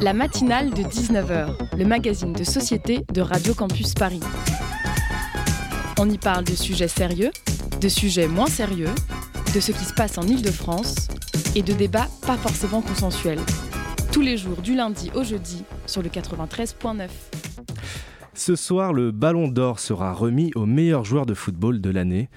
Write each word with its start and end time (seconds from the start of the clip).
La 0.00 0.12
matinale 0.12 0.70
de 0.70 0.82
19h, 0.82 1.76
le 1.76 1.84
magazine 1.84 2.32
de 2.32 2.44
société 2.44 3.04
de 3.12 3.20
Radio 3.20 3.52
Campus 3.52 3.94
Paris. 3.94 4.20
On 5.98 6.08
y 6.08 6.18
parle 6.18 6.44
de 6.44 6.52
sujets 6.52 6.88
sérieux, 6.88 7.30
de 7.80 7.88
sujets 7.88 8.28
moins 8.28 8.46
sérieux, 8.46 8.90
de 9.54 9.60
ce 9.60 9.72
qui 9.72 9.84
se 9.84 9.92
passe 9.92 10.16
en 10.16 10.22
Ile-de-France 10.22 11.08
et 11.56 11.62
de 11.62 11.72
débats 11.72 12.06
pas 12.26 12.36
forcément 12.36 12.80
consensuels. 12.80 13.40
Tous 14.12 14.20
les 14.20 14.36
jours 14.36 14.58
du 14.62 14.74
lundi 14.74 15.10
au 15.14 15.24
jeudi 15.24 15.64
sur 15.86 16.02
le 16.02 16.08
93.9. 16.08 17.08
Ce 18.34 18.54
soir, 18.54 18.92
le 18.92 19.10
Ballon 19.10 19.48
d'Or 19.48 19.80
sera 19.80 20.12
remis 20.12 20.52
au 20.54 20.64
meilleur 20.64 21.04
joueur 21.04 21.26
de 21.26 21.34
football 21.34 21.80
de 21.80 21.90
l'année. 21.90 22.28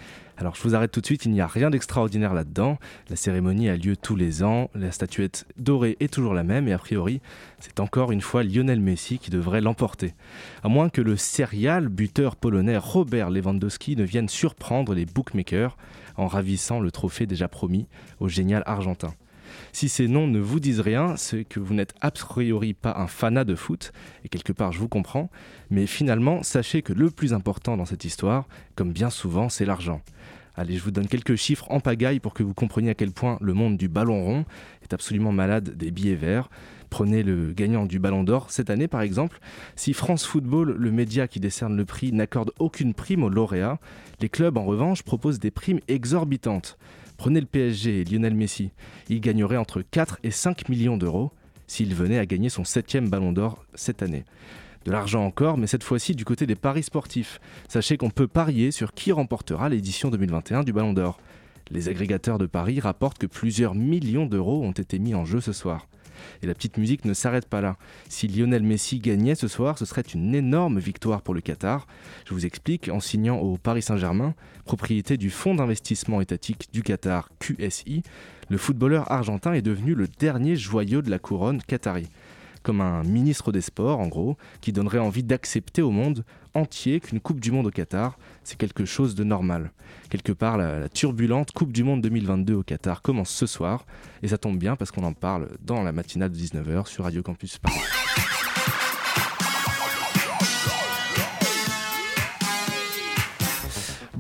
Alors 0.42 0.56
je 0.56 0.64
vous 0.64 0.74
arrête 0.74 0.92
tout 0.92 1.02
de 1.02 1.06
suite, 1.06 1.26
il 1.26 1.32
n'y 1.32 1.40
a 1.40 1.46
rien 1.46 1.70
d'extraordinaire 1.70 2.34
là-dedans. 2.34 2.80
La 3.12 3.16
cérémonie 3.16 3.70
a 3.70 3.78
lieu 3.78 3.96
tous 3.96 4.16
les 4.16 4.42
ans, 4.42 4.72
la 4.74 4.92
statuette 4.92 5.46
dorée 5.58 5.98
est 6.00 6.12
toujours 6.12 6.34
la 6.34 6.42
même 6.42 6.68
et 6.68 6.74
a 6.74 6.80
priori 6.80 7.22
c'est 7.60 7.80
encore 7.80 8.12
une 8.12 8.22
fois 8.22 8.42
Lionel 8.42 8.80
Messi 8.80 9.20
qui 9.20 9.30
devrait 9.30 9.62
l'emporter. 9.62 10.16
À 10.64 10.68
moins 10.68 10.90
que 10.90 11.02
le 11.02 11.16
serial 11.16 11.90
buteur 11.90 12.36
polonais 12.36 12.78
Robert 12.78 13.30
Lewandowski 13.30 13.96
ne 13.96 14.04
vienne 14.04 14.30
surprendre 14.30 14.96
les 14.96 15.06
bookmakers 15.06 15.78
en 16.18 16.26
ravissant 16.26 16.80
le 16.80 16.90
trophée 16.90 17.28
déjà 17.28 17.48
promis 17.48 17.86
au 18.20 18.28
génial 18.28 18.64
argentin. 18.66 19.14
Si 19.74 19.90
ces 19.90 20.08
noms 20.08 20.28
ne 20.28 20.40
vous 20.40 20.60
disent 20.60 20.80
rien, 20.80 21.16
c'est 21.18 21.44
que 21.46 21.60
vous 21.60 21.74
n'êtes 21.74 21.94
a 22.02 22.12
priori 22.12 22.74
pas 22.74 22.96
un 22.98 23.08
fanat 23.08 23.44
de 23.44 23.56
foot, 23.56 23.92
et 24.24 24.30
quelque 24.30 24.54
part 24.54 24.72
je 24.72 24.80
vous 24.80 24.88
comprends, 24.88 25.30
mais 25.70 25.86
finalement 25.86 26.44
sachez 26.44 26.82
que 26.82 26.94
le 26.94 27.10
plus 27.10 27.34
important 27.34 27.78
dans 27.78 27.86
cette 27.86 28.06
histoire, 28.06 28.48
comme 28.76 28.92
bien 28.92 29.10
souvent, 29.10 29.50
c'est 29.50 29.66
l'argent. 29.66 30.02
Allez, 30.56 30.76
je 30.76 30.84
vous 30.84 30.92
donne 30.92 31.08
quelques 31.08 31.38
chiffres 31.38 31.66
en 31.70 31.80
pagaille 31.80 32.20
pour 32.20 32.34
que 32.34 32.44
vous 32.44 32.54
compreniez 32.54 32.90
à 32.90 32.94
quel 32.94 33.12
point 33.12 33.38
le 33.40 33.54
monde 33.54 33.78
du 33.78 33.88
ballon 33.88 34.24
rond 34.24 34.46
est 34.84 34.94
absolument 34.94 35.32
malade 35.32 35.78
des 35.78 35.92
billets 35.92 36.16
verts. 36.16 36.50
Prenez 36.90 37.24
le 37.24 37.54
gagnant 37.54 37.86
du 37.86 38.00
Ballon 38.00 38.26
d'Or 38.26 38.52
cette 38.52 38.70
année 38.70 38.90
par 38.90 39.02
exemple. 39.02 39.40
Si 39.78 39.94
France 39.94 40.26
Football, 40.26 40.76
le 40.78 40.92
média 40.92 41.30
qui 41.30 41.40
décerne 41.40 41.78
le 41.78 41.86
prix, 41.86 42.12
n'accorde 42.12 42.52
aucune 42.60 42.94
prime 42.94 43.24
aux 43.24 43.30
lauréats, 43.30 43.80
les 44.20 44.28
clubs 44.28 44.58
en 44.58 44.66
revanche 44.66 45.02
proposent 45.04 45.40
des 45.40 45.52
primes 45.52 45.80
exorbitantes. 45.88 46.78
Prenez 47.22 47.40
le 47.40 47.46
PSG 47.46 48.02
et 48.02 48.04
Lionel 48.04 48.34
Messi. 48.34 48.72
Il 49.08 49.22
gagnerait 49.22 49.58
entre 49.58 49.84
4 49.84 50.18
et 50.24 50.32
5 50.32 50.70
millions 50.70 50.98
d'euros 50.98 51.32
s'il 51.68 51.94
venait 51.94 52.18
à 52.18 52.26
gagner 52.26 52.50
son 52.50 52.64
septième 52.64 53.12
Ballon 53.12 53.32
d'Or 53.32 53.64
cette 53.76 54.02
année 54.02 54.26
de 54.86 54.92
l'argent 54.92 55.24
encore, 55.24 55.60
mais 55.60 55.68
cette 55.68 55.84
fois-ci 55.84 56.16
du 56.16 56.26
côté 56.26 56.48
des 56.48 56.56
paris 56.56 56.82
sportifs. 56.82 57.40
Sachez 57.70 57.96
qu'on 57.96 58.10
peut 58.10 58.28
parier 58.28 58.72
sur 58.72 58.92
qui 58.96 59.12
remportera 59.12 59.70
l'édition 59.70 60.10
2021 60.10 60.64
du 60.64 60.74
Ballon 60.74 60.94
d'Or. 60.94 61.20
Les 61.70 61.90
agrégateurs 61.90 62.40
de 62.40 62.48
paris 62.48 62.80
rapportent 62.80 63.20
que 63.20 63.28
plusieurs 63.28 63.76
millions 63.76 64.26
d'euros 64.26 64.64
ont 64.64 64.72
été 64.72 64.98
mis 64.98 65.14
en 65.14 65.24
jeu 65.24 65.42
ce 65.42 65.54
soir. 65.54 65.88
Et 66.42 66.48
la 66.48 66.54
petite 66.54 66.78
musique 66.78 67.06
ne 67.06 67.14
s'arrête 67.14 67.48
pas 67.48 67.62
là. 67.62 67.78
Si 68.10 68.28
Lionel 68.28 68.64
Messi 68.64 69.00
gagnait 69.00 69.36
ce 69.36 69.48
soir, 69.48 69.78
ce 69.78 69.86
serait 69.86 70.02
une 70.02 70.34
énorme 70.36 70.80
victoire 70.80 71.22
pour 71.22 71.34
le 71.34 71.42
Qatar. 71.42 71.88
Je 72.26 72.34
vous 72.34 72.46
explique 72.46 72.90
en 72.90 73.00
signant 73.00 73.38
au 73.38 73.58
Paris 73.58 73.82
Saint-Germain, 73.82 74.34
propriété 74.66 75.18
du 75.18 75.30
fonds 75.30 75.56
d'investissement 75.56 76.22
étatique 76.22 76.70
du 76.72 76.84
Qatar 76.84 77.30
QSI, 77.40 78.04
le 78.52 78.58
footballeur 78.58 79.10
argentin 79.10 79.54
est 79.54 79.62
devenu 79.62 79.96
le 79.96 80.10
dernier 80.20 80.58
joyau 80.58 81.02
de 81.02 81.10
la 81.10 81.20
couronne 81.20 81.62
qatari 81.62 82.10
comme 82.64 82.82
un 82.82 83.04
ministre 83.04 83.52
des 83.52 83.62
Sports, 83.62 84.00
en 84.00 84.08
gros, 84.08 84.38
qui 84.62 84.72
donnerait 84.72 85.00
envie 85.00 85.24
d'accepter 85.24 85.82
au 85.82 85.92
monde 85.92 86.24
entier 86.54 87.00
qu'une 87.00 87.20
Coupe 87.20 87.40
du 87.40 87.52
Monde 87.52 87.68
au 87.68 87.72
Qatar, 87.72 88.18
c'est 88.44 88.58
quelque 88.58 88.86
chose 88.86 89.16
de 89.16 89.24
normal. 89.24 89.72
Quelque 90.10 90.32
part, 90.32 90.58
la, 90.58 90.90
turbulente 90.90 91.52
Coupe 91.52 91.72
du 91.72 91.84
Monde 91.84 92.02
2022 92.02 92.56
au 92.56 92.64
Qatar 92.64 93.02
commence 93.02 93.30
ce 93.30 93.46
soir, 93.46 93.86
et 94.22 94.28
ça 94.28 94.38
tombe 94.38 94.58
bien 94.58 94.76
parce 94.76 94.92
qu'on 94.92 95.04
en 95.04 95.14
parle 95.14 95.50
dans 95.62 95.84
la 95.84 95.92
matinale 95.92 96.32
de 96.32 96.38
19h 96.38 96.88
sur 96.88 97.06
Radio 97.06 97.24
Campus 97.24 97.58
Paris. 97.58 97.80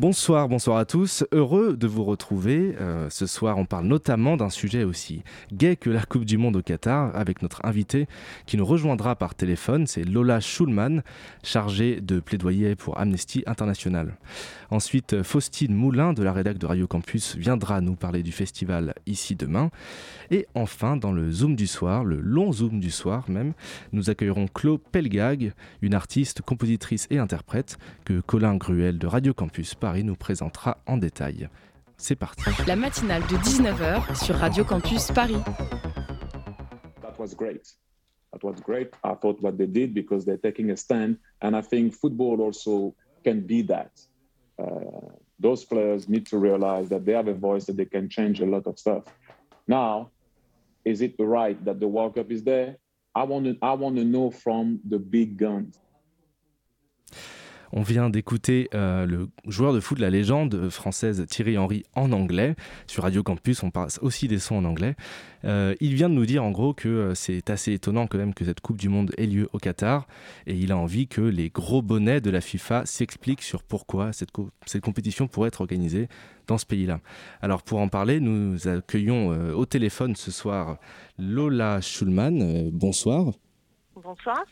Bonsoir, 0.02 0.50
bonsoir 0.50 0.78
à 0.78 0.86
tous. 0.86 1.24
Heureux 1.32 1.78
de 1.78 1.86
vous 1.86 2.04
retrouver. 2.04 2.76
Euh, 2.82 3.08
ce 3.12 3.28
soir, 3.28 3.60
on 3.60 3.66
parle 3.66 3.86
notamment 3.86 4.36
d'un 4.36 4.50
sujet 4.50 4.84
aussi 4.84 5.22
gai 5.54 5.76
que 5.76 5.92
la 5.92 6.02
Coupe 6.02 6.26
du 6.26 6.40
Monde 6.40 6.56
au 6.56 6.64
Qatar 6.64 7.16
avec 7.16 7.44
notre 7.44 7.64
invité 7.64 8.08
qui 8.48 8.58
nous 8.58 8.66
rejoindra 8.66 9.16
par 9.16 9.36
téléphone. 9.36 9.86
C'est 9.86 10.04
Lola 10.04 10.40
Schulman, 10.40 11.04
chargée 11.44 12.02
de 12.02 12.20
plaidoyer 12.20 12.76
pour 12.76 12.98
Amnesty 12.98 13.44
International. 13.46 14.18
Ensuite, 14.72 15.22
Faustine 15.22 15.76
Moulin 15.76 16.14
de 16.14 16.24
la 16.24 16.34
rédac 16.34 16.58
de 16.58 16.66
Radio 16.66 16.88
Campus 16.88 17.36
viendra 17.36 17.80
nous 17.80 17.96
parler 17.96 18.24
du 18.24 18.32
festival 18.32 18.96
ici 19.06 19.36
demain. 19.36 19.70
Et 20.32 20.48
enfin, 20.56 20.98
dans 20.98 21.12
le 21.12 21.32
Zoom 21.32 21.56
du 21.56 21.68
soir, 21.68 22.06
le 22.06 22.20
long 22.20 22.52
Zoom 22.52 22.80
du 22.80 22.90
soir 22.90 23.26
même, 23.30 23.54
nous 23.92 24.10
accueillerons 24.10 24.48
Claude 24.48 24.82
Pelgag, 24.92 25.54
une 25.84 25.94
artiste, 25.94 26.42
compositrice 26.42 27.06
et 27.12 27.20
interprète 27.20 27.78
que 28.04 28.20
Colin 28.22 28.56
Gruel 28.56 28.98
de 28.98 29.06
Radio 29.06 29.36
Campus 29.36 29.76
Paris 29.92 30.06
nous 30.06 30.16
présentera 30.16 30.78
en 30.88 30.96
détail. 30.96 31.50
C'est 31.98 32.16
parti. 32.16 32.44
La 32.66 32.78
matinale 32.78 33.24
de 33.24 33.36
19h 33.36 34.24
sur 34.24 34.36
Radio 34.36 34.64
Campus 34.64 35.12
Paris. 35.12 35.44
That 37.02 37.20
was 37.20 37.36
great. 37.36 37.76
That 38.32 38.40
was 38.42 38.56
great. 38.64 38.94
I 39.04 39.16
thought 39.16 39.42
what 39.42 39.58
they 39.58 39.68
did 39.68 39.94
because 39.94 40.24
they're 40.24 40.40
taking 40.42 40.72
a 40.72 40.78
stand, 40.78 41.18
and 41.42 41.58
I 41.58 41.62
think 41.62 41.94
football 41.94 42.40
also 42.40 42.96
can 43.26 43.42
be 43.42 43.64
that. 43.64 43.92
Uh, 44.58 45.12
those 45.38 45.66
players 45.66 46.08
need 46.08 46.26
to 46.28 46.38
realize 46.38 46.88
that 46.88 47.06
they 47.06 47.12
have 47.12 47.28
a 47.28 47.34
voice 47.34 47.66
that 47.66 47.76
they 47.76 47.84
can 47.84 48.08
change 48.08 48.40
a 48.40 48.46
lot 48.46 48.68
of 48.68 48.80
stuff. 48.80 49.04
Now, 49.68 50.12
is 50.86 51.02
it 51.02 51.16
right 51.20 51.62
that 51.66 51.82
the 51.82 51.88
World 51.90 52.16
Cup 52.16 52.32
is 52.32 52.44
there? 52.44 52.78
I 53.14 53.24
want 53.24 53.44
to, 53.44 53.58
I 53.62 53.74
want 53.74 53.98
to 53.98 54.06
know 54.06 54.32
from 54.32 54.80
the 54.88 55.00
big 55.00 55.36
guns. 55.36 55.78
On 57.74 57.84
vient 57.84 58.10
d'écouter 58.10 58.70
euh, 58.74 59.06
le 59.06 59.30
joueur 59.48 59.74
de 59.74 59.80
foot, 59.80 59.98
la 60.00 60.10
légende 60.10 60.70
française 60.70 61.26
Thierry 61.30 61.58
Henry 61.58 61.84
en 61.96 62.12
anglais. 62.12 62.56
Sur 62.86 63.04
Radio 63.04 63.24
Campus, 63.24 63.64
on 63.64 63.72
passe 63.72 63.98
aussi 64.02 64.28
des 64.28 64.40
sons 64.40 64.56
en 64.56 64.66
anglais. 64.66 64.96
Euh, 65.46 65.74
il 65.80 65.96
vient 65.96 66.10
de 66.10 66.14
nous 66.14 66.26
dire 66.26 66.44
en 66.44 66.52
gros 66.52 66.74
que 66.74 66.90
euh, 66.90 67.16
c'est 67.16 67.50
assez 67.50 67.72
étonnant 67.72 68.08
quand 68.08 68.18
même 68.18 68.34
que 68.34 68.44
cette 68.44 68.60
Coupe 68.60 68.78
du 68.78 68.90
Monde 68.90 69.14
ait 69.18 69.26
lieu 69.26 69.48
au 69.54 69.58
Qatar 69.58 70.06
et 70.48 70.54
il 70.54 70.72
a 70.72 70.78
envie 70.78 71.08
que 71.08 71.22
les 71.22 71.50
gros 71.50 71.82
bonnets 71.82 72.20
de 72.20 72.30
la 72.30 72.42
FIFA 72.42 72.86
s'expliquent 72.86 73.42
sur 73.42 73.64
pourquoi 73.64 74.12
cette 74.12 74.82
compétition 74.82 75.28
pourrait 75.28 75.48
être 75.48 75.62
organisée 75.62 76.10
dans 76.48 76.58
ce 76.58 76.66
pays-là. 76.66 77.00
Alors 77.42 77.64
pour 77.64 77.80
en 77.80 77.88
parler, 77.88 78.20
nous 78.20 78.68
accueillons 78.68 79.30
au 79.56 79.66
téléphone 79.66 80.16
ce 80.16 80.32
soir 80.32 80.78
Lola 81.18 81.80
Schulman. 81.82 82.70
bonsoir. 82.72 83.32
Bonsoir. 84.04 84.44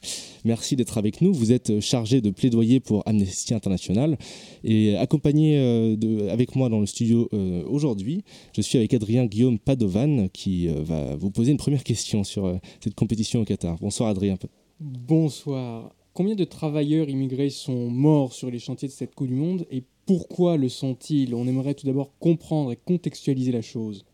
Merci 0.46 0.76
d'être 0.76 0.98
avec 0.98 1.22
nous. 1.22 1.34
Vous 1.34 1.52
êtes 1.52 1.80
chargé 1.80 2.22
de 2.22 2.30
plaidoyer 2.30 2.80
pour 2.80 3.04
Amnesty 3.08 3.54
International 3.54 4.18
et 4.64 4.96
accompagné 4.98 5.58
euh, 5.58 5.96
de, 5.96 6.30
avec 6.30 6.56
moi 6.56 6.70
dans 6.70 6.80
le 6.80 6.86
studio 6.86 7.30
euh, 7.34 7.64
aujourd'hui, 7.68 8.24
je 8.56 8.62
suis 8.62 8.78
avec 8.78 8.94
Adrien 8.94 9.26
Guillaume 9.26 9.58
Padovan 9.58 10.28
qui 10.30 10.68
euh, 10.68 10.84
va 10.84 11.16
vous 11.16 11.32
poser 11.32 11.52
une 11.52 11.58
première 11.58 11.84
question 11.84 12.24
sur 12.24 12.60
cette 12.80 12.96
compétition 12.96 13.42
au 13.42 13.46
Qatar. 13.46 13.78
Bonsoir 13.80 14.10
Adrien. 14.10 14.38
Bonsoir. 14.80 15.94
Combien 16.14 16.36
de 16.36 16.44
travailleurs 16.44 17.10
immigrés 17.10 17.50
sont 17.50 17.90
morts 17.90 18.34
sur 18.34 18.52
les 18.52 18.60
chantiers 18.60 18.88
de 18.88 18.94
cette 18.94 19.16
Coupe 19.16 19.28
du 19.28 19.36
Monde 19.36 19.66
et 19.72 19.84
pourquoi 20.06 20.58
le 20.58 20.70
sont-ils? 20.70 21.34
On 21.34 21.48
aimerait 21.48 21.76
tout 21.76 21.86
d'abord 21.86 22.14
comprendre 22.20 22.72
et 22.72 22.76
contextualiser 22.76 23.52
la 23.52 23.62
chose. 23.62 24.06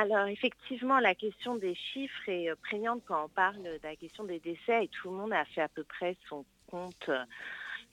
Alors 0.00 0.28
effectivement, 0.28 1.00
la 1.00 1.16
question 1.16 1.56
des 1.56 1.74
chiffres 1.74 2.28
est 2.28 2.48
euh, 2.48 2.54
prégnante 2.54 3.02
quand 3.04 3.24
on 3.24 3.28
parle 3.28 3.60
de 3.60 3.80
la 3.82 3.96
question 3.96 4.22
des 4.22 4.38
décès 4.38 4.84
et 4.84 4.88
tout 4.88 5.10
le 5.10 5.16
monde 5.16 5.32
a 5.32 5.44
fait 5.44 5.60
à 5.60 5.66
peu 5.66 5.82
près 5.82 6.16
son 6.28 6.44
compte 6.68 7.08
euh, 7.08 7.24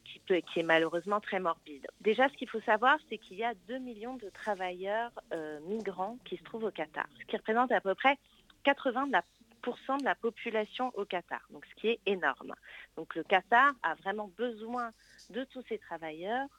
qui, 0.03 0.59
est 0.59 0.63
malheureusement 0.63 1.19
très 1.19 1.39
morbide. 1.39 1.87
Déjà, 2.01 2.29
ce 2.29 2.33
qu'il 2.35 2.47
faut 2.47 2.61
savoir, 2.61 2.99
c'est 3.09 3.17
qu'il 3.17 3.37
y 3.37 3.43
a 3.43 3.55
2 3.67 3.79
millions 3.79 4.17
de 4.17 4.29
travailleurs 4.29 5.09
euh, 5.33 5.59
migrants 5.61 6.19
qui 6.25 6.37
se 6.37 6.43
trouvent 6.43 6.65
au 6.65 6.69
Qatar, 6.69 7.07
ce 7.19 7.25
qui 7.25 7.37
représente 7.37 7.71
à 7.71 7.81
peu 7.81 7.95
près 7.95 8.19
80 8.65 9.07
de 9.07 9.11
la, 9.13 9.23
de 9.63 10.05
la 10.05 10.13
population 10.13 10.91
au 10.93 11.05
Qatar, 11.05 11.41
donc 11.49 11.65
ce 11.65 11.73
qui 11.73 11.87
est 11.87 11.99
énorme. 12.05 12.53
Donc 12.97 13.15
le 13.15 13.23
Qatar 13.23 13.73
a 13.81 13.95
vraiment 13.95 14.29
besoin 14.37 14.91
de 15.31 15.43
tous 15.45 15.63
ces 15.67 15.79
travailleurs 15.79 16.49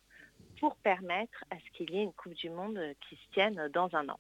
pour 0.58 0.75
permettre 0.75 1.44
à 1.52 1.56
ce 1.60 1.70
qu'il 1.76 1.88
y 1.93 2.00
ait 2.00 2.02
une 2.02 2.12
Coupe 2.14 2.34
du 2.34 2.50
Monde 2.50 2.81
qui 3.08 3.14
se 3.14 3.31
tienne 3.32 3.69
dans 3.72 3.94
un 3.94 4.08
an. 4.08 4.19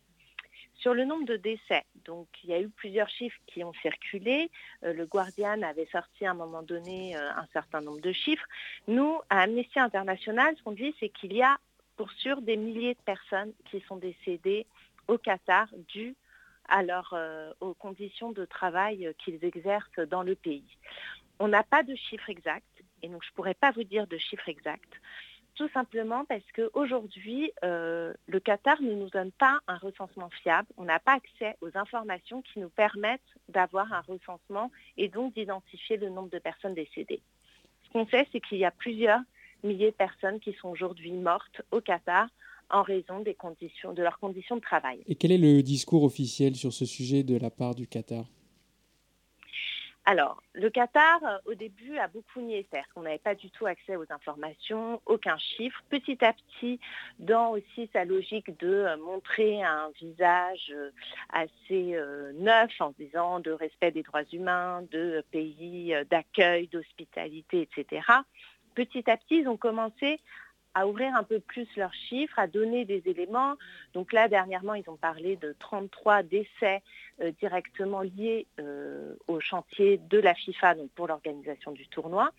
Sur 0.86 0.94
le 0.94 1.04
nombre 1.04 1.24
de 1.24 1.36
décès, 1.36 1.82
donc 2.04 2.28
il 2.44 2.50
y 2.50 2.52
a 2.52 2.60
eu 2.60 2.68
plusieurs 2.68 3.08
chiffres 3.08 3.40
qui 3.48 3.64
ont 3.64 3.72
circulé. 3.82 4.52
Euh, 4.84 4.92
le 4.92 5.04
Guardian 5.04 5.60
avait 5.62 5.88
sorti 5.90 6.24
à 6.24 6.30
un 6.30 6.34
moment 6.34 6.62
donné 6.62 7.16
euh, 7.16 7.32
un 7.32 7.46
certain 7.52 7.80
nombre 7.80 8.00
de 8.00 8.12
chiffres. 8.12 8.46
Nous, 8.86 9.18
à 9.28 9.40
Amnesty 9.40 9.80
International, 9.80 10.54
ce 10.56 10.62
qu'on 10.62 10.70
dit, 10.70 10.94
c'est 11.00 11.08
qu'il 11.08 11.32
y 11.32 11.42
a 11.42 11.58
pour 11.96 12.12
sûr 12.12 12.40
des 12.40 12.56
milliers 12.56 12.94
de 12.94 13.00
personnes 13.00 13.52
qui 13.68 13.80
sont 13.88 13.96
décédées 13.96 14.64
au 15.08 15.18
Qatar 15.18 15.66
dues 15.88 16.14
à 16.68 16.82
euh, 17.14 17.52
aux 17.58 17.74
conditions 17.74 18.30
de 18.30 18.44
travail 18.44 19.12
qu'ils 19.18 19.44
exercent 19.44 19.98
dans 20.08 20.22
le 20.22 20.36
pays. 20.36 20.78
On 21.40 21.48
n'a 21.48 21.64
pas 21.64 21.82
de 21.82 21.96
chiffres 21.96 22.30
exacts, 22.30 22.84
et 23.02 23.08
donc 23.08 23.24
je 23.24 23.30
ne 23.30 23.34
pourrais 23.34 23.54
pas 23.54 23.72
vous 23.72 23.82
dire 23.82 24.06
de 24.06 24.18
chiffres 24.18 24.48
exacts. 24.48 25.00
Tout 25.56 25.68
simplement 25.70 26.24
parce 26.26 26.44
qu'aujourd'hui, 26.54 27.50
euh, 27.64 28.12
le 28.26 28.40
Qatar 28.40 28.80
ne 28.82 28.92
nous 28.92 29.08
donne 29.08 29.32
pas 29.32 29.58
un 29.66 29.78
recensement 29.78 30.28
fiable. 30.42 30.68
On 30.76 30.84
n'a 30.84 31.00
pas 31.00 31.14
accès 31.14 31.56
aux 31.62 31.70
informations 31.74 32.42
qui 32.42 32.60
nous 32.60 32.68
permettent 32.68 33.20
d'avoir 33.48 33.92
un 33.92 34.02
recensement 34.02 34.70
et 34.96 35.08
donc 35.08 35.34
d'identifier 35.34 35.96
le 35.96 36.10
nombre 36.10 36.30
de 36.30 36.38
personnes 36.38 36.74
décédées. 36.74 37.22
Ce 37.86 37.90
qu'on 37.90 38.06
sait, 38.06 38.28
c'est 38.32 38.40
qu'il 38.40 38.58
y 38.58 38.64
a 38.64 38.70
plusieurs 38.70 39.20
milliers 39.64 39.90
de 39.90 39.96
personnes 39.96 40.38
qui 40.40 40.52
sont 40.60 40.68
aujourd'hui 40.68 41.12
mortes 41.12 41.62
au 41.70 41.80
Qatar 41.80 42.28
en 42.70 42.82
raison 42.82 43.20
de 43.20 44.02
leurs 44.02 44.18
conditions 44.18 44.56
de 44.56 44.60
travail. 44.60 45.00
Et 45.06 45.14
quel 45.14 45.32
est 45.32 45.38
le 45.38 45.62
discours 45.62 46.04
officiel 46.04 46.56
sur 46.56 46.72
ce 46.72 46.84
sujet 46.84 47.22
de 47.22 47.36
la 47.36 47.50
part 47.50 47.74
du 47.74 47.86
Qatar? 47.86 48.26
Alors, 50.08 50.40
le 50.52 50.70
Qatar, 50.70 51.18
euh, 51.24 51.38
au 51.46 51.54
début, 51.54 51.98
a 51.98 52.06
beaucoup 52.06 52.40
nié, 52.40 52.64
c'est-à-dire 52.70 52.88
qu'on 52.94 53.02
n'avait 53.02 53.18
pas 53.18 53.34
du 53.34 53.50
tout 53.50 53.66
accès 53.66 53.96
aux 53.96 54.04
informations, 54.10 55.02
aucun 55.04 55.36
chiffre. 55.36 55.82
Petit 55.90 56.24
à 56.24 56.32
petit, 56.32 56.78
dans 57.18 57.50
aussi 57.50 57.90
sa 57.92 58.04
logique 58.04 58.56
de 58.60 58.68
euh, 58.68 58.96
montrer 58.98 59.64
un 59.64 59.90
visage 60.00 60.72
euh, 60.72 60.90
assez 61.32 61.98
neuf 62.34 62.70
en 62.80 62.92
disant 62.96 63.40
de 63.40 63.50
respect 63.50 63.90
des 63.90 64.04
droits 64.04 64.22
humains, 64.32 64.82
de 64.92 65.24
pays 65.32 65.92
d'accueil, 66.08 66.68
d'hospitalité, 66.68 67.62
etc., 67.62 68.02
petit 68.76 69.10
à 69.10 69.16
petit, 69.16 69.38
ils 69.38 69.48
ont 69.48 69.56
commencé 69.56 70.20
à 70.76 70.86
ouvrir 70.86 71.14
un 71.16 71.22
peu 71.22 71.40
plus 71.40 71.66
leurs 71.76 71.94
chiffres, 71.94 72.38
à 72.38 72.46
donner 72.46 72.84
des 72.84 73.02
éléments. 73.06 73.54
Donc 73.94 74.12
là, 74.12 74.28
dernièrement, 74.28 74.74
ils 74.74 74.88
ont 74.90 74.96
parlé 74.96 75.36
de 75.36 75.56
33 75.58 76.22
décès 76.22 76.82
euh, 77.22 77.32
directement 77.40 78.02
liés 78.02 78.46
euh, 78.60 79.14
au 79.26 79.40
chantier 79.40 79.96
de 79.96 80.18
la 80.18 80.34
FIFA, 80.34 80.74
donc 80.74 80.90
pour 80.90 81.08
l'organisation 81.08 81.72
du 81.72 81.88
tournoi. 81.88 82.30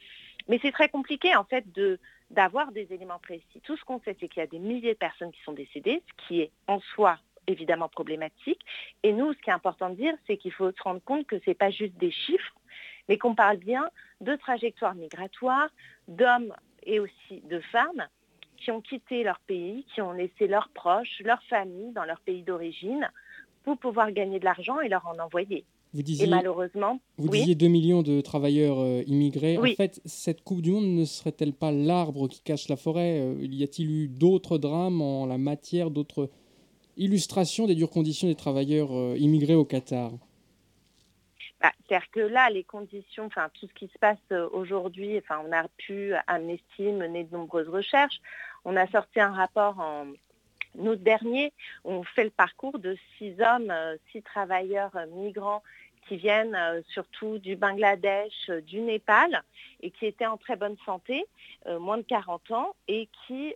Mais 0.47 0.59
c'est 0.61 0.71
très 0.71 0.87
compliqué, 0.87 1.35
en 1.35 1.45
fait, 1.45 1.73
de, 1.73 1.99
d'avoir 2.29 2.71
des 2.71 2.93
éléments 2.93 3.17
précis. 3.17 3.59
Tout 3.63 3.75
ce 3.75 3.83
qu'on 3.83 3.99
sait, 4.01 4.15
c'est 4.19 4.27
qu'il 4.27 4.39
y 4.39 4.43
a 4.43 4.47
des 4.47 4.59
milliers 4.59 4.93
de 4.93 4.99
personnes 4.99 5.31
qui 5.31 5.41
sont 5.41 5.53
décédées, 5.53 6.03
ce 6.07 6.27
qui 6.27 6.41
est 6.41 6.51
en 6.67 6.79
soi 6.79 7.17
évidemment 7.47 7.89
problématique. 7.89 8.61
Et 9.01 9.13
nous, 9.13 9.33
ce 9.33 9.39
qui 9.39 9.49
est 9.49 9.53
important 9.53 9.89
de 9.89 9.95
dire, 9.95 10.13
c'est 10.27 10.37
qu'il 10.37 10.51
faut 10.51 10.71
se 10.71 10.83
rendre 10.83 11.01
compte 11.03 11.25
que 11.25 11.39
ce 11.39 11.49
n'est 11.49 11.55
pas 11.55 11.71
juste 11.71 11.95
des 11.95 12.11
chiffres, 12.11 12.53
mais 13.09 13.17
qu'on 13.17 13.33
parle 13.33 13.57
bien 13.57 13.89
de 14.21 14.35
trajectoires 14.35 14.93
migratoires, 14.93 15.69
d'hommes 16.07 16.53
et 16.83 16.99
aussi 16.99 17.41
de 17.45 17.59
femmes 17.59 18.07
qui 18.67 18.71
ont 18.71 18.81
quitté 18.81 19.23
leur 19.23 19.39
pays, 19.47 19.85
qui 19.95 20.01
ont 20.01 20.11
laissé 20.11 20.45
leurs 20.45 20.67
proches, 20.67 21.21
leurs 21.23 21.41
familles 21.43 21.93
dans 21.93 22.03
leur 22.03 22.19
pays 22.19 22.43
d'origine 22.43 23.09
pour 23.63 23.77
pouvoir 23.77 24.11
gagner 24.11 24.39
de 24.39 24.43
l'argent 24.43 24.81
et 24.81 24.89
leur 24.89 25.07
en 25.07 25.17
envoyer. 25.19 25.63
Vous 25.93 26.01
disiez, 26.01 26.27
et 26.27 26.29
malheureusement, 26.29 26.99
vous 27.17 27.29
disiez 27.29 27.55
2 27.55 27.65
millions 27.69 28.01
de 28.01 28.19
travailleurs 28.19 28.79
euh, 28.79 29.03
immigrés. 29.07 29.57
En 29.57 29.63
fait, 29.77 30.01
cette 30.03 30.43
Coupe 30.43 30.61
du 30.61 30.71
Monde 30.71 30.87
ne 30.87 31.05
serait-elle 31.05 31.53
pas 31.53 31.71
l'arbre 31.71 32.27
qui 32.27 32.41
cache 32.41 32.67
la 32.67 32.75
forêt 32.75 33.21
euh, 33.21 33.35
Y 33.39 33.63
a-t-il 33.63 33.89
eu 33.89 34.07
d'autres 34.09 34.57
drames 34.57 35.01
en 35.01 35.25
la 35.25 35.37
matière, 35.37 35.89
d'autres 35.89 36.29
illustrations 36.97 37.67
des 37.67 37.75
dures 37.75 37.89
conditions 37.89 38.27
des 38.27 38.35
travailleurs 38.35 38.89
euh, 38.91 39.15
immigrés 39.17 39.55
au 39.55 39.63
Qatar? 39.63 40.11
Bah, 41.61 41.71
c'est-à-dire 41.87 42.11
que 42.11 42.19
là, 42.19 42.49
les 42.49 42.65
conditions, 42.65 43.27
enfin 43.27 43.47
tout 43.53 43.65
ce 43.65 43.73
qui 43.73 43.87
se 43.87 43.97
passe 43.97 44.19
aujourd'hui, 44.51 45.17
enfin 45.17 45.41
on 45.47 45.53
a 45.53 45.65
pu 45.77 46.11
Amnesty 46.27 46.91
mener 46.91 47.23
de 47.23 47.33
nombreuses 47.33 47.69
recherches. 47.69 48.19
On 48.65 48.75
a 48.75 48.87
sorti 48.87 49.19
un 49.19 49.31
rapport 49.31 49.79
en 49.79 50.07
août 50.77 51.01
dernier 51.01 51.53
on 51.83 52.03
fait 52.03 52.23
le 52.23 52.29
parcours 52.29 52.79
de 52.79 52.97
six 53.17 53.33
hommes, 53.41 53.71
euh, 53.71 53.97
six 54.11 54.21
travailleurs 54.21 54.95
euh, 54.95 55.05
migrants 55.07 55.63
qui 56.07 56.17
viennent 56.17 56.55
euh, 56.55 56.81
surtout 56.87 57.37
du 57.37 57.57
Bangladesh, 57.57 58.49
du 58.65 58.79
Népal, 58.79 59.43
et 59.81 59.91
qui 59.91 60.05
étaient 60.05 60.25
en 60.25 60.37
très 60.37 60.55
bonne 60.55 60.77
santé, 60.85 61.25
moins 61.65 61.97
de 61.97 62.03
40 62.03 62.51
ans, 62.51 62.75
et 62.87 63.09
qui 63.27 63.53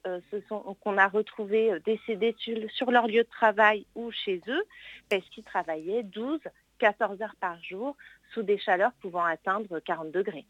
sont 0.49 0.75
qu'on 0.81 0.97
a 0.97 1.07
retrouvés 1.07 1.79
décédés 1.85 2.35
sur, 2.67 2.91
leur 2.91 3.07
lieu 3.07 3.23
de 3.23 3.29
travail 3.29 3.85
ou 3.95 4.11
chez 4.11 4.41
eux, 4.49 4.63
parce 5.09 5.23
qu'ils 5.29 5.45
travaillaient 5.45 6.03
12, 6.03 6.41
14 6.79 7.21
heures 7.21 7.35
par 7.39 7.61
jour 7.63 7.95
sous 8.33 8.43
des 8.43 8.57
chaleurs 8.57 8.91
pouvant 9.01 9.23
atteindre 9.23 9.79
40 9.79 10.11
degrés. 10.11 10.45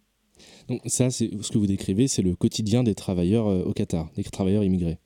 Donc 0.68 0.82
ça, 0.86 1.10
c'est 1.10 1.30
ce 1.42 1.52
que 1.52 1.58
vous 1.58 1.68
décrivez, 1.68 2.08
c'est 2.08 2.22
le 2.22 2.36
quotidien 2.36 2.84
des 2.84 2.96
travailleurs 2.96 3.46
au 3.46 3.74
Qatar, 3.74 4.10
des 4.16 4.24
travailleurs 4.24 4.64
immigrés. 4.64 4.98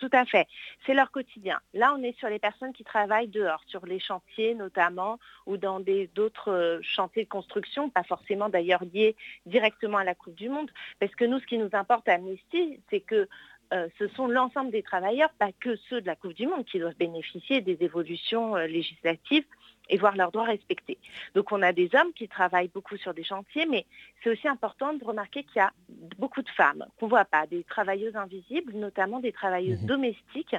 Tout 0.00 0.08
à 0.12 0.24
fait. 0.24 0.48
C'est 0.86 0.94
leur 0.94 1.10
quotidien. 1.10 1.60
Là, 1.74 1.94
on 1.96 2.02
est 2.02 2.18
sur 2.18 2.30
les 2.30 2.38
personnes 2.38 2.72
qui 2.72 2.84
travaillent 2.84 3.28
dehors, 3.28 3.60
sur 3.66 3.84
les 3.84 4.00
chantiers 4.00 4.54
notamment, 4.54 5.18
ou 5.44 5.58
dans 5.58 5.78
d'autres 6.14 6.50
euh, 6.50 6.78
chantiers 6.80 7.24
de 7.24 7.28
construction, 7.28 7.90
pas 7.90 8.02
forcément 8.02 8.48
d'ailleurs 8.48 8.82
liés 8.94 9.14
directement 9.44 9.98
à 9.98 10.04
la 10.04 10.14
Coupe 10.14 10.34
du 10.36 10.48
Monde. 10.48 10.70
Parce 11.00 11.14
que 11.14 11.26
nous, 11.26 11.38
ce 11.38 11.44
qui 11.44 11.58
nous 11.58 11.68
importe 11.74 12.08
à 12.08 12.14
Amnesty, 12.14 12.80
c'est 12.88 13.00
que 13.00 13.28
euh, 13.72 13.88
ce 13.98 14.08
sont 14.08 14.26
l'ensemble 14.26 14.70
des 14.70 14.82
travailleurs, 14.82 15.30
pas 15.38 15.52
que 15.52 15.76
ceux 15.88 16.00
de 16.00 16.06
la 16.06 16.16
Coupe 16.16 16.34
du 16.34 16.46
Monde, 16.46 16.64
qui 16.64 16.78
doivent 16.78 16.96
bénéficier 16.96 17.60
des 17.60 17.78
évolutions 17.80 18.56
euh, 18.56 18.66
législatives 18.66 19.44
et 19.88 19.96
voir 19.96 20.16
leurs 20.16 20.32
droits 20.32 20.44
respectés. 20.44 20.98
Donc 21.34 21.52
on 21.52 21.62
a 21.62 21.72
des 21.72 21.90
hommes 21.94 22.12
qui 22.14 22.28
travaillent 22.28 22.70
beaucoup 22.72 22.96
sur 22.96 23.14
des 23.14 23.24
chantiers, 23.24 23.66
mais 23.66 23.86
c'est 24.22 24.30
aussi 24.30 24.48
important 24.48 24.92
de 24.92 25.04
remarquer 25.04 25.44
qu'il 25.44 25.56
y 25.56 25.60
a 25.60 25.72
beaucoup 26.18 26.42
de 26.42 26.48
femmes 26.50 26.84
qu'on 26.98 27.06
ne 27.06 27.10
voit 27.10 27.24
pas, 27.24 27.46
des 27.46 27.64
travailleuses 27.64 28.16
invisibles, 28.16 28.74
notamment 28.74 29.20
des 29.20 29.32
travailleuses 29.32 29.82
mhm. 29.82 29.86
domestiques, 29.86 30.56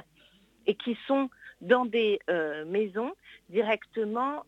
et 0.66 0.74
qui 0.74 0.96
sont 1.06 1.28
dans 1.60 1.84
des 1.84 2.18
euh, 2.30 2.64
maisons 2.64 3.12
directement 3.48 4.44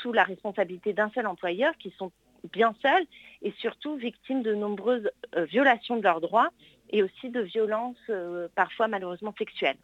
sous 0.00 0.12
la 0.12 0.24
responsabilité 0.24 0.92
d'un 0.92 1.10
seul 1.10 1.26
employeur, 1.26 1.76
qui 1.78 1.90
sont 1.98 2.12
bien 2.52 2.74
seules 2.82 3.06
et 3.42 3.52
surtout 3.58 3.96
victimes 3.96 4.42
de 4.42 4.54
nombreuses 4.54 5.10
euh, 5.36 5.44
violations 5.44 5.96
de 5.96 6.02
leurs 6.02 6.20
droits 6.20 6.50
et 6.90 7.02
aussi 7.02 7.30
de 7.30 7.40
violences 7.40 8.10
parfois 8.56 8.88
malheureusement 8.88 9.32
sexuelles. 9.38 9.76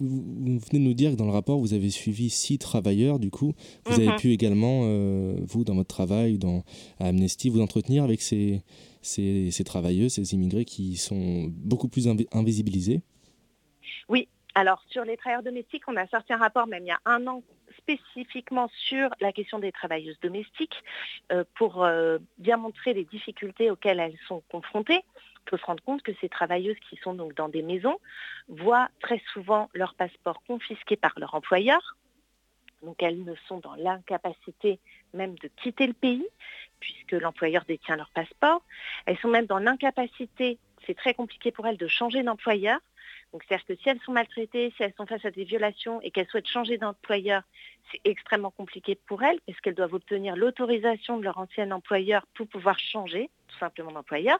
Vous 0.00 0.58
venez 0.58 0.58
de 0.72 0.78
nous 0.78 0.94
dire 0.94 1.12
que 1.12 1.16
dans 1.16 1.26
le 1.26 1.32
rapport, 1.32 1.58
vous 1.58 1.74
avez 1.74 1.90
suivi 1.90 2.30
six 2.30 2.58
travailleurs. 2.58 3.18
Du 3.18 3.30
coup, 3.30 3.52
vous 3.86 3.94
avez 3.94 4.08
mhm. 4.08 4.16
pu 4.16 4.32
également, 4.32 4.82
euh, 4.84 5.36
vous, 5.46 5.64
dans 5.64 5.74
votre 5.74 5.88
travail, 5.88 6.38
dans, 6.38 6.64
à 6.98 7.06
Amnesty, 7.06 7.48
vous 7.48 7.60
entretenir 7.60 8.04
avec 8.04 8.22
ces, 8.22 8.62
ces, 9.02 9.50
ces 9.50 9.64
travailleux, 9.64 10.08
ces 10.08 10.34
immigrés 10.34 10.64
qui 10.64 10.96
sont 10.96 11.50
beaucoup 11.50 11.88
plus 11.88 12.08
invisibilisés? 12.32 13.02
Oui. 14.08 14.28
Alors, 14.58 14.82
sur 14.88 15.04
les 15.04 15.18
travailleurs 15.18 15.42
domestiques, 15.42 15.82
on 15.86 15.96
a 15.96 16.06
sorti 16.06 16.32
un 16.32 16.38
rapport 16.38 16.66
même 16.66 16.82
il 16.82 16.88
y 16.88 16.90
a 16.90 17.00
un 17.04 17.26
an 17.26 17.42
spécifiquement 17.76 18.70
sur 18.88 19.10
la 19.20 19.30
question 19.30 19.58
des 19.58 19.70
travailleuses 19.70 20.18
domestiques 20.20 20.82
euh, 21.30 21.44
pour 21.56 21.84
euh, 21.84 22.16
bien 22.38 22.56
montrer 22.56 22.94
les 22.94 23.04
difficultés 23.04 23.70
auxquelles 23.70 24.00
elles 24.00 24.18
sont 24.26 24.42
confrontées 24.50 25.04
faut 25.48 25.56
se 25.56 25.64
rendre 25.64 25.82
compte 25.84 26.02
que 26.02 26.12
ces 26.20 26.28
travailleuses 26.28 26.78
qui 26.88 26.96
sont 26.96 27.14
donc 27.14 27.34
dans 27.34 27.48
des 27.48 27.62
maisons 27.62 27.98
voient 28.48 28.88
très 29.00 29.22
souvent 29.32 29.68
leur 29.74 29.94
passeport 29.94 30.42
confisqué 30.46 30.96
par 30.96 31.12
leur 31.18 31.34
employeur. 31.34 31.96
Donc 32.82 33.02
elles 33.02 33.22
ne 33.22 33.34
sont 33.48 33.58
dans 33.58 33.74
l'incapacité 33.74 34.80
même 35.14 35.36
de 35.38 35.48
quitter 35.62 35.86
le 35.86 35.92
pays, 35.92 36.26
puisque 36.80 37.12
l'employeur 37.12 37.64
détient 37.66 37.96
leur 37.96 38.10
passeport. 38.10 38.62
Elles 39.06 39.18
sont 39.18 39.28
même 39.28 39.46
dans 39.46 39.58
l'incapacité, 39.58 40.58
c'est 40.86 40.96
très 40.96 41.14
compliqué 41.14 41.50
pour 41.50 41.66
elles 41.66 41.78
de 41.78 41.88
changer 41.88 42.22
d'employeur. 42.22 42.80
Donc 43.36 43.42
c'est-à-dire 43.46 43.66
que 43.66 43.74
si 43.82 43.88
elles 43.90 44.00
sont 44.06 44.12
maltraitées, 44.12 44.72
si 44.78 44.82
elles 44.82 44.94
sont 44.96 45.04
face 45.04 45.22
à 45.26 45.30
des 45.30 45.44
violations 45.44 46.00
et 46.00 46.10
qu'elles 46.10 46.26
souhaitent 46.28 46.48
changer 46.48 46.78
d'employeur, 46.78 47.42
c'est 47.92 48.00
extrêmement 48.08 48.50
compliqué 48.50 48.94
pour 48.94 49.22
elles, 49.22 49.38
parce 49.46 49.60
qu'elles 49.60 49.74
doivent 49.74 49.92
obtenir 49.92 50.36
l'autorisation 50.36 51.18
de 51.18 51.24
leur 51.24 51.36
ancien 51.36 51.70
employeur 51.70 52.26
pour 52.34 52.46
pouvoir 52.46 52.78
changer 52.78 53.28
tout 53.48 53.58
simplement 53.58 53.92
d'employeur. 53.92 54.38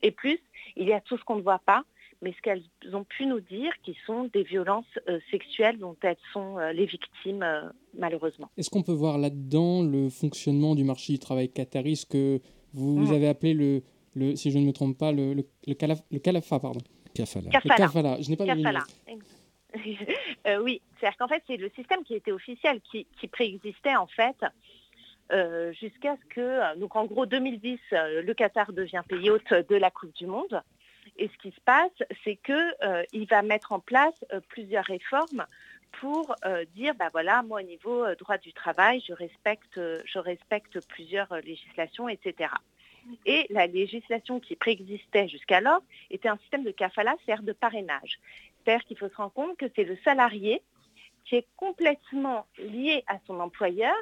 Et 0.00 0.10
plus, 0.10 0.38
il 0.74 0.88
y 0.88 0.94
a 0.94 1.02
tout 1.02 1.18
ce 1.18 1.24
qu'on 1.24 1.36
ne 1.36 1.42
voit 1.42 1.58
pas, 1.58 1.84
mais 2.22 2.32
ce 2.32 2.40
qu'elles 2.40 2.62
ont 2.94 3.04
pu 3.04 3.26
nous 3.26 3.40
dire, 3.40 3.70
qui 3.82 3.94
sont 4.06 4.30
des 4.32 4.42
violences 4.42 4.86
euh, 5.10 5.20
sexuelles 5.30 5.76
dont 5.76 5.96
elles 6.00 6.16
sont 6.32 6.56
euh, 6.56 6.72
les 6.72 6.86
victimes, 6.86 7.42
euh, 7.42 7.68
malheureusement. 7.98 8.48
Est-ce 8.56 8.70
qu'on 8.70 8.82
peut 8.82 8.92
voir 8.92 9.18
là-dedans 9.18 9.82
le 9.82 10.08
fonctionnement 10.08 10.74
du 10.74 10.84
marché 10.84 11.12
du 11.12 11.18
travail 11.18 11.50
qatari, 11.50 11.96
ce 11.96 12.06
que 12.06 12.40
vous, 12.72 13.00
mmh. 13.00 13.12
avez 13.12 13.28
appelé, 13.28 13.52
le, 13.52 13.82
le, 14.14 14.34
si 14.34 14.50
je 14.50 14.56
ne 14.56 14.64
me 14.64 14.72
trompe 14.72 14.96
pas, 14.96 15.12
le, 15.12 15.34
le, 15.34 15.46
le, 15.66 16.18
calafa, 16.18 16.58
pardon 16.58 16.80
Kafala. 17.14 17.50
Kafala. 17.50 18.20
Je 18.20 18.30
n'ai 18.30 18.36
pas 18.36 18.46
Kafala. 18.46 18.84
oui, 20.62 20.80
c'est-à-dire 20.98 21.18
qu'en 21.18 21.28
fait, 21.28 21.42
c'est 21.46 21.56
le 21.56 21.70
système 21.70 22.04
qui 22.04 22.14
était 22.14 22.32
officiel, 22.32 22.80
qui, 22.80 23.06
qui 23.18 23.26
préexistait 23.26 23.96
en 23.96 24.06
fait 24.06 24.36
euh, 25.32 25.72
jusqu'à 25.72 26.16
ce 26.16 26.34
que, 26.34 26.40
euh, 26.40 26.76
donc 26.76 26.96
en 26.96 27.06
gros 27.06 27.24
2010, 27.24 27.78
euh, 27.92 28.22
le 28.22 28.34
Qatar 28.34 28.72
devient 28.72 29.02
pays 29.08 29.30
hôte 29.30 29.52
de 29.52 29.76
la 29.76 29.90
Coupe 29.90 30.14
du 30.14 30.26
Monde. 30.26 30.62
Et 31.16 31.28
ce 31.28 31.38
qui 31.38 31.50
se 31.50 31.60
passe, 31.64 31.92
c'est 32.24 32.36
qu'il 32.36 33.26
va 33.30 33.42
mettre 33.42 33.72
en 33.72 33.78
place 33.78 34.14
plusieurs 34.48 34.84
réformes 34.84 35.46
pour 36.00 36.34
dire, 36.74 36.94
bah 36.96 37.08
voilà, 37.12 37.44
moi 37.44 37.60
au 37.60 37.64
niveau 37.64 38.04
droit 38.16 38.36
du 38.36 38.52
travail, 38.52 39.00
je 39.06 39.12
respecte, 39.12 39.76
je 39.76 40.18
respecte 40.18 40.84
plusieurs 40.88 41.28
législations, 41.44 42.08
etc. 42.08 42.50
Et 43.26 43.46
la 43.50 43.66
législation 43.66 44.40
qui 44.40 44.56
préexistait 44.56 45.28
jusqu'alors 45.28 45.82
était 46.10 46.28
un 46.28 46.38
système 46.38 46.64
de 46.64 46.70
kafala, 46.70 47.14
c'est-à-dire 47.24 47.44
de 47.44 47.52
parrainage. 47.52 48.18
C'est-à-dire 48.64 48.84
qu'il 48.84 48.98
faut 48.98 49.08
se 49.08 49.16
rendre 49.16 49.32
compte 49.32 49.56
que 49.56 49.66
c'est 49.74 49.84
le 49.84 49.96
salarié 50.04 50.62
qui 51.24 51.36
est 51.36 51.46
complètement 51.56 52.46
lié 52.58 53.04
à 53.06 53.18
son 53.26 53.40
employeur 53.40 53.94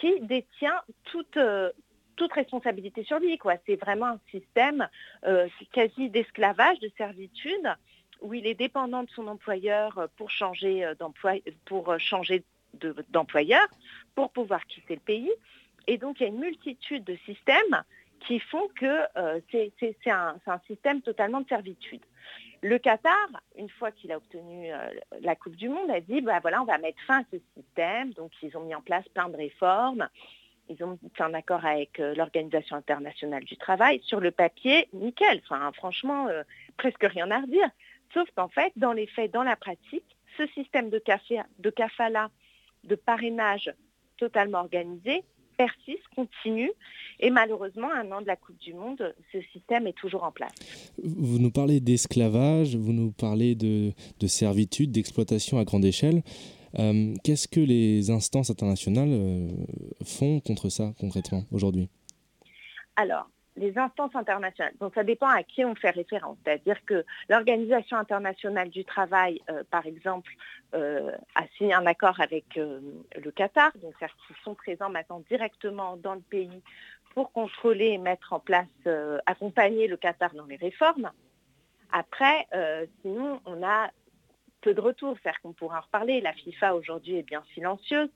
qui 0.00 0.20
détient 0.20 0.80
toute, 1.04 1.36
euh, 1.36 1.70
toute 2.16 2.32
responsabilité 2.32 3.04
sur 3.04 3.18
lui. 3.18 3.38
C'est 3.66 3.76
vraiment 3.76 4.06
un 4.06 4.20
système 4.30 4.88
euh, 5.26 5.48
quasi 5.72 6.08
d'esclavage, 6.08 6.78
de 6.80 6.90
servitude, 6.96 7.74
où 8.22 8.32
il 8.34 8.46
est 8.46 8.54
dépendant 8.54 9.02
de 9.02 9.10
son 9.10 9.26
employeur 9.26 10.08
pour 10.16 10.30
changer 10.30 10.88
pour 11.64 11.98
changer 11.98 12.44
d'employeur, 13.10 13.66
pour 14.14 14.30
pouvoir 14.30 14.64
quitter 14.66 14.94
le 14.94 15.00
pays. 15.00 15.32
Et 15.86 15.98
donc 15.98 16.20
il 16.20 16.22
y 16.22 16.26
a 16.26 16.28
une 16.28 16.38
multitude 16.38 17.04
de 17.04 17.16
systèmes 17.26 17.82
qui 18.26 18.40
font 18.40 18.68
que 18.76 19.00
c'est 19.50 20.10
un, 20.10 20.36
système 20.66 21.02
totalement 21.02 21.40
de 21.40 21.48
servitude. 21.48 22.02
Le 22.62 22.78
Qatar, 22.78 23.28
une 23.56 23.68
fois 23.68 23.90
qu'il 23.90 24.12
a 24.12 24.16
obtenu 24.16 24.72
euh, 24.72 24.76
la 25.20 25.34
Coupe 25.34 25.56
du 25.56 25.68
Monde, 25.68 25.90
a 25.90 26.00
dit, 26.00 26.20
bah 26.20 26.38
voilà, 26.40 26.62
on 26.62 26.64
va 26.64 26.78
mettre 26.78 27.00
fin 27.08 27.20
à 27.20 27.24
ce 27.32 27.38
système. 27.56 28.12
Donc, 28.12 28.30
ils 28.40 28.56
ont 28.56 28.60
mis 28.60 28.74
en 28.74 28.80
place 28.80 29.06
plein 29.08 29.28
de 29.28 29.36
réformes. 29.36 30.08
Ils 30.68 30.82
ont 30.84 30.96
fait 31.14 31.24
un 31.24 31.34
accord 31.34 31.66
avec 31.66 31.98
euh, 31.98 32.14
l'Organisation 32.14 32.76
internationale 32.76 33.42
du 33.44 33.56
travail. 33.56 34.00
Sur 34.04 34.20
le 34.20 34.30
papier, 34.30 34.88
nickel. 34.92 35.42
Franchement, 35.74 36.28
euh, 36.28 36.44
presque 36.76 37.02
rien 37.02 37.32
à 37.32 37.40
redire. 37.40 37.68
Sauf 38.14 38.30
qu'en 38.36 38.48
fait, 38.48 38.72
dans 38.76 38.92
les 38.92 39.08
faits, 39.08 39.32
dans 39.32 39.42
la 39.42 39.56
pratique, 39.56 40.16
ce 40.36 40.46
système 40.48 40.88
de, 40.88 41.00
café, 41.00 41.40
de 41.58 41.70
kafala, 41.70 42.30
de 42.84 42.94
parrainage 42.94 43.72
totalement 44.18 44.60
organisé, 44.60 45.24
persiste, 45.62 46.02
continue. 46.16 46.72
Et 47.20 47.30
malheureusement, 47.30 47.88
un 47.92 48.10
an 48.10 48.20
de 48.20 48.26
la 48.26 48.36
Coupe 48.36 48.58
du 48.58 48.74
Monde, 48.74 49.14
ce 49.32 49.38
système 49.52 49.86
est 49.86 49.92
toujours 49.92 50.24
en 50.24 50.32
place. 50.32 50.52
Vous 51.02 51.38
nous 51.38 51.50
parlez 51.50 51.80
d'esclavage, 51.80 52.74
vous 52.74 52.92
nous 52.92 53.12
parlez 53.12 53.54
de, 53.54 53.92
servitude, 54.26 54.90
d'exploitation 54.90 55.58
à 55.58 55.64
grande 55.64 55.84
échelle. 55.84 56.22
Euh, 56.78 57.14
qu'est-ce 57.22 57.48
que 57.48 57.60
les 57.60 58.10
instances 58.10 58.50
internationales 58.50 59.10
euh, 59.12 59.48
font 60.04 60.40
contre 60.40 60.68
ça 60.68 60.94
concrètement 60.98 61.44
aujourd'hui? 61.52 61.88
Alors, 62.96 63.28
les 63.56 63.76
instances 63.78 64.14
internationales. 64.14 64.74
Donc 64.80 64.94
ça 64.94 65.04
dépend 65.04 65.28
à 65.28 65.42
qui 65.42 65.64
on 65.64 65.74
fait 65.74 65.90
référence. 65.90 66.38
C'est-à-dire 66.44 66.84
que 66.84 67.04
l'Organisation 67.28 67.96
internationale 67.96 68.70
du 68.70 68.84
travail, 68.84 69.40
euh, 69.50 69.62
par 69.70 69.86
exemple, 69.86 70.32
euh, 70.74 71.12
a 71.34 71.46
signé 71.56 71.74
un 71.74 71.86
accord 71.86 72.20
avec 72.20 72.56
euh, 72.56 72.80
le 73.22 73.30
Qatar, 73.30 73.72
donc 73.82 73.94
ils 74.00 74.36
sont 74.42 74.54
présents 74.54 74.90
maintenant 74.90 75.22
directement 75.28 75.96
dans 75.96 76.14
le 76.14 76.20
pays 76.20 76.62
pour 77.14 77.30
contrôler 77.32 77.88
et 77.88 77.98
mettre 77.98 78.32
en 78.32 78.40
place, 78.40 78.66
accompagner 79.26 79.86
le 79.86 79.98
Qatar 79.98 80.32
dans 80.32 80.46
les 80.46 80.56
réformes. 80.56 81.10
Après, 81.90 82.48
sinon, 83.02 83.38
on 83.44 83.62
a 83.62 83.90
peu 84.62 84.72
de 84.72 84.80
retours, 84.80 85.18
c'est-à-dire 85.22 85.42
qu'on 85.42 85.52
pourra 85.52 85.80
en 85.80 85.80
reparler. 85.82 86.22
La 86.22 86.32
FIFA 86.32 86.74
aujourd'hui 86.74 87.18
est 87.18 87.22
bien 87.22 87.44
silencieuse 87.52 88.08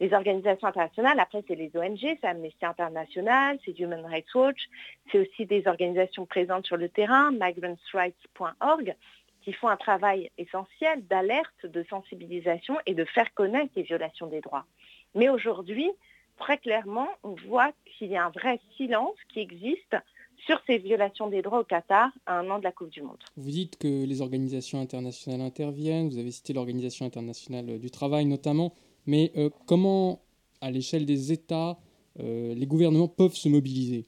les 0.00 0.12
organisations 0.12 0.68
internationales, 0.68 1.18
après 1.18 1.42
c'est 1.48 1.54
les 1.54 1.70
ONG, 1.74 2.00
c'est 2.00 2.24
Amnesty 2.24 2.64
International, 2.64 3.58
c'est 3.64 3.78
Human 3.78 4.04
Rights 4.04 4.34
Watch, 4.34 4.68
c'est 5.10 5.18
aussi 5.18 5.46
des 5.46 5.66
organisations 5.66 6.26
présentes 6.26 6.66
sur 6.66 6.76
le 6.76 6.88
terrain, 6.88 7.30
migrantsrights.org, 7.32 8.94
qui 9.42 9.52
font 9.52 9.68
un 9.68 9.76
travail 9.76 10.30
essentiel 10.38 11.06
d'alerte, 11.06 11.64
de 11.64 11.84
sensibilisation 11.88 12.76
et 12.84 12.94
de 12.94 13.04
faire 13.04 13.32
connaître 13.34 13.72
les 13.76 13.82
violations 13.82 14.26
des 14.26 14.40
droits. 14.40 14.66
Mais 15.14 15.28
aujourd'hui, 15.28 15.90
très 16.36 16.58
clairement, 16.58 17.08
on 17.22 17.34
voit 17.46 17.72
qu'il 17.86 18.08
y 18.08 18.16
a 18.16 18.26
un 18.26 18.30
vrai 18.30 18.60
silence 18.76 19.16
qui 19.32 19.40
existe 19.40 19.96
sur 20.44 20.60
ces 20.66 20.78
violations 20.78 21.28
des 21.28 21.42
droits 21.42 21.60
au 21.60 21.64
Qatar 21.64 22.10
à 22.26 22.38
un 22.38 22.50
an 22.50 22.58
de 22.58 22.64
la 22.64 22.72
Coupe 22.72 22.90
du 22.90 23.02
Monde. 23.02 23.22
Vous 23.36 23.50
dites 23.50 23.78
que 23.78 24.04
les 24.04 24.20
organisations 24.20 24.80
internationales 24.80 25.40
interviennent, 25.40 26.08
vous 26.08 26.18
avez 26.18 26.30
cité 26.30 26.52
l'Organisation 26.52 27.06
internationale 27.06 27.78
du 27.78 27.90
travail 27.90 28.26
notamment. 28.26 28.74
Mais 29.06 29.32
euh, 29.36 29.50
comment, 29.66 30.20
à 30.60 30.70
l'échelle 30.70 31.06
des 31.06 31.32
États, 31.32 31.78
euh, 32.20 32.54
les 32.54 32.66
gouvernements 32.66 33.08
peuvent 33.08 33.34
se 33.34 33.48
mobiliser? 33.48 34.06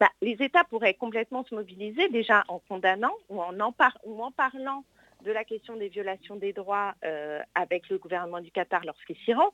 Bah, 0.00 0.10
Les 0.20 0.36
États 0.40 0.64
pourraient 0.64 0.94
complètement 0.94 1.44
se 1.44 1.54
mobiliser 1.54 2.08
déjà 2.08 2.44
en 2.48 2.58
condamnant 2.58 3.14
ou 3.28 3.40
en, 3.40 3.58
en, 3.60 3.74
ou 4.04 4.22
en 4.22 4.32
parlant 4.32 4.84
de 5.24 5.32
la 5.32 5.44
question 5.44 5.76
des 5.76 5.88
violations 5.88 6.36
des 6.36 6.52
droits 6.52 6.94
euh, 7.04 7.40
avec 7.54 7.88
le 7.88 7.98
gouvernement 7.98 8.40
du 8.40 8.50
Qatar 8.50 8.84
lorsqu'il 8.84 9.16
s'y 9.24 9.32
rend. 9.32 9.50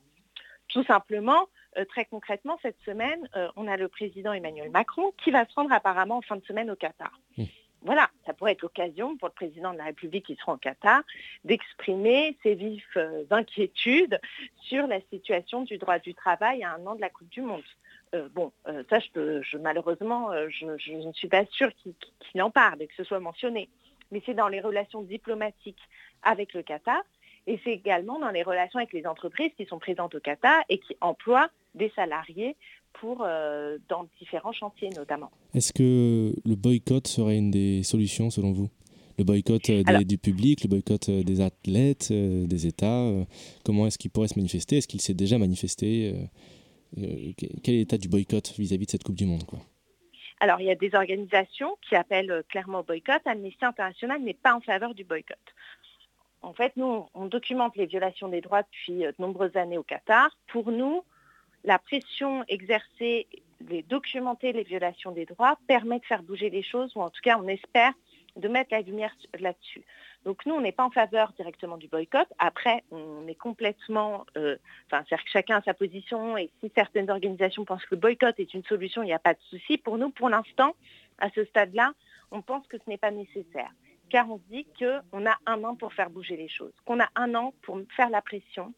Tout 0.67 0.83
simplement, 0.85 1.49
très 1.89 2.05
concrètement, 2.05 2.57
cette 2.61 2.79
semaine, 2.85 3.27
on 3.57 3.67
a 3.67 3.75
le 3.75 3.89
président 3.89 4.31
Emmanuel 4.31 4.71
Macron 4.71 5.11
qui 5.21 5.29
va 5.29 5.45
se 5.45 5.53
rendre 5.53 5.73
apparemment 5.73 6.17
en 6.17 6.21
fin 6.21 6.37
de 6.37 6.45
semaine 6.45 6.71
au 6.71 6.77
Qatar. 6.77 7.11
Mmh 7.37 7.43
voilà, 7.83 8.09
ça 8.25 8.33
pourrait 8.33 8.51
être 8.51 8.61
l'occasion 8.61 9.17
pour 9.17 9.27
le 9.27 9.33
président 9.33 9.73
de 9.73 9.77
la 9.77 9.85
République 9.85 10.25
qui 10.25 10.35
sera 10.35 10.53
en 10.53 10.57
Qatar 10.57 11.01
d'exprimer 11.45 12.37
ses 12.43 12.53
vives 12.53 12.83
euh, 12.97 13.23
inquiétudes 13.31 14.19
sur 14.61 14.85
la 14.87 15.01
situation 15.11 15.61
du 15.61 15.77
droit 15.77 15.97
du 15.97 16.13
travail 16.13 16.63
à 16.63 16.73
un 16.75 16.85
an 16.85 16.95
de 16.95 17.01
la 17.01 17.09
Coupe 17.09 17.29
du 17.29 17.41
Monde. 17.41 17.63
Euh, 18.13 18.29
bon, 18.29 18.51
euh, 18.67 18.83
ça, 18.89 18.99
je 18.99 19.57
malheureusement, 19.57 20.31
je, 20.49 20.65
ne 20.65 21.13
suis 21.13 21.27
pas 21.27 21.45
sûre 21.47 21.71
qu'il 22.19 22.41
en 22.41 22.51
parle 22.51 22.81
et 22.81 22.87
que 22.87 22.95
ce 22.95 23.03
soit 23.03 23.19
mentionné. 23.19 23.69
Mais 24.11 24.21
c'est 24.25 24.33
dans 24.33 24.49
les 24.49 24.61
relations 24.61 25.01
diplomatiques 25.01 25.81
avec 26.21 26.53
le 26.53 26.61
Qatar 26.61 27.01
et 27.47 27.59
c'est 27.63 27.71
également 27.71 28.19
dans 28.19 28.29
les 28.29 28.43
relations 28.43 28.77
avec 28.77 28.93
les 28.93 29.07
entreprises 29.07 29.51
qui 29.57 29.65
sont 29.65 29.79
présentes 29.79 30.13
au 30.13 30.19
Qatar 30.19 30.61
et 30.69 30.77
qui 30.77 30.95
emploient 31.01 31.49
des 31.73 31.89
salariés 31.95 32.55
pour, 32.93 33.23
euh, 33.25 33.77
dans 33.89 34.07
différents 34.19 34.51
chantiers 34.51 34.89
notamment. 34.89 35.31
Est-ce 35.53 35.73
que 35.73 36.33
le 36.45 36.55
boycott 36.55 37.07
serait 37.07 37.37
une 37.37 37.51
des 37.51 37.83
solutions 37.83 38.29
selon 38.29 38.51
vous? 38.51 38.69
Le 39.17 39.23
boycott 39.23 39.69
euh, 39.69 39.83
du 40.03 40.17
public, 40.17 40.63
le 40.63 40.69
boycott 40.69 41.09
euh, 41.09 41.23
des 41.23 41.41
athlètes, 41.41 42.11
des 42.11 42.67
États, 42.67 43.11
comment 43.63 43.87
est-ce 43.87 43.97
qu'il 43.97 44.11
pourrait 44.11 44.29
se 44.29 44.37
manifester? 44.37 44.77
Est-ce 44.77 44.87
qu'il 44.87 45.01
s'est 45.01 45.13
déjà 45.13 45.37
manifesté 45.37 46.13
Quel 46.95 47.75
est 47.75 47.79
l'état 47.79 47.97
du 47.97 48.07
boycott 48.07 48.53
vis-à-vis 48.57 48.85
de 48.85 48.91
cette 48.91 49.03
Coupe 49.03 49.15
du 49.15 49.25
Monde 49.25 49.43
quoi? 49.43 49.59
Alors, 50.39 50.59
il 50.59 50.65
y 50.65 50.71
a 50.71 50.75
des 50.75 50.95
organisations 50.95 51.77
qui 51.87 51.95
appellent 51.95 52.43
clairement 52.49 52.79
au 52.79 52.83
boycott. 52.83 53.21
Amnesty 53.25 53.63
International 53.63 54.19
n'est 54.23 54.33
pas 54.33 54.55
en 54.55 54.61
faveur 54.61 54.95
du 54.95 55.03
boycott. 55.03 55.37
En 56.41 56.53
fait, 56.53 56.75
nous, 56.77 57.05
on 57.13 57.27
documente 57.27 57.75
les 57.75 57.85
violations 57.85 58.27
des 58.27 58.41
droits 58.41 58.63
depuis 58.63 59.01
de 59.01 59.13
nombreuses 59.19 59.55
années 59.55 59.77
au 59.77 59.83
Qatar. 59.83 60.35
Pour 60.47 60.71
nous, 60.71 61.03
la 61.63 61.79
pression 61.79 62.43
exercée, 62.47 63.27
les 63.69 63.83
documenter 63.83 64.53
les 64.53 64.63
violations 64.63 65.11
des 65.11 65.25
droits 65.25 65.57
permet 65.67 65.99
de 65.99 66.05
faire 66.05 66.23
bouger 66.23 66.49
les 66.49 66.63
choses, 66.63 66.95
ou 66.95 67.01
en 67.01 67.09
tout 67.09 67.21
cas 67.21 67.37
on 67.37 67.47
espère 67.47 67.93
de 68.35 68.47
mettre 68.47 68.69
la 68.71 68.81
lumière 68.81 69.13
là-dessus. 69.39 69.83
Donc 70.23 70.45
nous, 70.45 70.53
on 70.53 70.61
n'est 70.61 70.71
pas 70.71 70.85
en 70.85 70.91
faveur 70.91 71.33
directement 71.33 71.77
du 71.77 71.87
boycott. 71.87 72.27
Après, 72.37 72.83
on 72.91 73.27
est 73.27 73.35
complètement, 73.35 74.25
euh, 74.37 74.55
enfin, 74.85 75.03
c'est-à-dire 75.07 75.25
que 75.25 75.31
chacun 75.31 75.57
a 75.57 75.61
sa 75.63 75.73
position, 75.73 76.37
et 76.37 76.49
si 76.61 76.71
certaines 76.75 77.09
organisations 77.09 77.65
pensent 77.65 77.85
que 77.85 77.95
le 77.95 78.01
boycott 78.01 78.39
est 78.39 78.53
une 78.53 78.63
solution, 78.63 79.03
il 79.03 79.07
n'y 79.07 79.13
a 79.13 79.19
pas 79.19 79.33
de 79.33 79.41
souci. 79.49 79.77
Pour 79.77 79.97
nous, 79.97 80.11
pour 80.11 80.29
l'instant, 80.29 80.75
à 81.17 81.29
ce 81.31 81.43
stade-là, 81.45 81.93
on 82.31 82.41
pense 82.41 82.65
que 82.67 82.77
ce 82.77 82.89
n'est 82.89 82.97
pas 82.97 83.11
nécessaire, 83.11 83.71
car 84.09 84.29
on 84.29 84.37
se 84.37 84.43
dit 84.49 84.65
qu'on 84.77 85.25
a 85.25 85.37
un 85.45 85.63
an 85.63 85.75
pour 85.75 85.93
faire 85.93 86.09
bouger 86.09 86.37
les 86.37 86.47
choses, 86.47 86.73
qu'on 86.85 86.99
a 86.99 87.09
un 87.15 87.35
an 87.35 87.53
pour 87.63 87.79
faire 87.95 88.09
la 88.09 88.21
pression, 88.21 88.73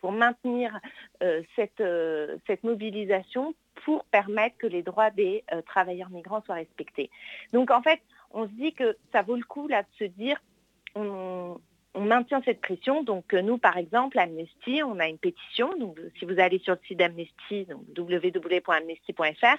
pour 0.00 0.12
maintenir 0.12 0.78
euh, 1.22 1.42
cette, 1.56 1.80
euh, 1.80 2.36
cette 2.46 2.64
mobilisation 2.64 3.54
pour 3.84 4.04
permettre 4.06 4.56
que 4.58 4.66
les 4.66 4.82
droits 4.82 5.10
des 5.10 5.44
euh, 5.52 5.62
travailleurs 5.62 6.10
migrants 6.10 6.42
soient 6.42 6.56
respectés. 6.56 7.10
Donc 7.52 7.70
en 7.70 7.82
fait, 7.82 8.00
on 8.30 8.46
se 8.46 8.52
dit 8.52 8.72
que 8.72 8.96
ça 9.12 9.22
vaut 9.22 9.36
le 9.36 9.44
coup 9.44 9.68
là 9.68 9.82
de 9.82 9.88
se 9.98 10.04
dire 10.04 10.40
on, 10.94 11.58
maintient 11.94 12.40
cette 12.44 12.60
pression. 12.60 13.02
Donc 13.02 13.32
nous, 13.32 13.58
par 13.58 13.76
exemple, 13.76 14.20
Amnesty, 14.20 14.82
on 14.84 15.00
a 15.00 15.08
une 15.08 15.18
pétition. 15.18 15.76
Donc 15.78 15.98
si 16.18 16.24
vous 16.26 16.38
allez 16.38 16.60
sur 16.60 16.74
le 16.74 16.80
site 16.86 16.98
d'Amnesty, 16.98 17.66
www.amnesty.fr, 17.96 19.56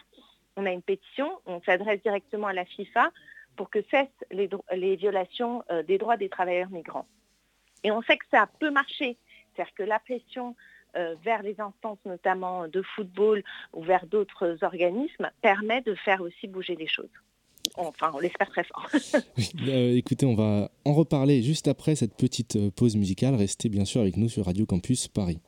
on 0.55 0.65
a 0.65 0.71
une 0.71 0.81
pétition. 0.81 1.29
On 1.45 1.61
s'adresse 1.63 2.01
directement 2.01 2.47
à 2.47 2.53
la 2.53 2.63
FIFA 2.63 3.11
pour 3.57 3.69
que 3.69 3.79
cessent 3.91 4.07
les, 4.31 4.49
les 4.73 4.95
violations 4.95 5.63
des 5.85 5.97
droits 5.97 6.15
des 6.15 6.29
travailleurs 6.29 6.69
migrants. 6.69 7.07
Et 7.83 7.91
on 7.91 8.01
sait 8.03 8.17
que 8.17 8.25
ça 8.31 8.47
peut 8.59 8.71
marcher 8.71 9.17
c'est-à-dire 9.55 9.73
que 9.75 9.83
la 9.83 9.99
pression 9.99 10.55
euh, 10.95 11.15
vers 11.23 11.43
les 11.43 11.59
instances 11.59 11.99
notamment 12.05 12.67
de 12.67 12.81
football 12.81 13.43
ou 13.73 13.83
vers 13.83 14.07
d'autres 14.07 14.57
organismes 14.63 15.29
permet 15.41 15.81
de 15.81 15.93
faire 15.93 16.21
aussi 16.21 16.47
bouger 16.47 16.75
les 16.75 16.87
choses. 16.87 17.09
Enfin, 17.75 18.11
on 18.13 18.19
l'espère 18.19 18.49
très 18.49 18.63
fort. 18.63 18.89
Euh, 19.67 19.95
écoutez, 19.95 20.25
on 20.25 20.35
va 20.35 20.71
en 20.85 20.93
reparler 20.93 21.41
juste 21.41 21.67
après 21.67 21.95
cette 21.95 22.15
petite 22.15 22.55
euh, 22.55 22.71
pause 22.71 22.95
musicale. 22.95 23.35
Restez 23.35 23.69
bien 23.69 23.85
sûr 23.85 24.01
avec 24.01 24.17
nous 24.17 24.29
sur 24.29 24.45
Radio 24.45 24.65
Campus 24.65 25.07
Paris. 25.07 25.39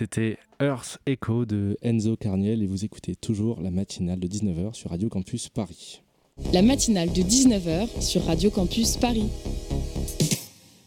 C'était 0.00 0.38
Earth 0.62 0.98
Echo 1.04 1.44
de 1.44 1.76
Enzo 1.82 2.16
Carniel 2.16 2.62
et 2.62 2.66
vous 2.66 2.86
écoutez 2.86 3.14
toujours 3.14 3.60
la 3.60 3.70
matinale 3.70 4.18
de 4.18 4.26
19h 4.28 4.72
sur 4.72 4.88
Radio 4.88 5.10
Campus 5.10 5.50
Paris. 5.50 6.00
La 6.54 6.62
matinale 6.62 7.12
de 7.12 7.20
19h 7.20 8.00
sur 8.00 8.24
Radio 8.24 8.48
Campus 8.48 8.96
Paris. 8.96 9.28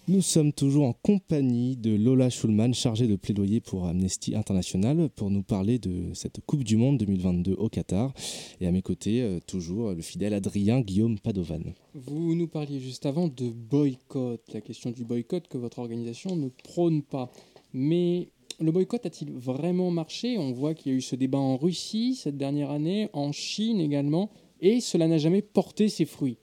Nous 0.08 0.24
sommes 0.24 0.52
toujours 0.52 0.86
en 0.86 0.94
compagnie 0.94 1.78
de 1.78 1.96
Lola 1.96 2.32
Schulman, 2.32 2.74
chargée 2.74 3.06
de 3.06 3.16
plaidoyer 3.16 3.62
pour 3.62 3.86
Amnesty 3.86 4.36
International, 4.36 5.08
pour 5.16 5.30
nous 5.30 5.44
parler 5.44 5.78
de 5.78 6.12
cette 6.16 6.40
Coupe 6.48 6.64
du 6.64 6.76
Monde 6.76 6.98
2022 6.98 7.54
au 7.54 7.70
Qatar. 7.70 8.16
Et 8.62 8.66
à 8.66 8.72
mes 8.72 8.82
côtés, 8.82 9.22
euh, 9.22 9.40
toujours 9.46 9.92
le 9.92 10.02
fidèle 10.02 10.34
Adrien 10.34 10.82
Guillaume 10.82 11.20
Padovan. 11.20 11.62
Vous 11.94 12.34
nous 12.34 12.48
parliez 12.48 12.80
juste 12.80 13.06
avant 13.06 13.28
de 13.28 13.48
boycott, 13.52 14.42
la 14.52 14.62
question 14.62 14.90
du 14.90 15.06
boycott 15.06 15.48
que 15.48 15.60
votre 15.60 15.78
organisation 15.78 16.36
ne 16.36 16.50
prône 16.50 17.04
pas. 17.04 17.32
Mais 17.74 18.30
le 18.60 18.72
boycott 18.72 19.06
a-t-il 19.06 19.32
vraiment 19.32 19.92
marché? 19.92 20.38
On 20.38 20.52
voit 20.52 20.74
qu'il 20.74 20.92
y 20.92 20.96
a 20.96 20.98
eu 20.98 21.02
ce 21.02 21.16
débat 21.16 21.38
en 21.38 21.58
Russie 21.58 22.16
cette 22.16 22.38
dernière 22.38 22.72
année, 22.72 23.10
en 23.14 23.32
Chine 23.32 23.80
également, 23.80 24.32
et 24.62 24.82
cela 24.82 25.08
n'a 25.08 25.18
jamais 25.18 25.42
porté 25.42 25.90
ses 25.90 26.06
fruits. 26.06 26.38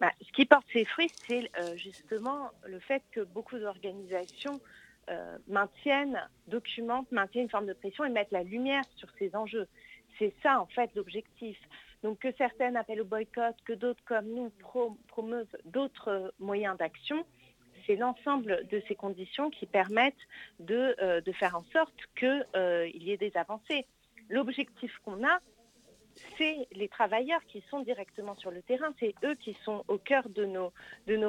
Bah, 0.00 0.12
ce 0.20 0.32
qui 0.32 0.44
porte 0.44 0.66
ses 0.72 0.84
fruits, 0.84 1.10
c'est 1.26 1.50
euh, 1.60 1.76
justement 1.76 2.50
le 2.66 2.78
fait 2.80 3.02
que 3.12 3.20
beaucoup 3.20 3.58
d'organisations 3.58 4.60
euh, 5.10 5.38
maintiennent, 5.48 6.20
documentent, 6.48 7.10
maintiennent 7.12 7.44
une 7.44 7.50
forme 7.50 7.66
de 7.66 7.74
pression 7.74 8.04
et 8.04 8.10
mettent 8.10 8.32
la 8.32 8.42
lumière 8.42 8.82
sur 8.96 9.08
ces 9.18 9.34
enjeux. 9.36 9.66
C'est 10.18 10.32
ça, 10.42 10.60
en 10.60 10.66
fait, 10.66 10.90
l'objectif. 10.94 11.58
Donc 12.02 12.18
que 12.18 12.28
certaines 12.36 12.76
appellent 12.76 13.00
au 13.00 13.06
boycott, 13.06 13.54
que 13.64 13.72
d'autres 13.72 14.02
comme 14.04 14.28
nous 14.28 14.50
promeuvent 15.08 15.56
d'autres 15.64 16.34
moyens 16.38 16.76
d'action, 16.76 17.24
c'est 17.86 17.96
l'ensemble 17.96 18.66
de 18.70 18.82
ces 18.88 18.94
conditions 18.94 19.50
qui 19.50 19.66
permettent 19.66 20.14
de, 20.60 20.94
euh, 21.02 21.20
faire 21.32 21.56
en 21.56 21.64
sorte 21.72 21.94
qu'il 22.18 22.46
euh, 22.56 22.88
y 22.94 23.12
ait 23.12 23.16
des 23.16 23.36
avancées. 23.36 23.86
L'objectif 24.28 24.98
qu'on 25.04 25.24
a, 25.26 25.40
c'est 26.38 26.68
les 26.72 26.88
travailleurs 26.88 27.44
qui 27.46 27.62
sont 27.70 27.80
directement 27.80 28.36
sur 28.36 28.50
le 28.50 28.62
terrain, 28.62 28.94
c'est 29.00 29.14
eux 29.24 29.34
qui 29.34 29.54
sont 29.64 29.84
au 29.88 29.98
cœur 29.98 30.28
de 30.28 30.44
nos, 30.44 30.72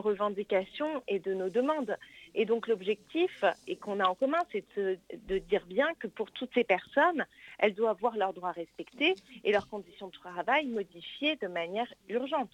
revendications 0.02 1.04
et 1.08 1.20
de 1.20 1.34
nos 1.34 1.50
demandes. 1.50 1.98
Et 2.36 2.46
donc 2.46 2.68
l'objectif, 2.68 3.44
qu'on 3.82 4.00
a 4.00 4.06
en 4.06 4.16
commun, 4.16 4.40
c'est 4.52 4.64
de, 4.78 5.00
de, 5.28 5.40
dire 5.40 5.66
bien 5.66 5.88
que 6.00 6.08
pour 6.08 6.32
toutes 6.32 6.54
ces 6.54 6.64
personnes, 6.64 7.26
elles 7.58 7.74
doivent 7.74 7.96
avoir 7.96 8.16
leurs 8.16 8.34
droits 8.34 8.52
respectés 8.52 9.16
et 9.44 9.52
leurs 9.52 9.68
conditions 9.68 10.08
de 10.08 10.14
travail 10.14 10.68
modifiées 10.68 11.36
de 11.38 11.48
manière 11.48 11.92
urgente. 12.10 12.54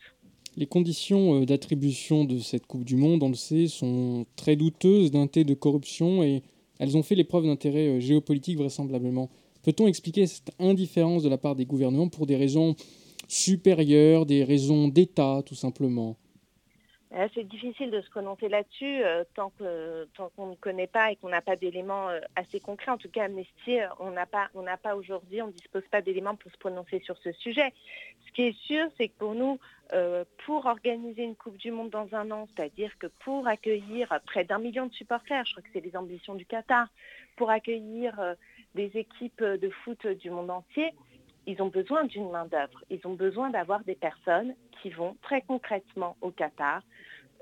Les 0.58 0.66
conditions 0.66 1.46
d'attribution 1.46 2.26
de 2.26 2.40
cette 2.40 2.68
Coupe 2.68 2.84
du 2.84 2.98
Monde, 2.98 3.24
on 3.24 3.30
le 3.30 3.36
sait, 3.36 3.68
sont 3.68 4.26
très 4.36 4.58
douteuses 4.58 5.10
d'un 5.10 5.28
thé 5.28 5.44
de 5.46 5.54
corruption 5.54 6.24
et 6.24 6.44
elles 6.78 6.98
ont 6.98 7.04
fait 7.04 7.16
l'épreuve 7.16 7.46
d'intérêt 7.46 8.02
géopolitique 8.02 8.58
vraisemblablement. 8.58 9.30
Peut-on 9.64 9.88
expliquer 9.88 10.28
cette 10.28 10.52
indifférence 10.60 11.24
de 11.24 11.30
la 11.30 11.38
part 11.38 11.56
des 11.56 11.66
gouvernements 11.66 12.10
pour 12.10 12.26
des 12.26 12.36
raisons 12.36 12.76
supérieures, 13.28 14.26
des 14.26 14.44
raisons 14.44 14.90
d'État 14.90 15.42
tout 15.46 15.56
simplement? 15.56 16.10
euh, 16.10 16.21
c'est 17.34 17.44
difficile 17.44 17.92
de 17.92 18.00
se 18.02 18.10
prononcer 18.10 18.48
là-dessus 18.48 19.04
euh, 19.04 19.26
tant 19.34 19.52
qu'on 20.36 20.48
ne 20.48 20.56
connaît 20.56 20.88
pas 20.88 21.12
et 21.12 21.18
qu'on 21.18 21.30
n'a 21.30 21.42
pas 21.42 21.58
d'éléments 21.58 22.10
euh, 22.10 22.22
assez 22.38 22.62
concrets. 22.62 22.92
En 22.92 22.98
tout 22.98 23.10
cas, 23.10 23.26
Amnesty, 23.26 23.80
on 24.00 24.12
n'a 24.12 24.26
pas, 24.26 24.50
pas 24.82 24.96
aujourd'hui, 24.96 25.42
on 25.42 25.48
ne 25.48 25.52
dispose 25.52 25.84
pas 25.92 26.02
d'éléments 26.02 26.36
pour 26.36 26.52
se 26.52 26.58
prononcer 26.58 27.02
sur 27.02 27.18
ce 27.18 27.34
sujet. 27.34 27.74
Ce 28.26 28.32
qui 28.32 28.44
est 28.44 28.58
sûr, 28.58 28.88
c'est 28.98 29.10
que 29.10 29.18
pour 29.18 29.36
nous, 29.36 29.60
pour 30.46 30.66
organiser 30.68 31.24
une 31.24 31.36
Coupe 31.36 31.58
du 31.58 31.70
Monde 31.70 31.90
dans 31.90 32.08
un 32.16 32.32
an, 32.32 32.48
c'est-à-dire 32.56 32.98
que 32.98 33.08
pour 33.08 33.46
accueillir 33.46 34.18
près 34.26 34.46
d'un 34.46 34.58
million 34.58 34.86
de 34.86 34.94
supporters, 34.94 35.46
je 35.46 35.52
crois 35.52 35.64
que 35.64 35.70
c'est 35.74 35.82
les 35.82 35.98
ambitions 35.98 36.36
du 36.36 36.46
Qatar, 36.46 36.88
pour 37.36 37.50
accueillir 37.50 38.36
des 38.74 38.90
équipes 38.96 39.44
de 39.44 39.70
foot 39.70 40.08
du 40.08 40.30
monde 40.30 40.50
entier, 40.50 40.94
ils 41.48 41.62
ont 41.62 41.68
besoin 41.68 42.04
d'une 42.04 42.30
main-d'œuvre. 42.30 42.84
Ils 42.90 43.06
ont 43.06 43.14
besoin 43.14 43.50
d'avoir 43.50 43.84
des 43.84 43.96
personnes 43.96 44.56
qui 44.82 44.90
vont 44.90 45.16
très 45.22 45.42
concrètement 45.42 46.16
au 46.22 46.32
Qatar 46.32 46.82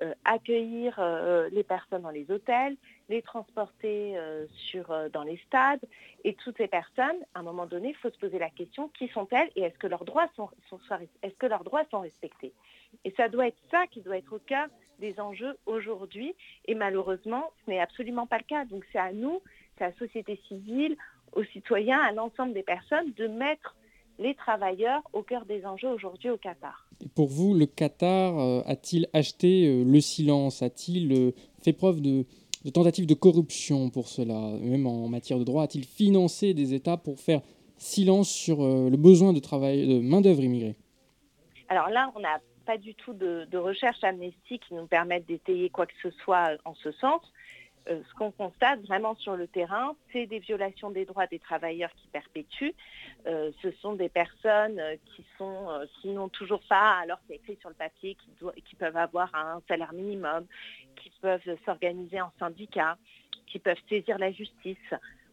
euh, 0.02 0.14
accueillir 0.24 0.96
euh, 1.00 1.50
les 1.52 1.64
personnes 1.64 2.04
dans 2.04 2.10
les 2.10 2.32
hôtels, 2.32 2.78
les 3.10 3.22
transporter 3.22 4.18
euh, 4.18 4.46
sur, 4.70 4.96
dans 5.12 5.24
les 5.24 5.36
stades. 5.48 5.84
Et 6.24 6.36
toutes 6.36 6.56
ces 6.56 6.70
personnes, 6.70 7.18
à 7.34 7.40
un 7.40 7.44
moment 7.44 7.66
donné, 7.66 7.90
il 7.90 7.96
faut 7.96 8.10
se 8.10 8.18
poser 8.18 8.40
la 8.40 8.50
question 8.50 8.88
qui 8.90 9.10
sont-elles 9.10 9.50
et 9.58 9.64
est-ce 9.64 9.78
que 9.78 9.88
droits 9.88 10.30
sont, 10.38 10.50
est-ce 11.22 11.36
que 11.36 11.48
leurs 11.48 11.66
droits 11.66 11.84
sont 11.92 12.00
respectés? 12.00 12.54
Et 13.04 13.12
ça 13.12 13.28
doit 13.28 13.48
être 13.48 13.60
ça 13.72 13.88
qui 13.88 14.00
doit 14.00 14.18
être 14.18 14.32
au 14.32 14.40
cœur 14.40 14.68
des 15.00 15.20
enjeux 15.20 15.58
aujourd'hui. 15.66 16.34
Et 16.66 16.76
malheureusement, 16.76 17.52
ce 17.66 17.72
n'est 17.72 17.82
absolument 17.82 18.26
pas 18.26 18.38
le 18.38 18.46
cas. 18.46 18.64
Donc 18.64 18.86
c'est 18.94 19.00
à 19.00 19.12
nous, 19.12 19.42
c'est 19.78 19.84
à 19.84 19.90
la 19.90 19.96
société 19.96 20.40
civile, 20.48 20.96
aux 21.34 21.44
citoyens, 21.44 22.00
à 22.00 22.14
l'ensemble 22.14 22.54
des 22.54 22.64
personnes 22.64 23.12
de 23.18 23.28
mettre 23.28 23.76
les 24.20 24.36
travailleurs 24.36 25.02
au 25.14 25.24
cœur 25.24 25.46
des 25.46 25.66
enjeux 25.66 25.90
aujourd'hui 25.90 26.30
au 26.30 26.38
Qatar. 26.38 26.86
pour 27.16 27.28
vous, 27.28 27.54
le 27.54 27.66
Qatar 27.66 28.38
euh, 28.38 28.62
a-t-il 28.66 29.08
acheté 29.14 29.66
euh, 29.66 29.84
le 29.84 30.02
silence? 30.02 30.62
A-t-il 30.62 31.12
euh, 31.14 31.32
fait 31.64 31.74
preuve 31.74 32.02
de, 32.02 32.26
tentatives 32.74 33.08
de 33.08 33.14
corruption 33.14 33.90
pour 33.90 34.10
cela? 34.10 34.58
Même 34.62 34.86
en 34.86 35.08
matière 35.08 35.40
de 35.40 35.46
droit, 35.46 35.64
a-t-il 35.64 35.86
financé 35.86 36.54
des 36.54 36.74
États 36.74 36.98
pour 36.98 37.20
faire 37.20 37.42
silence 37.78 38.30
sur 38.30 38.58
le 38.60 38.98
besoin 38.98 39.32
de, 39.32 39.40
travail, 39.40 39.88
de 39.88 40.02
main-d'œuvre 40.02 40.44
immigrée? 40.44 40.76
Alors 41.70 41.88
là, 41.90 42.12
on 42.16 42.20
n'a 42.20 42.42
pas 42.66 42.78
du 42.78 42.94
tout 42.94 43.14
de, 43.14 43.48
de 43.50 43.58
recherche 43.58 44.04
amnestie 44.04 44.60
qui 44.60 44.74
nous 44.74 44.86
permette 44.86 45.26
d'étayer 45.28 45.70
quoi 45.70 45.86
que 45.86 45.94
ce 46.04 46.12
soit 46.12 46.58
en 46.66 46.76
ce 46.76 46.92
sens. 46.92 47.22
Euh, 47.90 48.02
ce 48.08 48.14
qu'on 48.16 48.32
constate 48.32 48.82
vraiment 48.82 49.16
sur 49.16 49.36
le 49.36 49.48
terrain, 49.48 49.96
c'est 50.12 50.28
des 50.28 50.40
violations 50.40 50.92
des 50.92 51.06
droits 51.06 51.28
des 51.28 51.40
travailleurs 51.40 51.92
qui 51.96 52.08
perpétuent. 52.08 52.76
Euh, 53.26 53.52
ce 53.62 53.72
sont 53.82 53.94
des 53.94 54.10
personnes 54.10 54.80
euh, 54.80 54.96
qui 55.06 55.26
sont, 55.38 55.68
qui 56.02 56.10
n'ont 56.10 56.30
toujours 56.30 56.62
pas, 56.70 57.00
alors 57.02 57.18
c'est 57.28 57.36
écrit 57.36 57.58
sur 57.60 57.70
le 57.70 57.76
papier, 57.76 58.16
qui, 58.66 58.76
peuvent 58.76 58.98
avoir 58.98 59.34
un 59.34 59.62
salaire 59.68 59.94
minimum, 59.94 60.46
qui 60.96 61.12
peuvent 61.22 61.58
s'organiser 61.66 62.22
en 62.22 62.32
syndicat, 62.40 62.98
qui 63.48 63.60
peuvent 63.60 63.82
saisir 63.90 64.18
la 64.20 64.32
justice. 64.32 64.78